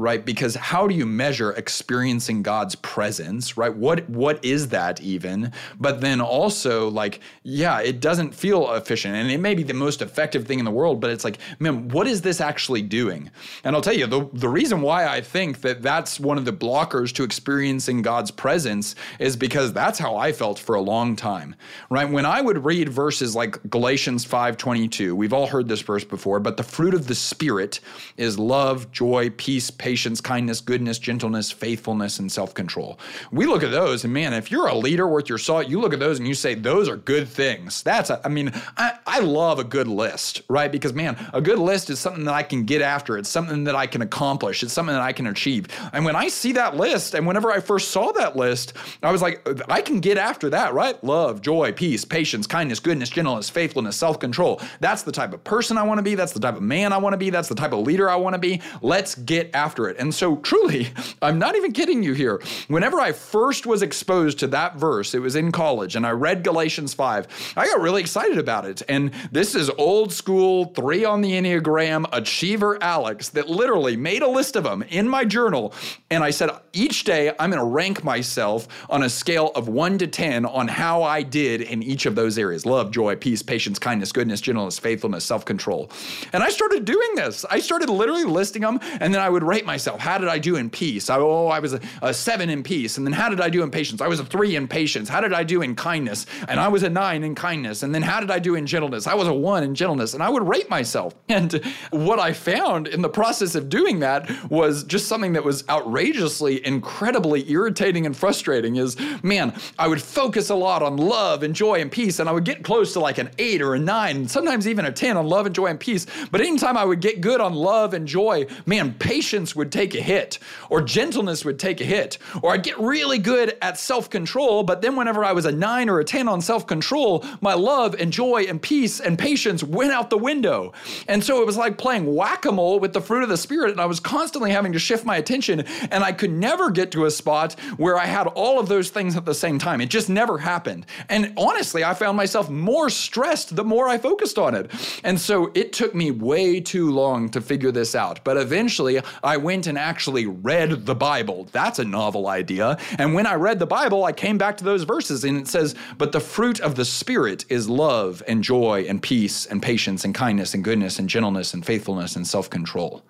right? 0.00 0.24
Because 0.24 0.54
how 0.54 0.86
do 0.86 0.94
you 0.94 1.04
measure 1.04 1.52
experiencing 1.52 2.42
God's 2.42 2.74
presence, 2.76 3.58
right? 3.58 3.74
What 3.74 4.08
what 4.08 4.42
is 4.42 4.68
that 4.68 5.00
even? 5.02 5.52
But 5.78 6.00
then 6.00 6.20
also 6.22 6.88
like, 6.88 7.20
yeah, 7.42 7.80
it 7.80 8.00
doesn't 8.00 8.34
feel 8.34 8.72
efficient 8.72 9.14
and 9.14 9.30
it 9.30 9.38
may 9.38 9.54
be 9.54 9.62
the 9.62 9.74
most 9.74 10.00
effective 10.00 10.46
thing 10.46 10.58
in 10.58 10.64
the 10.64 10.70
world, 10.70 11.00
but 11.00 11.10
it's 11.10 11.22
like, 11.22 11.38
man, 11.58 11.88
what 11.88 12.06
is 12.06 12.22
this 12.22 12.40
actually 12.40 12.80
doing? 12.80 13.30
And 13.62 13.76
I'll 13.76 13.82
tell 13.82 13.94
you, 13.94 14.06
the, 14.06 14.28
the 14.32 14.48
reason 14.48 14.80
why 14.80 15.06
I 15.06 15.20
think 15.20 15.60
that 15.60 15.82
that's 15.82 16.18
one 16.18 16.38
of 16.38 16.46
the 16.46 16.52
blockers 16.52 17.12
to 17.14 17.22
experiencing 17.22 18.00
God's 18.00 18.30
presence 18.30 18.94
is 19.18 19.36
because 19.36 19.72
that's 19.74 19.98
how 19.98 20.16
I 20.16 20.32
felt 20.32 20.58
for 20.58 20.76
a 20.76 20.80
long 20.80 21.14
time, 21.14 21.54
right? 21.90 22.08
When 22.08 22.24
I 22.24 22.40
would 22.40 22.64
read 22.64 22.88
verses 22.88 23.36
like 23.36 23.58
Galatians 23.68 24.24
5:22, 24.24 25.14
we've 25.14 25.34
all 25.34 25.46
heard 25.46 25.68
this 25.68 25.82
verse 25.82 26.04
before, 26.04 26.40
but 26.40 26.56
the 26.56 26.62
fruit 26.62 26.94
of 26.94 27.06
the 27.06 27.14
spirit 27.14 27.80
is 28.16 28.38
love, 28.38 28.90
joy, 28.92 29.28
peace, 29.36 29.70
patience, 29.70 29.89
kindness, 30.20 30.60
goodness, 30.60 30.98
gentleness, 30.98 31.50
faithfulness, 31.50 32.18
and 32.18 32.30
self 32.30 32.54
control. 32.54 32.98
We 33.32 33.46
look 33.46 33.62
at 33.62 33.70
those, 33.70 34.04
and 34.04 34.12
man, 34.12 34.32
if 34.32 34.50
you're 34.50 34.68
a 34.68 34.74
leader 34.74 35.08
worth 35.08 35.28
your 35.28 35.38
salt, 35.38 35.68
you 35.68 35.80
look 35.80 35.92
at 35.92 35.98
those 35.98 36.18
and 36.18 36.28
you 36.28 36.34
say, 36.34 36.54
those 36.54 36.88
are 36.88 36.96
good 36.96 37.28
things. 37.28 37.82
That's, 37.82 38.10
a, 38.10 38.20
I 38.24 38.28
mean, 38.28 38.52
I, 38.76 38.98
I 39.06 39.20
love 39.20 39.58
a 39.58 39.64
good 39.64 39.88
list, 39.88 40.42
right? 40.48 40.70
Because 40.70 40.92
man, 40.92 41.16
a 41.32 41.40
good 41.40 41.58
list 41.58 41.90
is 41.90 41.98
something 41.98 42.24
that 42.24 42.34
I 42.34 42.42
can 42.42 42.64
get 42.64 42.82
after, 42.82 43.18
it's 43.18 43.28
something 43.28 43.64
that 43.64 43.74
I 43.74 43.86
can 43.86 44.02
accomplish, 44.02 44.62
it's 44.62 44.72
something 44.72 44.94
that 44.94 45.02
I 45.02 45.12
can 45.12 45.26
achieve. 45.26 45.66
And 45.92 46.04
when 46.04 46.16
I 46.16 46.28
see 46.28 46.52
that 46.52 46.76
list, 46.76 47.14
and 47.14 47.26
whenever 47.26 47.50
I 47.50 47.60
first 47.60 47.90
saw 47.90 48.12
that 48.12 48.36
list, 48.36 48.74
I 49.02 49.12
was 49.12 49.22
like, 49.22 49.46
I 49.68 49.80
can 49.80 50.00
get 50.00 50.18
after 50.18 50.50
that, 50.50 50.74
right? 50.74 51.02
Love, 51.02 51.40
joy, 51.40 51.72
peace, 51.72 52.04
patience, 52.04 52.46
kindness, 52.46 52.80
goodness, 52.80 53.08
gentleness, 53.08 53.50
faithfulness, 53.50 53.96
self 53.96 54.18
control. 54.18 54.60
That's 54.80 55.02
the 55.02 55.12
type 55.12 55.32
of 55.32 55.42
person 55.44 55.78
I 55.78 55.82
want 55.82 55.98
to 55.98 56.02
be. 56.02 56.14
That's 56.14 56.32
the 56.32 56.40
type 56.40 56.56
of 56.56 56.62
man 56.62 56.92
I 56.92 56.98
want 56.98 57.14
to 57.14 57.18
be. 57.18 57.30
That's 57.30 57.48
the 57.48 57.54
type 57.54 57.72
of 57.72 57.80
leader 57.80 58.10
I 58.10 58.16
want 58.16 58.34
to 58.34 58.38
be. 58.38 58.60
Let's 58.82 59.14
get 59.14 59.50
after 59.54 59.69
after 59.70 59.88
it. 59.88 59.96
And 60.00 60.12
so, 60.12 60.36
truly, 60.38 60.88
I'm 61.22 61.38
not 61.38 61.54
even 61.54 61.70
kidding 61.72 62.02
you 62.02 62.12
here. 62.12 62.42
Whenever 62.66 62.98
I 62.98 63.12
first 63.12 63.66
was 63.66 63.82
exposed 63.82 64.40
to 64.40 64.48
that 64.48 64.74
verse, 64.74 65.14
it 65.14 65.20
was 65.20 65.36
in 65.36 65.52
college, 65.52 65.94
and 65.94 66.04
I 66.04 66.10
read 66.10 66.42
Galatians 66.42 66.92
5, 66.92 67.54
I 67.56 67.66
got 67.66 67.80
really 67.80 68.00
excited 68.00 68.36
about 68.36 68.64
it. 68.64 68.82
And 68.88 69.12
this 69.30 69.54
is 69.54 69.70
old 69.78 70.12
school, 70.12 70.64
three 70.74 71.04
on 71.04 71.20
the 71.20 71.30
Enneagram 71.30 72.06
achiever 72.12 72.82
Alex 72.82 73.28
that 73.28 73.48
literally 73.48 73.96
made 73.96 74.22
a 74.22 74.28
list 74.28 74.56
of 74.56 74.64
them 74.64 74.82
in 74.88 75.08
my 75.08 75.24
journal. 75.24 75.72
And 76.10 76.24
I 76.24 76.30
said, 76.30 76.50
each 76.72 77.04
day 77.04 77.32
I'm 77.38 77.50
going 77.50 77.62
to 77.62 77.64
rank 77.64 78.02
myself 78.02 78.66
on 78.88 79.04
a 79.04 79.08
scale 79.08 79.52
of 79.54 79.68
one 79.68 79.98
to 79.98 80.08
10 80.08 80.46
on 80.46 80.66
how 80.66 81.04
I 81.04 81.22
did 81.22 81.60
in 81.60 81.84
each 81.84 82.06
of 82.06 82.16
those 82.16 82.38
areas 82.38 82.66
love, 82.66 82.90
joy, 82.90 83.14
peace, 83.14 83.42
patience, 83.42 83.78
kindness, 83.78 84.10
goodness, 84.10 84.40
gentleness, 84.40 84.80
faithfulness, 84.80 85.24
self 85.24 85.44
control. 85.44 85.90
And 86.32 86.42
I 86.42 86.50
started 86.50 86.84
doing 86.84 87.14
this. 87.14 87.44
I 87.44 87.60
started 87.60 87.88
literally 87.88 88.24
listing 88.24 88.62
them, 88.62 88.80
and 89.00 89.14
then 89.14 89.20
I 89.20 89.28
would 89.28 89.42
rate 89.42 89.59
myself. 89.64 90.00
How 90.00 90.18
did 90.18 90.28
I 90.28 90.38
do 90.38 90.56
in 90.56 90.70
peace? 90.70 91.10
I, 91.10 91.18
oh, 91.18 91.46
I 91.46 91.60
was 91.60 91.74
a, 91.74 91.80
a, 92.02 92.14
seven 92.14 92.50
in 92.50 92.62
peace. 92.62 92.96
And 92.96 93.06
then 93.06 93.12
how 93.12 93.28
did 93.28 93.40
I 93.40 93.48
do 93.48 93.62
in 93.62 93.70
patience? 93.70 94.00
I 94.00 94.08
was 94.08 94.20
a 94.20 94.24
three 94.24 94.56
in 94.56 94.68
patience. 94.68 95.08
How 95.08 95.20
did 95.20 95.32
I 95.32 95.42
do 95.42 95.62
in 95.62 95.74
kindness? 95.74 96.26
And 96.48 96.60
I 96.60 96.68
was 96.68 96.82
a 96.82 96.90
nine 96.90 97.24
in 97.24 97.34
kindness. 97.34 97.82
And 97.82 97.94
then 97.94 98.02
how 98.02 98.20
did 98.20 98.30
I 98.30 98.38
do 98.38 98.54
in 98.54 98.66
gentleness? 98.66 99.06
I 99.06 99.14
was 99.14 99.28
a 99.28 99.34
one 99.34 99.62
in 99.62 99.74
gentleness. 99.74 100.14
And 100.14 100.22
I 100.22 100.28
would 100.28 100.46
rate 100.46 100.68
myself. 100.68 101.14
And 101.40 101.64
what 101.90 102.18
I 102.18 102.34
found 102.34 102.86
in 102.86 103.00
the 103.00 103.08
process 103.08 103.54
of 103.54 103.70
doing 103.70 104.00
that 104.00 104.28
was 104.50 104.84
just 104.84 105.08
something 105.08 105.32
that 105.34 105.44
was 105.44 105.66
outrageously, 105.70 106.66
incredibly 106.66 107.50
irritating 107.50 108.04
and 108.04 108.14
frustrating 108.14 108.76
is, 108.76 108.96
man, 109.22 109.54
I 109.78 109.88
would 109.88 110.02
focus 110.02 110.50
a 110.50 110.54
lot 110.54 110.82
on 110.82 110.98
love 110.98 111.42
and 111.42 111.54
joy 111.54 111.80
and 111.80 111.90
peace. 111.90 112.18
And 112.18 112.28
I 112.28 112.32
would 112.32 112.44
get 112.44 112.62
close 112.62 112.92
to 112.92 113.00
like 113.00 113.16
an 113.16 113.30
eight 113.38 113.62
or 113.62 113.74
a 113.74 113.78
nine, 113.78 114.28
sometimes 114.28 114.68
even 114.68 114.84
a 114.84 114.92
10 114.92 115.16
on 115.16 115.26
love 115.26 115.46
and 115.46 115.54
joy 115.54 115.66
and 115.66 115.80
peace. 115.80 116.06
But 116.30 116.40
anytime 116.42 116.76
I 116.76 116.84
would 116.84 117.00
get 117.00 117.20
good 117.20 117.40
on 117.40 117.54
love 117.54 117.94
and 117.94 118.06
joy, 118.06 118.46
man, 118.66 118.94
patience 118.94 119.49
patience 119.50 119.56
would 119.56 119.72
take 119.72 119.94
a 119.94 120.02
hit, 120.02 120.38
or 120.68 120.80
gentleness 120.80 121.44
would 121.44 121.58
take 121.58 121.80
a 121.80 121.84
hit, 121.84 122.18
or 122.42 122.52
I'd 122.52 122.62
get 122.62 122.78
really 122.78 123.18
good 123.18 123.56
at 123.62 123.78
self 123.78 124.08
control, 124.08 124.62
but 124.62 124.80
then 124.80 124.96
whenever 124.96 125.24
I 125.24 125.32
was 125.32 125.44
a 125.44 125.52
nine 125.52 125.88
or 125.88 126.00
a 126.00 126.04
10 126.04 126.28
on 126.28 126.40
self 126.40 126.66
control, 126.66 127.24
my 127.40 127.54
love 127.54 127.94
and 127.98 128.12
joy 128.12 128.44
and 128.48 128.60
peace 128.60 129.00
and 129.00 129.18
patience 129.18 129.62
went 129.62 129.92
out 129.92 130.10
the 130.10 130.18
window. 130.18 130.72
And 131.08 131.22
so 131.22 131.40
it 131.40 131.46
was 131.46 131.56
like 131.56 131.78
playing 131.78 132.14
whack 132.14 132.44
a 132.44 132.52
mole 132.52 132.80
with 132.80 132.92
the 132.92 133.00
fruit 133.00 133.22
of 133.22 133.28
the 133.28 133.36
Spirit, 133.36 133.72
and 133.72 133.80
I 133.80 133.86
was 133.86 134.00
constantly 134.00 134.50
having 134.50 134.72
to 134.72 134.78
shift 134.78 135.04
my 135.04 135.16
attention, 135.16 135.60
and 135.90 136.04
I 136.04 136.12
could 136.12 136.32
never 136.32 136.70
get 136.70 136.92
to 136.92 137.06
a 137.06 137.10
spot 137.10 137.56
where 137.76 137.98
I 137.98 138.06
had 138.06 138.26
all 138.28 138.60
of 138.60 138.68
those 138.68 138.90
things 138.90 139.16
at 139.16 139.24
the 139.24 139.34
same 139.34 139.58
time. 139.58 139.80
It 139.80 139.90
just 139.90 140.08
never 140.08 140.38
happened. 140.38 140.86
And 141.08 141.32
honestly, 141.36 141.82
I 141.82 141.94
found 141.94 142.16
myself 142.16 142.48
more 142.50 142.90
stressed 142.90 143.56
the 143.56 143.64
more 143.64 143.88
I 143.88 143.98
focused 143.98 144.38
on 144.38 144.54
it. 144.54 144.70
And 145.02 145.20
so 145.20 145.50
it 145.54 145.72
took 145.72 145.94
me 145.94 146.10
way 146.10 146.60
too 146.60 146.90
long 146.90 147.28
to 147.30 147.40
figure 147.40 147.72
this 147.72 147.94
out. 147.94 148.20
But 148.24 148.36
eventually, 148.36 149.00
I 149.22 149.36
went 149.40 149.66
and 149.66 149.76
actually 149.76 150.26
read 150.26 150.86
the 150.86 150.94
Bible. 150.94 151.48
That's 151.52 151.78
a 151.78 151.84
novel 151.84 152.28
idea. 152.28 152.78
And 152.98 153.14
when 153.14 153.26
I 153.26 153.34
read 153.34 153.58
the 153.58 153.66
Bible, 153.66 154.04
I 154.04 154.12
came 154.12 154.38
back 154.38 154.56
to 154.58 154.64
those 154.64 154.84
verses 154.84 155.24
and 155.24 155.36
it 155.36 155.48
says, 155.48 155.74
But 155.98 156.12
the 156.12 156.20
fruit 156.20 156.60
of 156.60 156.76
the 156.76 156.84
Spirit 156.84 157.44
is 157.48 157.68
love 157.68 158.22
and 158.28 158.44
joy 158.44 158.86
and 158.88 159.02
peace 159.02 159.46
and 159.46 159.62
patience 159.62 160.04
and 160.04 160.14
kindness 160.14 160.54
and 160.54 160.62
goodness 160.62 160.98
and 160.98 161.08
gentleness 161.08 161.52
and 161.52 161.66
faithfulness 161.66 162.16
and 162.16 162.26
self 162.26 162.48
control. 162.48 163.02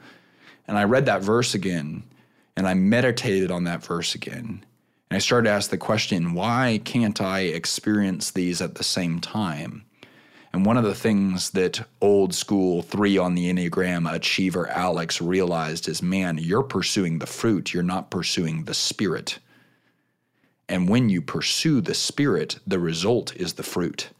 And 0.66 0.78
I 0.78 0.84
read 0.84 1.06
that 1.06 1.22
verse 1.22 1.54
again 1.54 2.04
and 2.56 2.66
I 2.66 2.74
meditated 2.74 3.50
on 3.50 3.64
that 3.64 3.84
verse 3.84 4.14
again. 4.14 4.64
And 5.10 5.16
I 5.16 5.18
started 5.18 5.48
to 5.48 5.54
ask 5.54 5.70
the 5.70 5.78
question, 5.78 6.34
why 6.34 6.80
can't 6.84 7.20
I 7.20 7.40
experience 7.40 8.30
these 8.30 8.60
at 8.60 8.76
the 8.76 8.84
same 8.84 9.20
time? 9.20 9.84
And 10.52 10.66
one 10.66 10.76
of 10.76 10.84
the 10.84 10.94
things 10.94 11.50
that 11.50 11.86
old 12.00 12.34
school 12.34 12.82
three 12.82 13.16
on 13.16 13.34
the 13.34 13.52
Enneagram 13.52 14.12
achiever 14.12 14.68
Alex 14.68 15.20
realized 15.20 15.88
is 15.88 16.02
man, 16.02 16.38
you're 16.38 16.62
pursuing 16.62 17.18
the 17.18 17.26
fruit, 17.26 17.72
you're 17.72 17.82
not 17.82 18.10
pursuing 18.10 18.64
the 18.64 18.74
spirit. 18.74 19.38
And 20.68 20.88
when 20.88 21.08
you 21.08 21.22
pursue 21.22 21.80
the 21.80 21.94
spirit, 21.94 22.58
the 22.66 22.78
result 22.78 23.34
is 23.36 23.54
the 23.54 23.62
fruit 23.62 24.10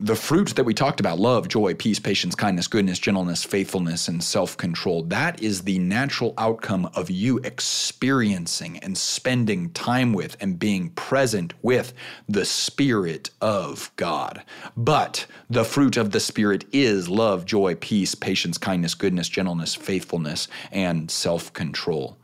the 0.00 0.16
fruit 0.16 0.56
that 0.56 0.64
we 0.64 0.74
talked 0.74 0.98
about 0.98 1.20
love, 1.20 1.46
joy, 1.46 1.72
peace, 1.72 2.00
patience, 2.00 2.34
kindness, 2.34 2.66
goodness, 2.66 2.98
gentleness, 2.98 3.44
faithfulness, 3.44 4.08
and 4.08 4.22
self 4.22 4.56
control 4.56 5.04
that 5.04 5.40
is 5.40 5.62
the 5.62 5.78
natural 5.78 6.34
outcome 6.36 6.90
of 6.94 7.10
you 7.10 7.38
experiencing 7.38 8.76
and 8.78 8.98
spending 8.98 9.70
time 9.70 10.12
with 10.12 10.36
and 10.40 10.58
being 10.58 10.90
present 10.90 11.54
with 11.62 11.92
the 12.28 12.44
Spirit 12.44 13.30
of 13.40 13.92
God. 13.94 14.42
But 14.76 15.26
the 15.48 15.64
fruit 15.64 15.96
of 15.96 16.10
the 16.10 16.20
Spirit 16.20 16.64
is 16.72 17.08
love, 17.08 17.44
joy, 17.44 17.76
peace, 17.76 18.16
patience, 18.16 18.58
kindness, 18.58 18.94
goodness, 18.94 19.28
gentleness, 19.28 19.76
faithfulness, 19.76 20.48
and 20.72 21.08
self 21.08 21.52
control. 21.52 22.18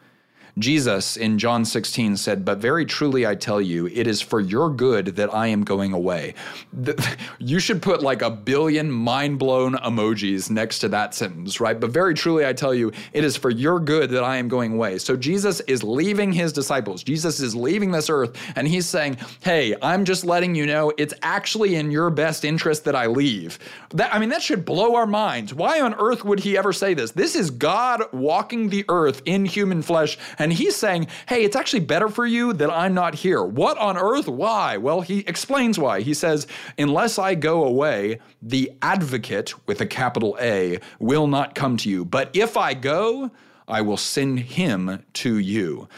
Jesus 0.58 1.16
in 1.16 1.38
John 1.38 1.64
16 1.64 2.16
said, 2.16 2.44
But 2.44 2.58
very 2.58 2.84
truly 2.84 3.26
I 3.26 3.34
tell 3.34 3.60
you, 3.60 3.86
it 3.86 4.06
is 4.06 4.20
for 4.20 4.40
your 4.40 4.70
good 4.70 5.16
that 5.16 5.32
I 5.34 5.48
am 5.48 5.64
going 5.64 5.92
away. 5.92 6.34
You 7.38 7.58
should 7.58 7.80
put 7.80 8.02
like 8.02 8.22
a 8.22 8.30
billion 8.30 8.90
mind 8.90 9.38
blown 9.38 9.74
emojis 9.74 10.50
next 10.50 10.80
to 10.80 10.88
that 10.90 11.14
sentence, 11.14 11.58
right? 11.58 11.78
But 11.78 11.90
very 11.90 12.14
truly 12.14 12.46
I 12.46 12.52
tell 12.52 12.74
you, 12.74 12.92
it 13.12 13.24
is 13.24 13.36
for 13.36 13.50
your 13.50 13.80
good 13.80 14.10
that 14.10 14.22
I 14.22 14.36
am 14.36 14.48
going 14.48 14.74
away. 14.74 14.98
So 14.98 15.16
Jesus 15.16 15.60
is 15.60 15.82
leaving 15.82 16.32
his 16.32 16.52
disciples. 16.52 17.02
Jesus 17.02 17.40
is 17.40 17.54
leaving 17.54 17.90
this 17.90 18.10
earth 18.10 18.36
and 18.56 18.68
he's 18.68 18.86
saying, 18.86 19.16
Hey, 19.42 19.74
I'm 19.80 20.04
just 20.04 20.24
letting 20.24 20.54
you 20.54 20.66
know 20.66 20.92
it's 20.98 21.14
actually 21.22 21.76
in 21.76 21.90
your 21.90 22.10
best 22.10 22.44
interest 22.44 22.84
that 22.84 22.94
I 22.94 23.06
leave. 23.06 23.58
That, 23.90 24.14
I 24.14 24.18
mean, 24.18 24.28
that 24.28 24.42
should 24.42 24.64
blow 24.64 24.94
our 24.96 25.06
minds. 25.06 25.54
Why 25.54 25.80
on 25.80 25.94
earth 25.94 26.24
would 26.24 26.40
he 26.40 26.58
ever 26.58 26.72
say 26.72 26.94
this? 26.94 27.12
This 27.12 27.34
is 27.34 27.50
God 27.50 28.02
walking 28.12 28.68
the 28.68 28.84
earth 28.88 29.22
in 29.24 29.44
human 29.44 29.82
flesh 29.82 30.18
and 30.38 30.49
he's 30.52 30.76
saying, 30.76 31.08
hey, 31.28 31.44
it's 31.44 31.56
actually 31.56 31.80
better 31.80 32.08
for 32.08 32.26
you 32.26 32.52
that 32.54 32.70
I'm 32.70 32.94
not 32.94 33.14
here. 33.14 33.42
What 33.42 33.78
on 33.78 33.96
earth? 33.96 34.28
Why? 34.28 34.76
Well, 34.76 35.00
he 35.00 35.20
explains 35.20 35.78
why. 35.78 36.00
He 36.00 36.14
says, 36.14 36.46
unless 36.78 37.18
I 37.18 37.34
go 37.34 37.64
away, 37.64 38.20
the 38.42 38.72
advocate 38.82 39.54
with 39.66 39.80
a 39.80 39.86
capital 39.86 40.36
A 40.40 40.78
will 40.98 41.26
not 41.26 41.54
come 41.54 41.76
to 41.78 41.90
you. 41.90 42.04
But 42.04 42.30
if 42.34 42.56
I 42.56 42.74
go, 42.74 43.30
I 43.68 43.82
will 43.82 43.96
send 43.96 44.40
him 44.40 45.04
to 45.14 45.38
you. 45.38 45.88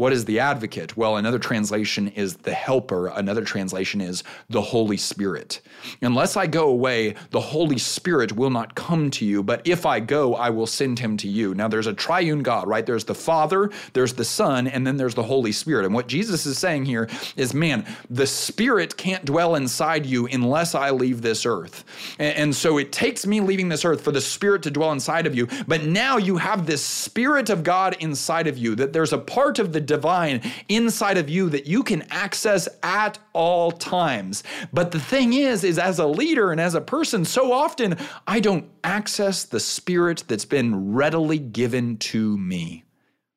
What 0.00 0.14
is 0.14 0.24
the 0.24 0.40
advocate? 0.40 0.96
Well, 0.96 1.18
another 1.18 1.38
translation 1.38 2.08
is 2.08 2.36
the 2.36 2.54
helper. 2.54 3.08
Another 3.08 3.44
translation 3.44 4.00
is 4.00 4.24
the 4.48 4.62
Holy 4.62 4.96
Spirit. 4.96 5.60
Unless 6.00 6.38
I 6.38 6.46
go 6.46 6.70
away, 6.70 7.16
the 7.32 7.40
Holy 7.42 7.76
Spirit 7.76 8.32
will 8.32 8.48
not 8.48 8.74
come 8.74 9.10
to 9.10 9.26
you, 9.26 9.42
but 9.42 9.60
if 9.66 9.84
I 9.84 10.00
go, 10.00 10.34
I 10.36 10.48
will 10.48 10.66
send 10.66 10.98
him 10.98 11.18
to 11.18 11.28
you. 11.28 11.54
Now, 11.54 11.68
there's 11.68 11.86
a 11.86 11.92
triune 11.92 12.42
God, 12.42 12.66
right? 12.66 12.86
There's 12.86 13.04
the 13.04 13.14
Father, 13.14 13.70
there's 13.92 14.14
the 14.14 14.24
Son, 14.24 14.68
and 14.68 14.86
then 14.86 14.96
there's 14.96 15.14
the 15.14 15.22
Holy 15.22 15.52
Spirit. 15.52 15.84
And 15.84 15.94
what 15.94 16.08
Jesus 16.08 16.46
is 16.46 16.56
saying 16.56 16.86
here 16.86 17.06
is, 17.36 17.52
man, 17.52 17.84
the 18.08 18.26
Spirit 18.26 18.96
can't 18.96 19.26
dwell 19.26 19.56
inside 19.56 20.06
you 20.06 20.26
unless 20.28 20.74
I 20.74 20.92
leave 20.92 21.20
this 21.20 21.44
earth. 21.44 21.84
And 22.18 22.56
so 22.56 22.78
it 22.78 22.90
takes 22.90 23.26
me 23.26 23.42
leaving 23.42 23.68
this 23.68 23.84
earth 23.84 24.00
for 24.00 24.12
the 24.12 24.20
Spirit 24.22 24.62
to 24.62 24.70
dwell 24.70 24.92
inside 24.92 25.26
of 25.26 25.34
you. 25.34 25.46
But 25.68 25.84
now 25.84 26.16
you 26.16 26.38
have 26.38 26.64
this 26.64 26.82
Spirit 26.82 27.50
of 27.50 27.62
God 27.62 27.98
inside 28.00 28.46
of 28.46 28.56
you, 28.56 28.74
that 28.76 28.94
there's 28.94 29.12
a 29.12 29.18
part 29.18 29.58
of 29.58 29.74
the 29.74 29.89
divine 29.90 30.40
inside 30.68 31.18
of 31.18 31.28
you 31.28 31.50
that 31.50 31.66
you 31.66 31.82
can 31.82 32.02
access 32.10 32.68
at 32.82 33.18
all 33.32 33.72
times. 33.72 34.44
But 34.72 34.92
the 34.92 35.00
thing 35.00 35.32
is, 35.32 35.64
is 35.64 35.78
as 35.78 35.98
a 35.98 36.06
leader 36.06 36.52
and 36.52 36.60
as 36.60 36.74
a 36.74 36.80
person, 36.80 37.24
so 37.24 37.52
often 37.52 37.96
I 38.26 38.40
don't 38.40 38.70
access 38.84 39.44
the 39.44 39.60
spirit 39.60 40.24
that's 40.28 40.44
been 40.44 40.92
readily 40.94 41.38
given 41.38 41.96
to 41.98 42.38
me. 42.38 42.84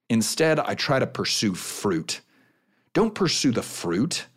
Instead, 0.09 0.59
I 0.59 0.75
try 0.75 0.99
to 0.99 1.07
pursue 1.07 1.55
fruit. 1.55 2.21
Don't 2.93 3.15
pursue 3.15 3.51
the 3.51 3.63
fruit, 3.63 4.27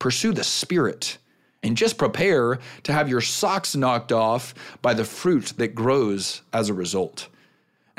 pursue 0.00 0.32
the 0.32 0.44
spirit. 0.44 1.18
And 1.62 1.76
just 1.76 1.98
prepare 1.98 2.58
to 2.84 2.92
have 2.92 3.08
your 3.08 3.20
socks 3.20 3.76
knocked 3.76 4.12
off 4.12 4.54
by 4.82 4.94
the 4.94 5.04
fruit 5.04 5.52
that 5.58 5.74
grows 5.74 6.40
as 6.52 6.68
a 6.68 6.74
result. 6.74 7.28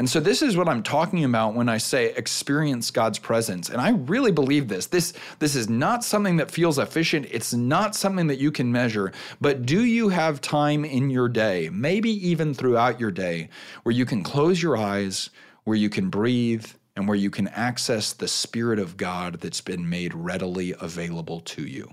And 0.01 0.09
so 0.09 0.19
this 0.19 0.41
is 0.41 0.57
what 0.57 0.67
I'm 0.67 0.81
talking 0.81 1.23
about 1.25 1.53
when 1.53 1.69
I 1.69 1.77
say 1.77 2.05
experience 2.15 2.89
God's 2.89 3.19
presence. 3.19 3.69
And 3.69 3.79
I 3.79 3.91
really 3.91 4.31
believe 4.31 4.67
this. 4.67 4.87
This 4.87 5.13
this 5.37 5.55
is 5.55 5.69
not 5.69 6.03
something 6.03 6.37
that 6.37 6.49
feels 6.49 6.79
efficient. 6.79 7.27
It's 7.29 7.53
not 7.53 7.95
something 7.95 8.25
that 8.25 8.39
you 8.39 8.51
can 8.51 8.71
measure. 8.71 9.11
But 9.41 9.63
do 9.67 9.85
you 9.85 10.09
have 10.09 10.41
time 10.41 10.85
in 10.85 11.11
your 11.11 11.29
day, 11.29 11.69
maybe 11.71 12.09
even 12.27 12.55
throughout 12.55 12.99
your 12.99 13.11
day, 13.11 13.49
where 13.83 13.93
you 13.93 14.07
can 14.07 14.23
close 14.23 14.59
your 14.59 14.75
eyes, 14.75 15.29
where 15.65 15.77
you 15.77 15.87
can 15.87 16.09
breathe, 16.09 16.65
and 16.95 17.07
where 17.07 17.15
you 17.15 17.29
can 17.29 17.47
access 17.49 18.11
the 18.11 18.27
spirit 18.27 18.79
of 18.79 18.97
God 18.97 19.35
that's 19.35 19.61
been 19.61 19.87
made 19.87 20.15
readily 20.15 20.73
available 20.81 21.41
to 21.41 21.61
you? 21.61 21.87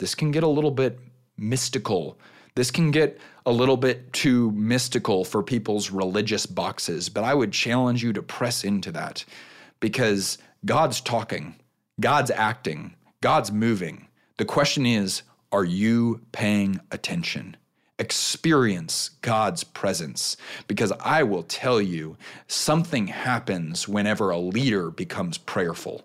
This 0.00 0.14
can 0.14 0.32
get 0.32 0.42
a 0.42 0.48
little 0.48 0.70
bit 0.70 1.00
mystical 1.38 2.18
this 2.56 2.70
can 2.70 2.90
get 2.90 3.20
a 3.44 3.52
little 3.52 3.76
bit 3.76 4.12
too 4.12 4.50
mystical 4.52 5.24
for 5.24 5.42
people's 5.42 5.90
religious 5.90 6.46
boxes, 6.46 7.08
but 7.08 7.22
I 7.22 7.34
would 7.34 7.52
challenge 7.52 8.02
you 8.02 8.12
to 8.14 8.22
press 8.22 8.64
into 8.64 8.90
that 8.92 9.24
because 9.78 10.38
God's 10.64 11.00
talking, 11.00 11.54
God's 12.00 12.30
acting, 12.32 12.96
God's 13.20 13.52
moving. 13.52 14.08
The 14.38 14.46
question 14.46 14.84
is, 14.86 15.22
are 15.52 15.64
you 15.64 16.22
paying 16.32 16.80
attention? 16.90 17.56
Experience 17.98 19.10
God's 19.20 19.62
presence 19.62 20.36
because 20.66 20.92
I 21.00 21.22
will 21.22 21.42
tell 21.42 21.80
you 21.80 22.16
something 22.48 23.06
happens 23.06 23.86
whenever 23.86 24.30
a 24.30 24.38
leader 24.38 24.90
becomes 24.90 25.38
prayerful. 25.38 26.04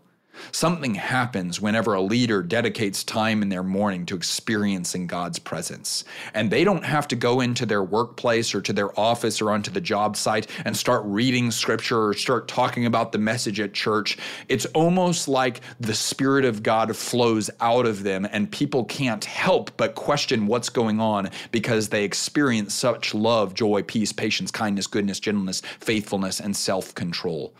Something 0.51 0.95
happens 0.95 1.61
whenever 1.61 1.93
a 1.93 2.01
leader 2.01 2.41
dedicates 2.41 3.03
time 3.03 3.41
in 3.41 3.49
their 3.49 3.63
morning 3.63 4.05
to 4.07 4.15
experiencing 4.15 5.07
God's 5.07 5.39
presence. 5.39 6.03
And 6.33 6.49
they 6.49 6.63
don't 6.63 6.83
have 6.85 7.07
to 7.09 7.15
go 7.15 7.41
into 7.41 7.65
their 7.65 7.83
workplace 7.83 8.53
or 8.55 8.61
to 8.61 8.73
their 8.73 8.97
office 8.99 9.41
or 9.41 9.51
onto 9.51 9.71
the 9.71 9.81
job 9.81 10.15
site 10.15 10.47
and 10.65 10.75
start 10.75 11.03
reading 11.05 11.51
scripture 11.51 12.07
or 12.07 12.13
start 12.13 12.47
talking 12.47 12.85
about 12.85 13.11
the 13.11 13.17
message 13.17 13.59
at 13.59 13.73
church. 13.73 14.17
It's 14.47 14.65
almost 14.67 15.27
like 15.27 15.61
the 15.79 15.93
Spirit 15.93 16.45
of 16.45 16.63
God 16.63 16.95
flows 16.95 17.49
out 17.59 17.85
of 17.85 18.03
them, 18.03 18.25
and 18.31 18.51
people 18.51 18.85
can't 18.85 19.23
help 19.23 19.71
but 19.77 19.95
question 19.95 20.47
what's 20.47 20.69
going 20.69 20.99
on 20.99 21.29
because 21.51 21.89
they 21.89 22.03
experience 22.03 22.73
such 22.73 23.13
love, 23.13 23.53
joy, 23.53 23.83
peace, 23.83 24.11
patience, 24.11 24.51
kindness, 24.51 24.87
goodness, 24.87 25.19
gentleness, 25.19 25.61
faithfulness, 25.79 26.39
and 26.39 26.55
self 26.55 26.93
control. 26.95 27.53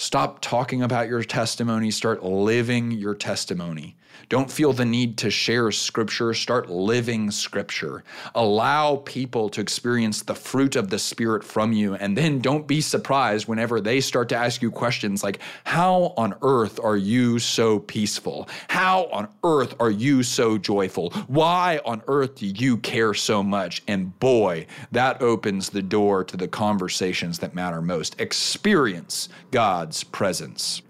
Stop 0.00 0.40
talking 0.40 0.80
about 0.80 1.08
your 1.08 1.22
testimony, 1.22 1.90
start 1.90 2.24
living 2.24 2.90
your 2.90 3.14
testimony. 3.14 3.98
Don't 4.28 4.50
feel 4.50 4.72
the 4.72 4.84
need 4.84 5.16
to 5.18 5.30
share 5.30 5.70
scripture. 5.70 6.34
Start 6.34 6.70
living 6.70 7.30
scripture. 7.30 8.04
Allow 8.34 8.96
people 8.96 9.48
to 9.50 9.60
experience 9.60 10.22
the 10.22 10.34
fruit 10.34 10.76
of 10.76 10.90
the 10.90 10.98
Spirit 10.98 11.42
from 11.44 11.72
you. 11.72 11.94
And 11.94 12.16
then 12.16 12.40
don't 12.40 12.66
be 12.66 12.80
surprised 12.80 13.48
whenever 13.48 13.80
they 13.80 14.00
start 14.00 14.28
to 14.30 14.36
ask 14.36 14.62
you 14.62 14.70
questions 14.70 15.22
like, 15.22 15.40
How 15.64 16.14
on 16.16 16.34
earth 16.42 16.80
are 16.82 16.96
you 16.96 17.38
so 17.38 17.78
peaceful? 17.78 18.48
How 18.68 19.04
on 19.06 19.28
earth 19.44 19.74
are 19.80 19.90
you 19.90 20.22
so 20.22 20.58
joyful? 20.58 21.10
Why 21.26 21.80
on 21.84 22.02
earth 22.06 22.36
do 22.36 22.46
you 22.46 22.76
care 22.76 23.14
so 23.14 23.42
much? 23.42 23.82
And 23.88 24.18
boy, 24.18 24.66
that 24.92 25.22
opens 25.22 25.70
the 25.70 25.82
door 25.82 26.24
to 26.24 26.36
the 26.36 26.48
conversations 26.48 27.38
that 27.40 27.54
matter 27.54 27.82
most. 27.82 28.20
Experience 28.20 29.28
God's 29.50 30.04
presence. 30.04 30.82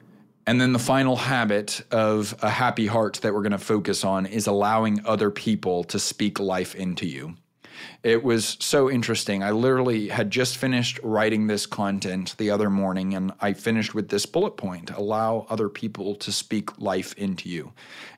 And 0.51 0.61
then 0.61 0.73
the 0.73 0.81
final 0.81 1.15
habit 1.15 1.81
of 1.93 2.35
a 2.43 2.51
happy 2.51 2.89
heart 2.89 3.21
that 3.23 3.33
we're 3.33 3.43
going 3.43 3.53
to 3.53 3.59
focus 3.59 4.03
on 4.03 4.27
is 4.27 4.49
allowing 4.49 5.07
other 5.07 5.31
people 5.31 5.85
to 5.85 6.01
speak 6.01 6.41
life 6.41 6.75
into 6.75 7.07
you. 7.07 7.37
It 8.03 8.23
was 8.23 8.57
so 8.61 8.91
interesting. 8.91 9.43
I 9.43 9.51
literally 9.51 10.09
had 10.09 10.31
just 10.31 10.57
finished 10.57 10.99
writing 11.03 11.47
this 11.47 11.67
content 11.67 12.35
the 12.39 12.51
other 12.51 12.71
morning, 12.71 13.15
and 13.15 13.33
I 13.41 13.53
finished 13.53 13.95
with 13.95 14.09
this 14.09 14.27
bullet 14.27 14.57
point 14.57 14.91
allow 14.91 15.47
other 15.51 15.69
people 15.69 16.15
to 16.17 16.33
speak 16.33 16.79
life 16.79 17.13
into 17.15 17.49
you. 17.49 17.73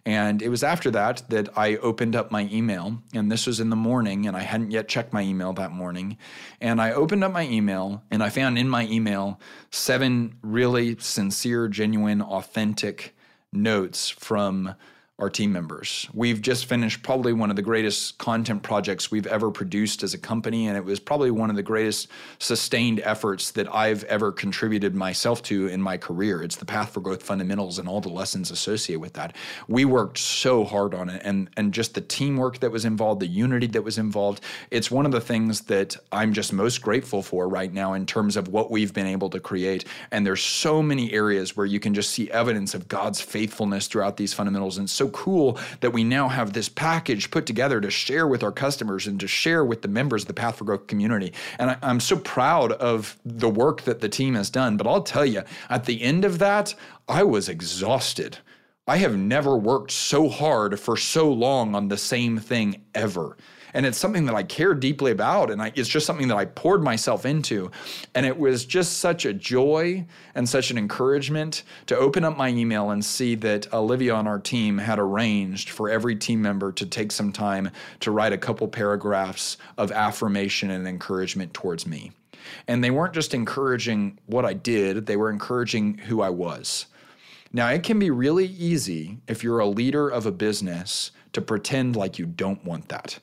And 0.04 0.42
it 0.42 0.48
was 0.48 0.62
after 0.62 0.90
that 0.92 1.22
that 1.30 1.56
I 1.56 1.76
opened 1.76 2.16
up 2.16 2.30
my 2.30 2.48
email, 2.52 3.02
and 3.14 3.30
this 3.30 3.46
was 3.46 3.60
in 3.60 3.70
the 3.70 3.76
morning, 3.76 4.26
and 4.26 4.36
I 4.36 4.42
hadn't 4.42 4.70
yet 4.70 4.88
checked 4.88 5.12
my 5.12 5.22
email 5.22 5.52
that 5.54 5.72
morning. 5.72 6.16
And 6.60 6.80
I 6.80 6.92
opened 6.92 7.24
up 7.24 7.32
my 7.32 7.46
email, 7.46 8.02
and 8.10 8.22
I 8.22 8.28
found 8.28 8.58
in 8.58 8.68
my 8.68 8.86
email 8.86 9.40
seven 9.70 10.36
really 10.42 10.96
sincere, 10.98 11.68
genuine, 11.68 12.22
authentic 12.22 13.14
notes 13.52 14.08
from 14.08 14.74
our 15.22 15.30
team 15.30 15.52
members. 15.52 16.08
We've 16.12 16.42
just 16.42 16.66
finished 16.66 17.04
probably 17.04 17.32
one 17.32 17.48
of 17.48 17.54
the 17.54 17.62
greatest 17.62 18.18
content 18.18 18.64
projects 18.64 19.12
we've 19.12 19.28
ever 19.28 19.52
produced 19.52 20.02
as 20.02 20.14
a 20.14 20.18
company, 20.18 20.66
and 20.66 20.76
it 20.76 20.84
was 20.84 20.98
probably 20.98 21.30
one 21.30 21.48
of 21.48 21.54
the 21.54 21.62
greatest 21.62 22.08
sustained 22.40 23.00
efforts 23.04 23.52
that 23.52 23.72
I've 23.72 24.02
ever 24.04 24.32
contributed 24.32 24.96
myself 24.96 25.40
to 25.44 25.68
in 25.68 25.80
my 25.80 25.96
career. 25.96 26.42
It's 26.42 26.56
the 26.56 26.64
Path 26.64 26.92
for 26.92 26.98
Growth 26.98 27.22
fundamentals 27.22 27.78
and 27.78 27.88
all 27.88 28.00
the 28.00 28.08
lessons 28.08 28.50
associated 28.50 29.00
with 29.00 29.12
that. 29.12 29.36
We 29.68 29.84
worked 29.84 30.18
so 30.18 30.64
hard 30.64 30.92
on 30.92 31.08
it, 31.08 31.22
and 31.24 31.48
and 31.56 31.72
just 31.72 31.94
the 31.94 32.00
teamwork 32.00 32.58
that 32.58 32.72
was 32.72 32.84
involved, 32.84 33.20
the 33.20 33.28
unity 33.28 33.68
that 33.68 33.82
was 33.82 33.98
involved. 33.98 34.40
It's 34.72 34.90
one 34.90 35.06
of 35.06 35.12
the 35.12 35.20
things 35.20 35.60
that 35.62 35.96
I'm 36.10 36.32
just 36.32 36.52
most 36.52 36.82
grateful 36.82 37.22
for 37.22 37.48
right 37.48 37.72
now 37.72 37.92
in 37.92 38.06
terms 38.06 38.36
of 38.36 38.48
what 38.48 38.72
we've 38.72 38.92
been 38.92 39.06
able 39.06 39.30
to 39.30 39.38
create. 39.38 39.84
And 40.10 40.26
there's 40.26 40.42
so 40.42 40.82
many 40.82 41.12
areas 41.12 41.56
where 41.56 41.66
you 41.66 41.78
can 41.78 41.94
just 41.94 42.10
see 42.10 42.28
evidence 42.32 42.74
of 42.74 42.88
God's 42.88 43.20
faithfulness 43.20 43.86
throughout 43.86 44.16
these 44.16 44.34
fundamentals, 44.34 44.78
and 44.78 44.90
so 44.90 45.11
cool 45.12 45.58
that 45.80 45.92
we 45.92 46.04
now 46.04 46.28
have 46.28 46.52
this 46.52 46.68
package 46.68 47.30
put 47.30 47.46
together 47.46 47.80
to 47.80 47.90
share 47.90 48.26
with 48.26 48.42
our 48.42 48.52
customers 48.52 49.06
and 49.06 49.20
to 49.20 49.28
share 49.28 49.64
with 49.64 49.82
the 49.82 49.88
members 49.88 50.22
of 50.22 50.28
the 50.28 50.34
Path 50.34 50.56
for 50.56 50.64
Growth 50.64 50.86
community. 50.86 51.32
And 51.58 51.70
I, 51.70 51.76
I'm 51.82 52.00
so 52.00 52.16
proud 52.16 52.72
of 52.72 53.18
the 53.24 53.48
work 53.48 53.82
that 53.82 54.00
the 54.00 54.08
team 54.08 54.34
has 54.34 54.50
done. 54.50 54.76
But 54.76 54.86
I'll 54.86 55.02
tell 55.02 55.26
you, 55.26 55.42
at 55.70 55.84
the 55.84 56.02
end 56.02 56.24
of 56.24 56.38
that, 56.38 56.74
I 57.08 57.22
was 57.22 57.48
exhausted. 57.48 58.38
I 58.86 58.96
have 58.96 59.16
never 59.16 59.56
worked 59.56 59.92
so 59.92 60.28
hard 60.28 60.80
for 60.80 60.96
so 60.96 61.30
long 61.30 61.74
on 61.74 61.88
the 61.88 61.96
same 61.96 62.38
thing 62.38 62.82
ever 62.94 63.36
and 63.74 63.86
it's 63.86 63.98
something 63.98 64.26
that 64.26 64.34
I 64.34 64.42
care 64.42 64.74
deeply 64.74 65.12
about, 65.12 65.50
and 65.50 65.62
I, 65.62 65.72
it's 65.74 65.88
just 65.88 66.06
something 66.06 66.28
that 66.28 66.36
I 66.36 66.44
poured 66.44 66.82
myself 66.82 67.24
into, 67.24 67.70
and 68.14 68.26
it 68.26 68.38
was 68.38 68.64
just 68.64 68.98
such 68.98 69.24
a 69.24 69.32
joy 69.32 70.04
and 70.34 70.48
such 70.48 70.70
an 70.70 70.78
encouragement 70.78 71.62
to 71.86 71.96
open 71.96 72.24
up 72.24 72.36
my 72.36 72.48
email 72.48 72.90
and 72.90 73.04
see 73.04 73.34
that 73.36 73.72
Olivia 73.72 74.14
on 74.14 74.26
our 74.26 74.38
team 74.38 74.78
had 74.78 74.98
arranged 74.98 75.70
for 75.70 75.88
every 75.88 76.16
team 76.16 76.42
member 76.42 76.72
to 76.72 76.86
take 76.86 77.12
some 77.12 77.32
time 77.32 77.70
to 78.00 78.10
write 78.10 78.32
a 78.32 78.38
couple 78.38 78.68
paragraphs 78.68 79.56
of 79.78 79.92
affirmation 79.92 80.70
and 80.70 80.86
encouragement 80.86 81.54
towards 81.54 81.86
me. 81.86 82.12
And 82.66 82.82
they 82.82 82.90
weren't 82.90 83.14
just 83.14 83.34
encouraging 83.34 84.18
what 84.26 84.44
I 84.44 84.52
did, 84.52 85.06
they 85.06 85.16
were 85.16 85.30
encouraging 85.30 85.98
who 85.98 86.20
I 86.20 86.30
was. 86.30 86.86
Now, 87.52 87.68
it 87.68 87.82
can 87.82 87.98
be 87.98 88.10
really 88.10 88.46
easy 88.46 89.18
if 89.28 89.44
you're 89.44 89.58
a 89.58 89.66
leader 89.66 90.08
of 90.08 90.24
a 90.24 90.32
business 90.32 91.10
to 91.34 91.42
pretend 91.42 91.96
like 91.96 92.18
you 92.18 92.24
don't 92.24 92.64
want 92.64 92.88
that. 92.88 93.18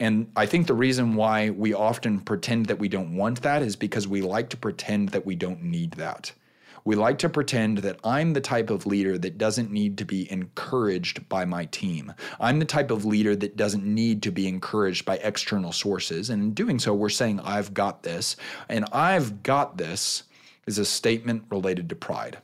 And 0.00 0.32
I 0.34 0.46
think 0.46 0.66
the 0.66 0.74
reason 0.74 1.14
why 1.14 1.50
we 1.50 1.74
often 1.74 2.20
pretend 2.20 2.66
that 2.66 2.78
we 2.78 2.88
don't 2.88 3.14
want 3.14 3.42
that 3.42 3.62
is 3.62 3.76
because 3.76 4.08
we 4.08 4.22
like 4.22 4.48
to 4.50 4.56
pretend 4.56 5.10
that 5.10 5.26
we 5.26 5.36
don't 5.36 5.62
need 5.62 5.92
that. 5.92 6.32
We 6.86 6.96
like 6.96 7.18
to 7.18 7.28
pretend 7.28 7.78
that 7.78 8.00
I'm 8.02 8.32
the 8.32 8.40
type 8.40 8.70
of 8.70 8.86
leader 8.86 9.18
that 9.18 9.36
doesn't 9.36 9.70
need 9.70 9.98
to 9.98 10.06
be 10.06 10.30
encouraged 10.32 11.28
by 11.28 11.44
my 11.44 11.66
team. 11.66 12.14
I'm 12.40 12.58
the 12.58 12.64
type 12.64 12.90
of 12.90 13.04
leader 13.04 13.36
that 13.36 13.56
doesn't 13.56 13.84
need 13.84 14.22
to 14.22 14.32
be 14.32 14.48
encouraged 14.48 15.04
by 15.04 15.16
external 15.16 15.72
sources. 15.72 16.30
And 16.30 16.42
in 16.42 16.54
doing 16.54 16.78
so, 16.78 16.94
we're 16.94 17.10
saying, 17.10 17.40
I've 17.40 17.74
got 17.74 18.02
this. 18.02 18.36
And 18.70 18.86
I've 18.92 19.42
got 19.42 19.76
this 19.76 20.22
is 20.66 20.78
a 20.78 20.84
statement 20.86 21.44
related 21.50 21.90
to 21.90 21.94
pride. 21.94 22.38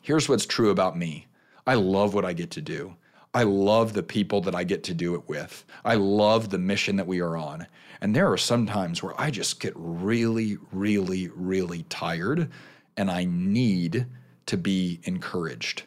here's 0.00 0.28
what's 0.28 0.46
true 0.46 0.70
about 0.70 0.96
me 0.96 1.26
I 1.66 1.74
love 1.74 2.14
what 2.14 2.24
I 2.24 2.32
get 2.32 2.50
to 2.52 2.62
do. 2.62 2.96
I 3.34 3.44
love 3.44 3.94
the 3.94 4.02
people 4.02 4.42
that 4.42 4.54
I 4.54 4.64
get 4.64 4.84
to 4.84 4.94
do 4.94 5.14
it 5.14 5.28
with. 5.28 5.64
I 5.84 5.94
love 5.94 6.50
the 6.50 6.58
mission 6.58 6.96
that 6.96 7.06
we 7.06 7.20
are 7.20 7.36
on. 7.36 7.66
And 8.00 8.14
there 8.14 8.30
are 8.30 8.36
some 8.36 8.66
times 8.66 9.02
where 9.02 9.18
I 9.18 9.30
just 9.30 9.60
get 9.60 9.72
really, 9.76 10.58
really, 10.70 11.28
really 11.28 11.84
tired 11.84 12.50
and 12.96 13.10
I 13.10 13.24
need 13.24 14.06
to 14.46 14.56
be 14.56 15.00
encouraged. 15.04 15.84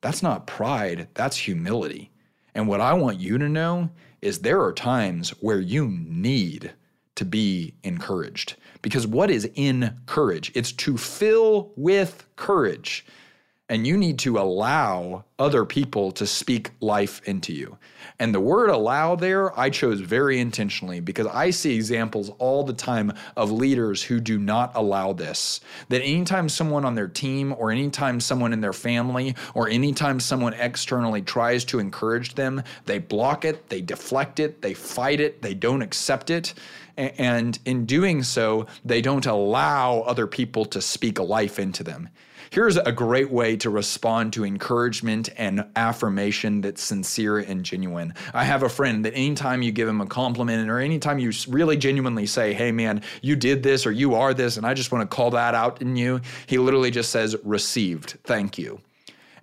That's 0.00 0.22
not 0.22 0.46
pride, 0.46 1.08
that's 1.14 1.36
humility. 1.36 2.10
And 2.54 2.68
what 2.68 2.80
I 2.80 2.92
want 2.92 3.18
you 3.18 3.38
to 3.38 3.48
know 3.48 3.90
is 4.22 4.38
there 4.38 4.62
are 4.62 4.72
times 4.72 5.30
where 5.40 5.60
you 5.60 5.88
need 5.88 6.72
to 7.16 7.24
be 7.24 7.74
encouraged. 7.82 8.56
Because 8.82 9.06
what 9.06 9.30
is 9.30 9.50
in 9.54 9.98
courage? 10.06 10.52
It's 10.54 10.72
to 10.72 10.96
fill 10.96 11.72
with 11.76 12.26
courage. 12.36 13.06
And 13.68 13.84
you 13.84 13.96
need 13.96 14.20
to 14.20 14.38
allow 14.38 15.24
other 15.40 15.64
people 15.64 16.12
to 16.12 16.26
speak 16.26 16.70
life 16.80 17.20
into 17.24 17.52
you. 17.52 17.78
And 18.20 18.32
the 18.32 18.40
word 18.40 18.70
allow 18.70 19.16
there, 19.16 19.58
I 19.58 19.70
chose 19.70 20.00
very 20.00 20.38
intentionally 20.38 21.00
because 21.00 21.26
I 21.26 21.50
see 21.50 21.74
examples 21.74 22.30
all 22.38 22.62
the 22.62 22.72
time 22.72 23.12
of 23.36 23.50
leaders 23.50 24.04
who 24.04 24.20
do 24.20 24.38
not 24.38 24.70
allow 24.76 25.12
this. 25.12 25.60
That 25.88 26.02
anytime 26.02 26.48
someone 26.48 26.84
on 26.84 26.94
their 26.94 27.08
team 27.08 27.54
or 27.58 27.72
anytime 27.72 28.20
someone 28.20 28.52
in 28.52 28.60
their 28.60 28.72
family 28.72 29.34
or 29.54 29.68
anytime 29.68 30.20
someone 30.20 30.54
externally 30.54 31.22
tries 31.22 31.64
to 31.66 31.80
encourage 31.80 32.34
them, 32.34 32.62
they 32.84 32.98
block 32.98 33.44
it, 33.44 33.68
they 33.68 33.80
deflect 33.80 34.38
it, 34.38 34.62
they 34.62 34.74
fight 34.74 35.18
it, 35.18 35.42
they 35.42 35.54
don't 35.54 35.82
accept 35.82 36.30
it. 36.30 36.54
And 36.96 37.58
in 37.66 37.84
doing 37.84 38.22
so, 38.22 38.66
they 38.84 39.02
don't 39.02 39.26
allow 39.26 40.00
other 40.00 40.26
people 40.26 40.64
to 40.66 40.80
speak 40.80 41.18
life 41.18 41.58
into 41.58 41.82
them. 41.82 42.08
Here's 42.50 42.76
a 42.76 42.92
great 42.92 43.30
way 43.30 43.56
to 43.56 43.70
respond 43.70 44.32
to 44.34 44.44
encouragement 44.44 45.28
and 45.36 45.66
affirmation 45.76 46.60
that's 46.60 46.82
sincere 46.82 47.38
and 47.38 47.64
genuine. 47.64 48.14
I 48.32 48.44
have 48.44 48.62
a 48.62 48.68
friend 48.68 49.04
that 49.04 49.14
anytime 49.14 49.62
you 49.62 49.72
give 49.72 49.88
him 49.88 50.00
a 50.00 50.06
compliment 50.06 50.68
or 50.70 50.78
anytime 50.78 51.18
you 51.18 51.32
really 51.48 51.76
genuinely 51.76 52.26
say, 52.26 52.52
hey 52.52 52.72
man, 52.72 53.02
you 53.22 53.36
did 53.36 53.62
this 53.62 53.86
or 53.86 53.92
you 53.92 54.14
are 54.14 54.34
this, 54.34 54.56
and 54.56 54.66
I 54.66 54.74
just 54.74 54.92
want 54.92 55.08
to 55.08 55.14
call 55.14 55.30
that 55.30 55.54
out 55.54 55.82
in 55.82 55.96
you, 55.96 56.20
he 56.46 56.58
literally 56.58 56.90
just 56.90 57.10
says, 57.10 57.36
received, 57.44 58.18
thank 58.24 58.58
you. 58.58 58.80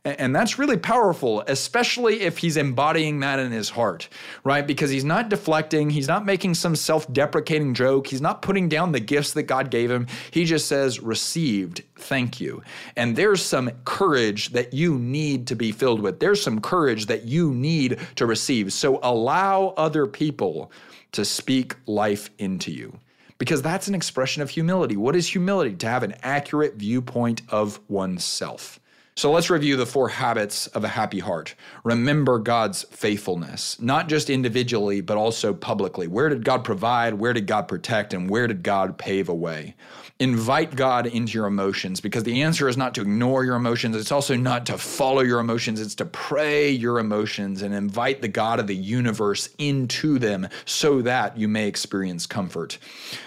And 0.05 0.35
that's 0.35 0.59
really 0.59 0.75
powerful, 0.75 1.45
especially 1.47 2.23
if 2.23 2.37
he's 2.37 2.57
embodying 2.57 3.21
that 3.21 3.39
in 3.39 3.53
his 3.53 3.69
heart, 3.69 4.09
right? 4.43 4.67
Because 4.67 4.89
he's 4.89 5.05
not 5.05 5.29
deflecting, 5.29 5.89
he's 5.89 6.09
not 6.09 6.25
making 6.25 6.55
some 6.55 6.75
self 6.75 7.11
deprecating 7.13 7.73
joke, 7.73 8.07
he's 8.07 8.19
not 8.19 8.41
putting 8.41 8.67
down 8.67 8.91
the 8.91 8.99
gifts 8.99 9.31
that 9.31 9.43
God 9.43 9.71
gave 9.71 9.89
him. 9.89 10.07
He 10.31 10.43
just 10.43 10.67
says, 10.67 10.99
received, 10.99 11.83
thank 11.95 12.41
you. 12.41 12.61
And 12.97 13.15
there's 13.15 13.41
some 13.41 13.71
courage 13.85 14.49
that 14.49 14.73
you 14.73 14.99
need 14.99 15.47
to 15.47 15.55
be 15.55 15.71
filled 15.71 16.01
with. 16.01 16.19
There's 16.19 16.43
some 16.43 16.59
courage 16.59 17.05
that 17.05 17.23
you 17.23 17.53
need 17.53 17.97
to 18.17 18.25
receive. 18.25 18.73
So 18.73 18.99
allow 19.03 19.73
other 19.77 20.05
people 20.05 20.69
to 21.13 21.23
speak 21.23 21.75
life 21.85 22.29
into 22.39 22.73
you 22.73 22.99
because 23.37 23.61
that's 23.61 23.87
an 23.87 23.95
expression 23.95 24.41
of 24.41 24.49
humility. 24.49 24.97
What 24.97 25.15
is 25.15 25.29
humility? 25.29 25.75
To 25.75 25.87
have 25.87 26.03
an 26.03 26.15
accurate 26.23 26.75
viewpoint 26.75 27.41
of 27.47 27.79
oneself. 27.87 28.81
So 29.15 29.31
let's 29.31 29.51
review 29.51 29.75
the 29.75 29.85
four 29.85 30.09
habits 30.09 30.65
of 30.67 30.83
a 30.83 30.87
happy 30.87 31.19
heart. 31.19 31.53
Remember 31.83 32.39
God's 32.39 32.81
faithfulness, 32.83 33.79
not 33.79 34.09
just 34.09 34.27
individually, 34.27 35.01
but 35.01 35.17
also 35.17 35.53
publicly. 35.53 36.07
Where 36.07 36.29
did 36.29 36.43
God 36.43 36.63
provide? 36.63 37.13
Where 37.13 37.33
did 37.33 37.45
God 37.45 37.67
protect? 37.67 38.15
And 38.15 38.27
where 38.27 38.47
did 38.47 38.63
God 38.63 38.97
pave 38.97 39.29
a 39.29 39.35
way? 39.35 39.75
Invite 40.19 40.75
God 40.75 41.05
into 41.05 41.33
your 41.33 41.45
emotions 41.45 42.01
because 42.01 42.23
the 42.23 42.41
answer 42.41 42.67
is 42.67 42.77
not 42.77 42.95
to 42.95 43.01
ignore 43.01 43.43
your 43.45 43.55
emotions. 43.55 43.95
It's 43.95 44.11
also 44.11 44.35
not 44.35 44.65
to 44.67 44.77
follow 44.77 45.21
your 45.21 45.39
emotions. 45.39 45.79
It's 45.79 45.95
to 45.95 46.05
pray 46.05 46.69
your 46.69 46.97
emotions 46.97 47.61
and 47.61 47.73
invite 47.73 48.21
the 48.21 48.27
God 48.27 48.59
of 48.59 48.67
the 48.67 48.75
universe 48.75 49.49
into 49.59 50.17
them 50.17 50.47
so 50.65 51.01
that 51.03 51.37
you 51.37 51.47
may 51.47 51.67
experience 51.67 52.25
comfort. 52.25 52.79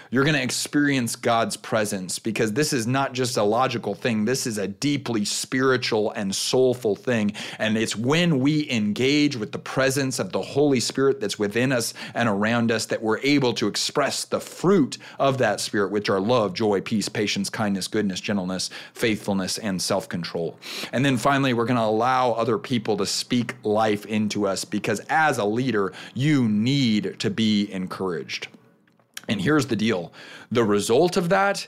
You're 0.09 0.23
going 0.23 0.37
to 0.37 0.43
experience 0.43 1.15
God's 1.15 1.57
presence 1.57 2.17
because 2.17 2.53
this 2.53 2.71
is 2.71 2.87
not 2.87 3.13
just 3.13 3.35
a 3.35 3.43
logical 3.43 3.93
thing. 3.93 4.23
This 4.23 4.47
is 4.47 4.57
a 4.57 4.67
deeply 4.67 5.25
spiritual 5.25 6.11
and 6.11 6.33
soulful 6.33 6.95
thing. 6.95 7.33
And 7.59 7.77
it's 7.77 7.95
when 7.95 8.39
we 8.39 8.69
engage 8.69 9.35
with 9.35 9.51
the 9.51 9.59
presence 9.59 10.19
of 10.19 10.31
the 10.31 10.41
Holy 10.41 10.79
Spirit 10.79 11.19
that's 11.19 11.37
within 11.37 11.71
us 11.71 11.93
and 12.13 12.29
around 12.29 12.71
us 12.71 12.85
that 12.85 13.01
we're 13.01 13.19
able 13.19 13.53
to 13.55 13.67
express 13.67 14.23
the 14.23 14.39
fruit 14.39 14.97
of 15.19 15.37
that 15.39 15.59
Spirit, 15.59 15.91
which 15.91 16.09
are 16.09 16.21
love, 16.21 16.53
joy, 16.53 16.79
peace, 16.79 17.09
patience, 17.09 17.49
kindness, 17.49 17.87
goodness, 17.87 18.21
gentleness, 18.21 18.69
faithfulness, 18.93 19.57
and 19.57 19.81
self 19.81 20.07
control. 20.07 20.57
And 20.93 21.03
then 21.03 21.17
finally, 21.17 21.53
we're 21.53 21.65
going 21.65 21.77
to 21.77 21.83
allow 21.83 22.31
other 22.31 22.57
people 22.57 22.95
to 22.97 23.05
speak 23.05 23.55
life 23.63 24.05
into 24.05 24.47
us 24.47 24.63
because 24.63 25.01
as 25.09 25.37
a 25.37 25.45
leader, 25.45 25.93
you 26.13 26.47
need 26.47 27.19
to 27.19 27.29
be 27.29 27.71
encouraged. 27.71 28.47
And 29.27 29.41
here's 29.41 29.67
the 29.67 29.75
deal. 29.75 30.11
The 30.51 30.63
result 30.63 31.17
of 31.17 31.29
that 31.29 31.67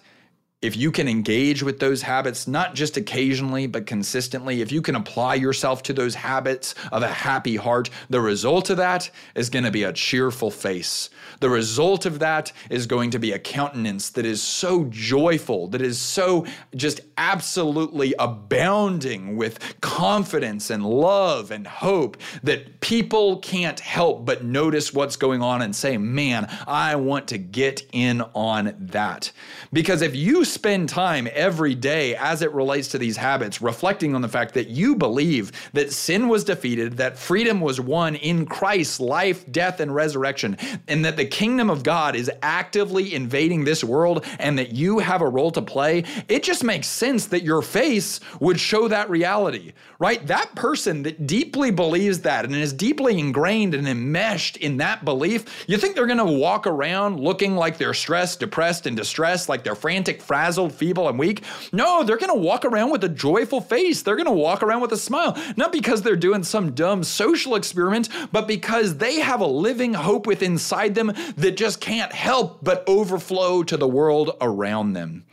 if 0.62 0.76
you 0.76 0.92
can 0.92 1.08
engage 1.08 1.64
with 1.64 1.80
those 1.80 2.02
habits, 2.02 2.46
not 2.46 2.76
just 2.76 2.98
occasionally, 2.98 3.66
but 3.66 3.86
consistently, 3.86 4.62
if 4.62 4.74
you 4.74 4.82
can 4.82 4.96
apply 4.96 5.36
yourself 5.36 5.82
to 5.84 5.94
those 5.94 6.16
habits 6.16 6.76
of 6.92 7.02
a 7.02 7.08
happy 7.08 7.56
heart, 7.56 7.90
the 8.10 8.20
result 8.20 8.70
of 8.70 8.76
that 8.76 9.10
is 9.36 9.50
going 9.50 9.64
to 9.64 9.72
be 9.72 9.84
a 9.84 9.94
cheerful 9.94 10.52
face. 10.52 11.10
The 11.40 11.50
result 11.50 12.06
of 12.06 12.20
that 12.20 12.52
is 12.70 12.88
going 12.88 13.12
to 13.12 13.20
be 13.20 13.32
a 13.32 13.40
countenance 13.40 14.10
that 14.10 14.26
is 14.26 14.42
so 14.42 14.84
joyful, 14.90 15.70
that 15.70 15.82
is 15.82 15.98
so 15.98 16.46
just 16.76 17.00
absolutely 17.18 18.14
abounding 18.20 19.38
with 19.38 19.80
confidence 19.80 20.70
and 20.70 20.86
love 20.86 21.52
and 21.52 21.66
hope 21.68 22.18
that 22.44 22.82
people 22.82 23.38
can't 23.38 23.80
help 23.80 24.26
but 24.26 24.44
notice 24.44 24.94
what's 24.94 25.16
going 25.16 25.42
on 25.42 25.62
and 25.62 25.74
say, 25.74 25.98
man, 25.98 26.54
I 26.68 26.98
want 26.98 27.30
to 27.30 27.38
get 27.38 27.88
in 27.94 28.22
on 28.34 28.76
that. 28.78 29.32
Because 29.72 30.02
if 30.02 30.18
you 30.18 30.44
spend 30.54 30.90
time 30.90 31.28
every 31.34 31.76
day 31.76 32.16
as 32.16 32.42
it 32.42 32.52
relates 32.54 32.90
to 32.90 32.98
these 32.98 33.18
habits, 33.18 33.62
reflecting 33.62 34.16
on 34.16 34.22
the 34.22 34.28
fact 34.28 34.54
that 34.54 34.68
you 34.68 34.96
believe 34.96 35.52
that 35.74 35.92
sin 35.92 36.28
was 36.28 36.44
defeated, 36.44 36.98
that 36.98 37.18
freedom 37.18 37.62
was 37.62 37.80
won 37.80 38.16
in 38.16 38.46
Christ's 38.46 39.00
life, 39.00 39.50
death, 39.52 39.80
and 39.80 39.94
resurrection, 39.94 40.58
and 40.88 41.06
that 41.06 41.18
the 41.18 41.26
kingdom 41.26 41.70
of 41.70 41.84
God 41.84 42.16
is 42.16 42.32
actively 42.42 43.14
invading 43.14 43.64
this 43.64 43.84
world 43.84 44.26
and 44.40 44.58
that 44.58 44.72
you 44.72 45.00
have 45.00 45.22
a 45.22 45.30
role 45.30 45.52
to 45.52 45.62
play, 45.62 46.04
it 46.28 46.44
just 46.44 46.64
makes 46.64 46.88
sense 46.88 47.28
that 47.28 47.44
your 47.44 47.62
face 47.62 48.20
would 48.40 48.60
show 48.60 48.88
that 48.88 49.10
reality, 49.10 49.74
right? 50.00 50.26
That 50.28 50.56
person 50.56 51.04
that 51.04 51.28
deeply 51.28 51.72
believes 51.72 52.20
that 52.22 52.46
and 52.46 52.56
is 52.56 52.74
deeply 52.74 53.20
ingrained 53.20 53.74
and 53.74 53.88
enmeshed 53.88 54.58
in 54.58 54.78
that 54.78 55.06
belief, 55.06 55.66
you 55.68 55.78
think 55.78 55.96
they're 55.96 56.08
gonna 56.08 56.26
walk 56.26 56.68
around 56.68 57.20
looking 57.20 57.56
like 57.56 57.78
they're 57.78 57.94
stressed, 57.94 58.40
depressed, 58.40 58.86
and 58.86 58.96
distressed, 58.98 59.50
like 59.50 59.64
they're 59.64 59.76
frantic, 59.76 60.22
frazzled, 60.40 60.74
feeble, 60.74 61.10
and 61.10 61.20
weak? 61.20 61.44
No, 61.74 62.02
they're 62.02 62.18
gonna 62.18 62.34
walk 62.34 62.64
around 62.64 62.92
with 62.92 63.04
a 63.04 63.10
joyful 63.10 63.60
face. 63.60 64.02
They're 64.02 64.16
gonna 64.16 64.32
walk 64.32 64.64
around 64.64 64.80
with 64.80 64.94
a 64.94 64.98
smile, 64.98 65.38
not 65.58 65.74
because 65.74 66.02
they're 66.02 66.16
doing 66.16 66.44
some 66.44 66.72
dumb 66.72 67.04
social 67.04 67.56
experiment, 67.56 68.08
but 68.32 68.48
because 68.48 68.96
they 68.98 69.20
have 69.20 69.42
a 69.42 69.46
living 69.46 69.94
hope 69.94 70.26
within 70.26 70.50
inside 70.50 70.96
them 70.96 71.14
that 71.36 71.58
just 71.58 71.80
can't 71.80 72.12
help 72.12 72.64
but 72.64 72.84
overflow 72.88 73.64
to 73.64 73.78
the 73.78 73.88
world 73.88 74.36
around 74.42 74.94
them. 74.94 75.26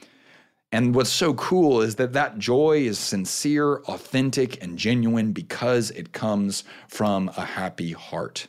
And 0.73 0.95
what's 0.95 1.11
so 1.11 1.33
cool 1.35 1.81
is 1.81 1.95
that 1.95 2.13
that 2.15 2.39
joy 2.39 2.79
is 2.79 2.99
sincere, 2.99 3.77
authentic, 3.83 4.63
and 4.63 4.77
genuine 4.77 5.33
because 5.33 5.91
it 5.93 6.13
comes 6.13 6.65
from 6.89 7.31
a 7.37 7.45
happy 7.45 7.93
heart. 7.93 8.49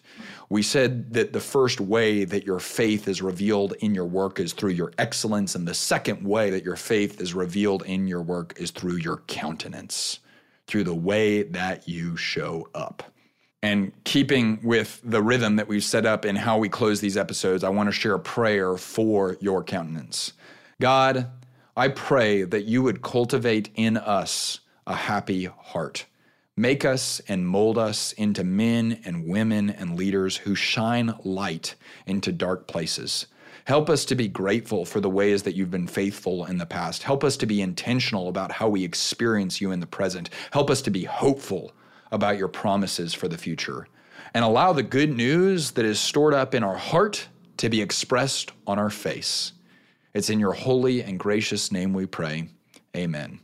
We 0.49 0.63
said 0.63 1.13
that 1.13 1.31
the 1.31 1.39
first 1.39 1.79
way 1.79 2.25
that 2.25 2.43
your 2.43 2.59
faith 2.59 3.07
is 3.07 3.21
revealed 3.21 3.73
in 3.79 3.93
your 3.93 4.05
work 4.05 4.39
is 4.39 4.53
through 4.53 4.71
your 4.71 4.93
excellence, 4.97 5.53
and 5.53 5.67
the 5.67 5.75
second 5.75 6.25
way 6.27 6.49
that 6.49 6.65
your 6.65 6.75
faith 6.75 7.21
is 7.21 7.33
revealed 7.33 7.83
in 7.83 8.07
your 8.07 8.23
work 8.23 8.53
is 8.57 8.71
through 8.71 8.97
your 8.97 9.17
countenance, 9.27 10.19
through 10.65 10.85
the 10.85 10.95
way 10.95 11.43
that 11.43 11.87
you 11.87 12.17
show 12.17 12.67
up. 12.73 13.03
And 13.61 13.91
keeping 14.05 14.59
with 14.63 15.01
the 15.03 15.21
rhythm 15.21 15.55
that 15.57 15.67
we've 15.67 15.83
set 15.83 16.05
up 16.05 16.25
in 16.25 16.35
how 16.35 16.57
we 16.57 16.69
close 16.69 16.99
these 16.99 17.17
episodes, 17.17 17.63
I 17.63 17.69
want 17.69 17.87
to 17.87 17.93
share 17.93 18.15
a 18.15 18.19
prayer 18.19 18.75
for 18.75 19.37
your 19.39 19.63
countenance. 19.63 20.33
God, 20.79 21.29
I 21.77 21.89
pray 21.89 22.41
that 22.41 22.65
you 22.65 22.81
would 22.81 23.03
cultivate 23.03 23.69
in 23.75 23.97
us 23.97 24.61
a 24.87 24.95
happy 24.95 25.43
heart. 25.45 26.07
Make 26.55 26.83
us 26.83 27.21
and 27.27 27.47
mold 27.47 27.77
us 27.77 28.13
into 28.13 28.43
men 28.43 28.99
and 29.05 29.27
women 29.27 29.69
and 29.69 29.95
leaders 29.95 30.37
who 30.37 30.55
shine 30.55 31.13
light 31.23 31.75
into 32.07 32.31
dark 32.31 32.65
places. 32.65 33.27
Help 33.65 33.91
us 33.91 34.05
to 34.05 34.15
be 34.15 34.27
grateful 34.27 34.85
for 34.85 34.99
the 34.99 35.09
ways 35.09 35.43
that 35.43 35.53
you've 35.53 35.69
been 35.69 35.85
faithful 35.85 36.45
in 36.45 36.57
the 36.57 36.65
past. 36.65 37.03
Help 37.03 37.23
us 37.23 37.37
to 37.37 37.45
be 37.45 37.61
intentional 37.61 38.27
about 38.27 38.53
how 38.53 38.67
we 38.67 38.83
experience 38.83 39.61
you 39.61 39.71
in 39.71 39.79
the 39.79 39.85
present. 39.85 40.31
Help 40.49 40.71
us 40.71 40.81
to 40.81 40.89
be 40.89 41.03
hopeful 41.03 41.73
about 42.11 42.39
your 42.39 42.47
promises 42.47 43.13
for 43.13 43.27
the 43.27 43.37
future 43.37 43.87
and 44.33 44.43
allow 44.43 44.73
the 44.73 44.81
good 44.81 45.15
news 45.15 45.69
that 45.71 45.85
is 45.85 45.99
stored 45.99 46.33
up 46.33 46.55
in 46.55 46.63
our 46.63 46.77
heart 46.77 47.27
to 47.57 47.69
be 47.69 47.83
expressed 47.83 48.51
on 48.65 48.79
our 48.79 48.89
face. 48.89 49.51
It's 50.17 50.31
in 50.31 50.39
your 50.39 50.53
holy 50.53 51.03
and 51.03 51.19
gracious 51.19 51.71
name 51.71 51.93
we 51.93 52.07
pray. 52.07 52.49
Amen. 52.95 53.39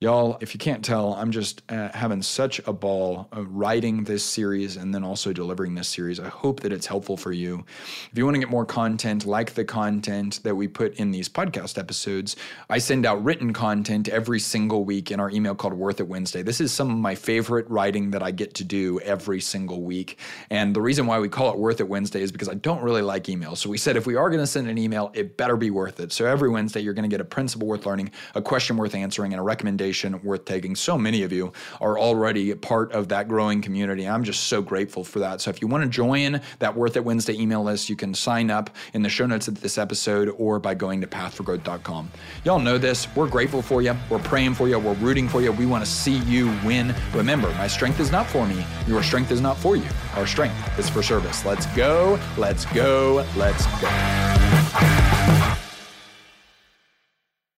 Y'all, 0.00 0.38
if 0.40 0.54
you 0.54 0.58
can't 0.58 0.84
tell, 0.84 1.14
I'm 1.14 1.32
just 1.32 1.60
uh, 1.72 1.88
having 1.92 2.22
such 2.22 2.60
a 2.68 2.72
ball 2.72 3.26
writing 3.32 4.04
this 4.04 4.22
series 4.22 4.76
and 4.76 4.94
then 4.94 5.02
also 5.02 5.32
delivering 5.32 5.74
this 5.74 5.88
series. 5.88 6.20
I 6.20 6.28
hope 6.28 6.60
that 6.60 6.72
it's 6.72 6.86
helpful 6.86 7.16
for 7.16 7.32
you. 7.32 7.64
If 8.12 8.16
you 8.16 8.24
want 8.24 8.36
to 8.36 8.38
get 8.38 8.48
more 8.48 8.64
content 8.64 9.26
like 9.26 9.54
the 9.54 9.64
content 9.64 10.38
that 10.44 10.54
we 10.54 10.68
put 10.68 10.94
in 11.00 11.10
these 11.10 11.28
podcast 11.28 11.78
episodes, 11.78 12.36
I 12.70 12.78
send 12.78 13.06
out 13.06 13.24
written 13.24 13.52
content 13.52 14.08
every 14.08 14.38
single 14.38 14.84
week 14.84 15.10
in 15.10 15.18
our 15.18 15.32
email 15.32 15.56
called 15.56 15.74
Worth 15.74 15.98
It 15.98 16.06
Wednesday. 16.06 16.42
This 16.42 16.60
is 16.60 16.70
some 16.72 16.92
of 16.92 16.98
my 16.98 17.16
favorite 17.16 17.68
writing 17.68 18.12
that 18.12 18.22
I 18.22 18.30
get 18.30 18.54
to 18.54 18.64
do 18.64 19.00
every 19.00 19.40
single 19.40 19.82
week. 19.82 20.20
And 20.48 20.76
the 20.76 20.80
reason 20.80 21.08
why 21.08 21.18
we 21.18 21.28
call 21.28 21.52
it 21.52 21.58
Worth 21.58 21.80
It 21.80 21.88
Wednesday 21.88 22.22
is 22.22 22.30
because 22.30 22.48
I 22.48 22.54
don't 22.54 22.82
really 22.82 23.02
like 23.02 23.24
emails. 23.24 23.56
So 23.56 23.68
we 23.68 23.78
said 23.78 23.96
if 23.96 24.06
we 24.06 24.14
are 24.14 24.30
going 24.30 24.38
to 24.38 24.46
send 24.46 24.68
an 24.68 24.78
email, 24.78 25.10
it 25.12 25.36
better 25.36 25.56
be 25.56 25.72
worth 25.72 25.98
it. 25.98 26.12
So 26.12 26.24
every 26.24 26.50
Wednesday, 26.50 26.82
you're 26.82 26.94
going 26.94 27.10
to 27.10 27.12
get 27.12 27.20
a 27.20 27.24
principle 27.24 27.66
worth 27.66 27.84
learning, 27.84 28.12
a 28.36 28.42
question 28.42 28.76
worth 28.76 28.94
answering, 28.94 29.32
and 29.32 29.40
a 29.40 29.42
recommendation 29.42 29.87
recommendation 29.88 30.20
worth 30.22 30.44
taking. 30.44 30.76
So 30.76 30.98
many 30.98 31.22
of 31.22 31.32
you 31.32 31.52
are 31.80 31.98
already 31.98 32.54
part 32.54 32.92
of 32.92 33.08
that 33.08 33.28
growing 33.28 33.62
community. 33.62 34.06
I'm 34.06 34.24
just 34.24 34.44
so 34.44 34.60
grateful 34.60 35.04
for 35.04 35.18
that. 35.20 35.40
So 35.40 35.50
if 35.50 35.62
you 35.62 35.68
want 35.68 35.84
to 35.84 35.90
join 35.90 36.40
that 36.58 36.74
Worth 36.74 36.96
It 36.96 37.04
Wednesday 37.04 37.34
email 37.40 37.62
list, 37.62 37.88
you 37.88 37.96
can 37.96 38.14
sign 38.14 38.50
up 38.50 38.70
in 38.92 39.02
the 39.02 39.08
show 39.08 39.26
notes 39.26 39.48
of 39.48 39.60
this 39.60 39.78
episode 39.78 40.34
or 40.38 40.58
by 40.58 40.74
going 40.74 41.00
to 41.00 41.06
pathforgrowth.com. 41.06 42.10
Y'all 42.44 42.58
know 42.58 42.78
this. 42.78 43.08
We're 43.16 43.28
grateful 43.28 43.62
for 43.62 43.80
you. 43.82 43.94
We're 44.10 44.18
praying 44.18 44.54
for 44.54 44.68
you. 44.68 44.78
We're 44.78 44.94
rooting 44.94 45.28
for 45.28 45.40
you. 45.40 45.52
We 45.52 45.66
want 45.66 45.84
to 45.84 45.90
see 45.90 46.18
you 46.18 46.48
win. 46.64 46.94
Remember, 47.14 47.48
my 47.54 47.66
strength 47.66 48.00
is 48.00 48.12
not 48.12 48.26
for 48.26 48.46
me. 48.46 48.64
Your 48.86 49.02
strength 49.02 49.30
is 49.30 49.40
not 49.40 49.56
for 49.56 49.76
you. 49.76 49.88
Our 50.16 50.26
strength 50.26 50.78
is 50.78 50.88
for 50.88 51.02
service. 51.02 51.44
Let's 51.44 51.66
go. 51.66 52.18
Let's 52.36 52.66
go. 52.66 53.24
Let's 53.36 53.66
go. 53.80 55.54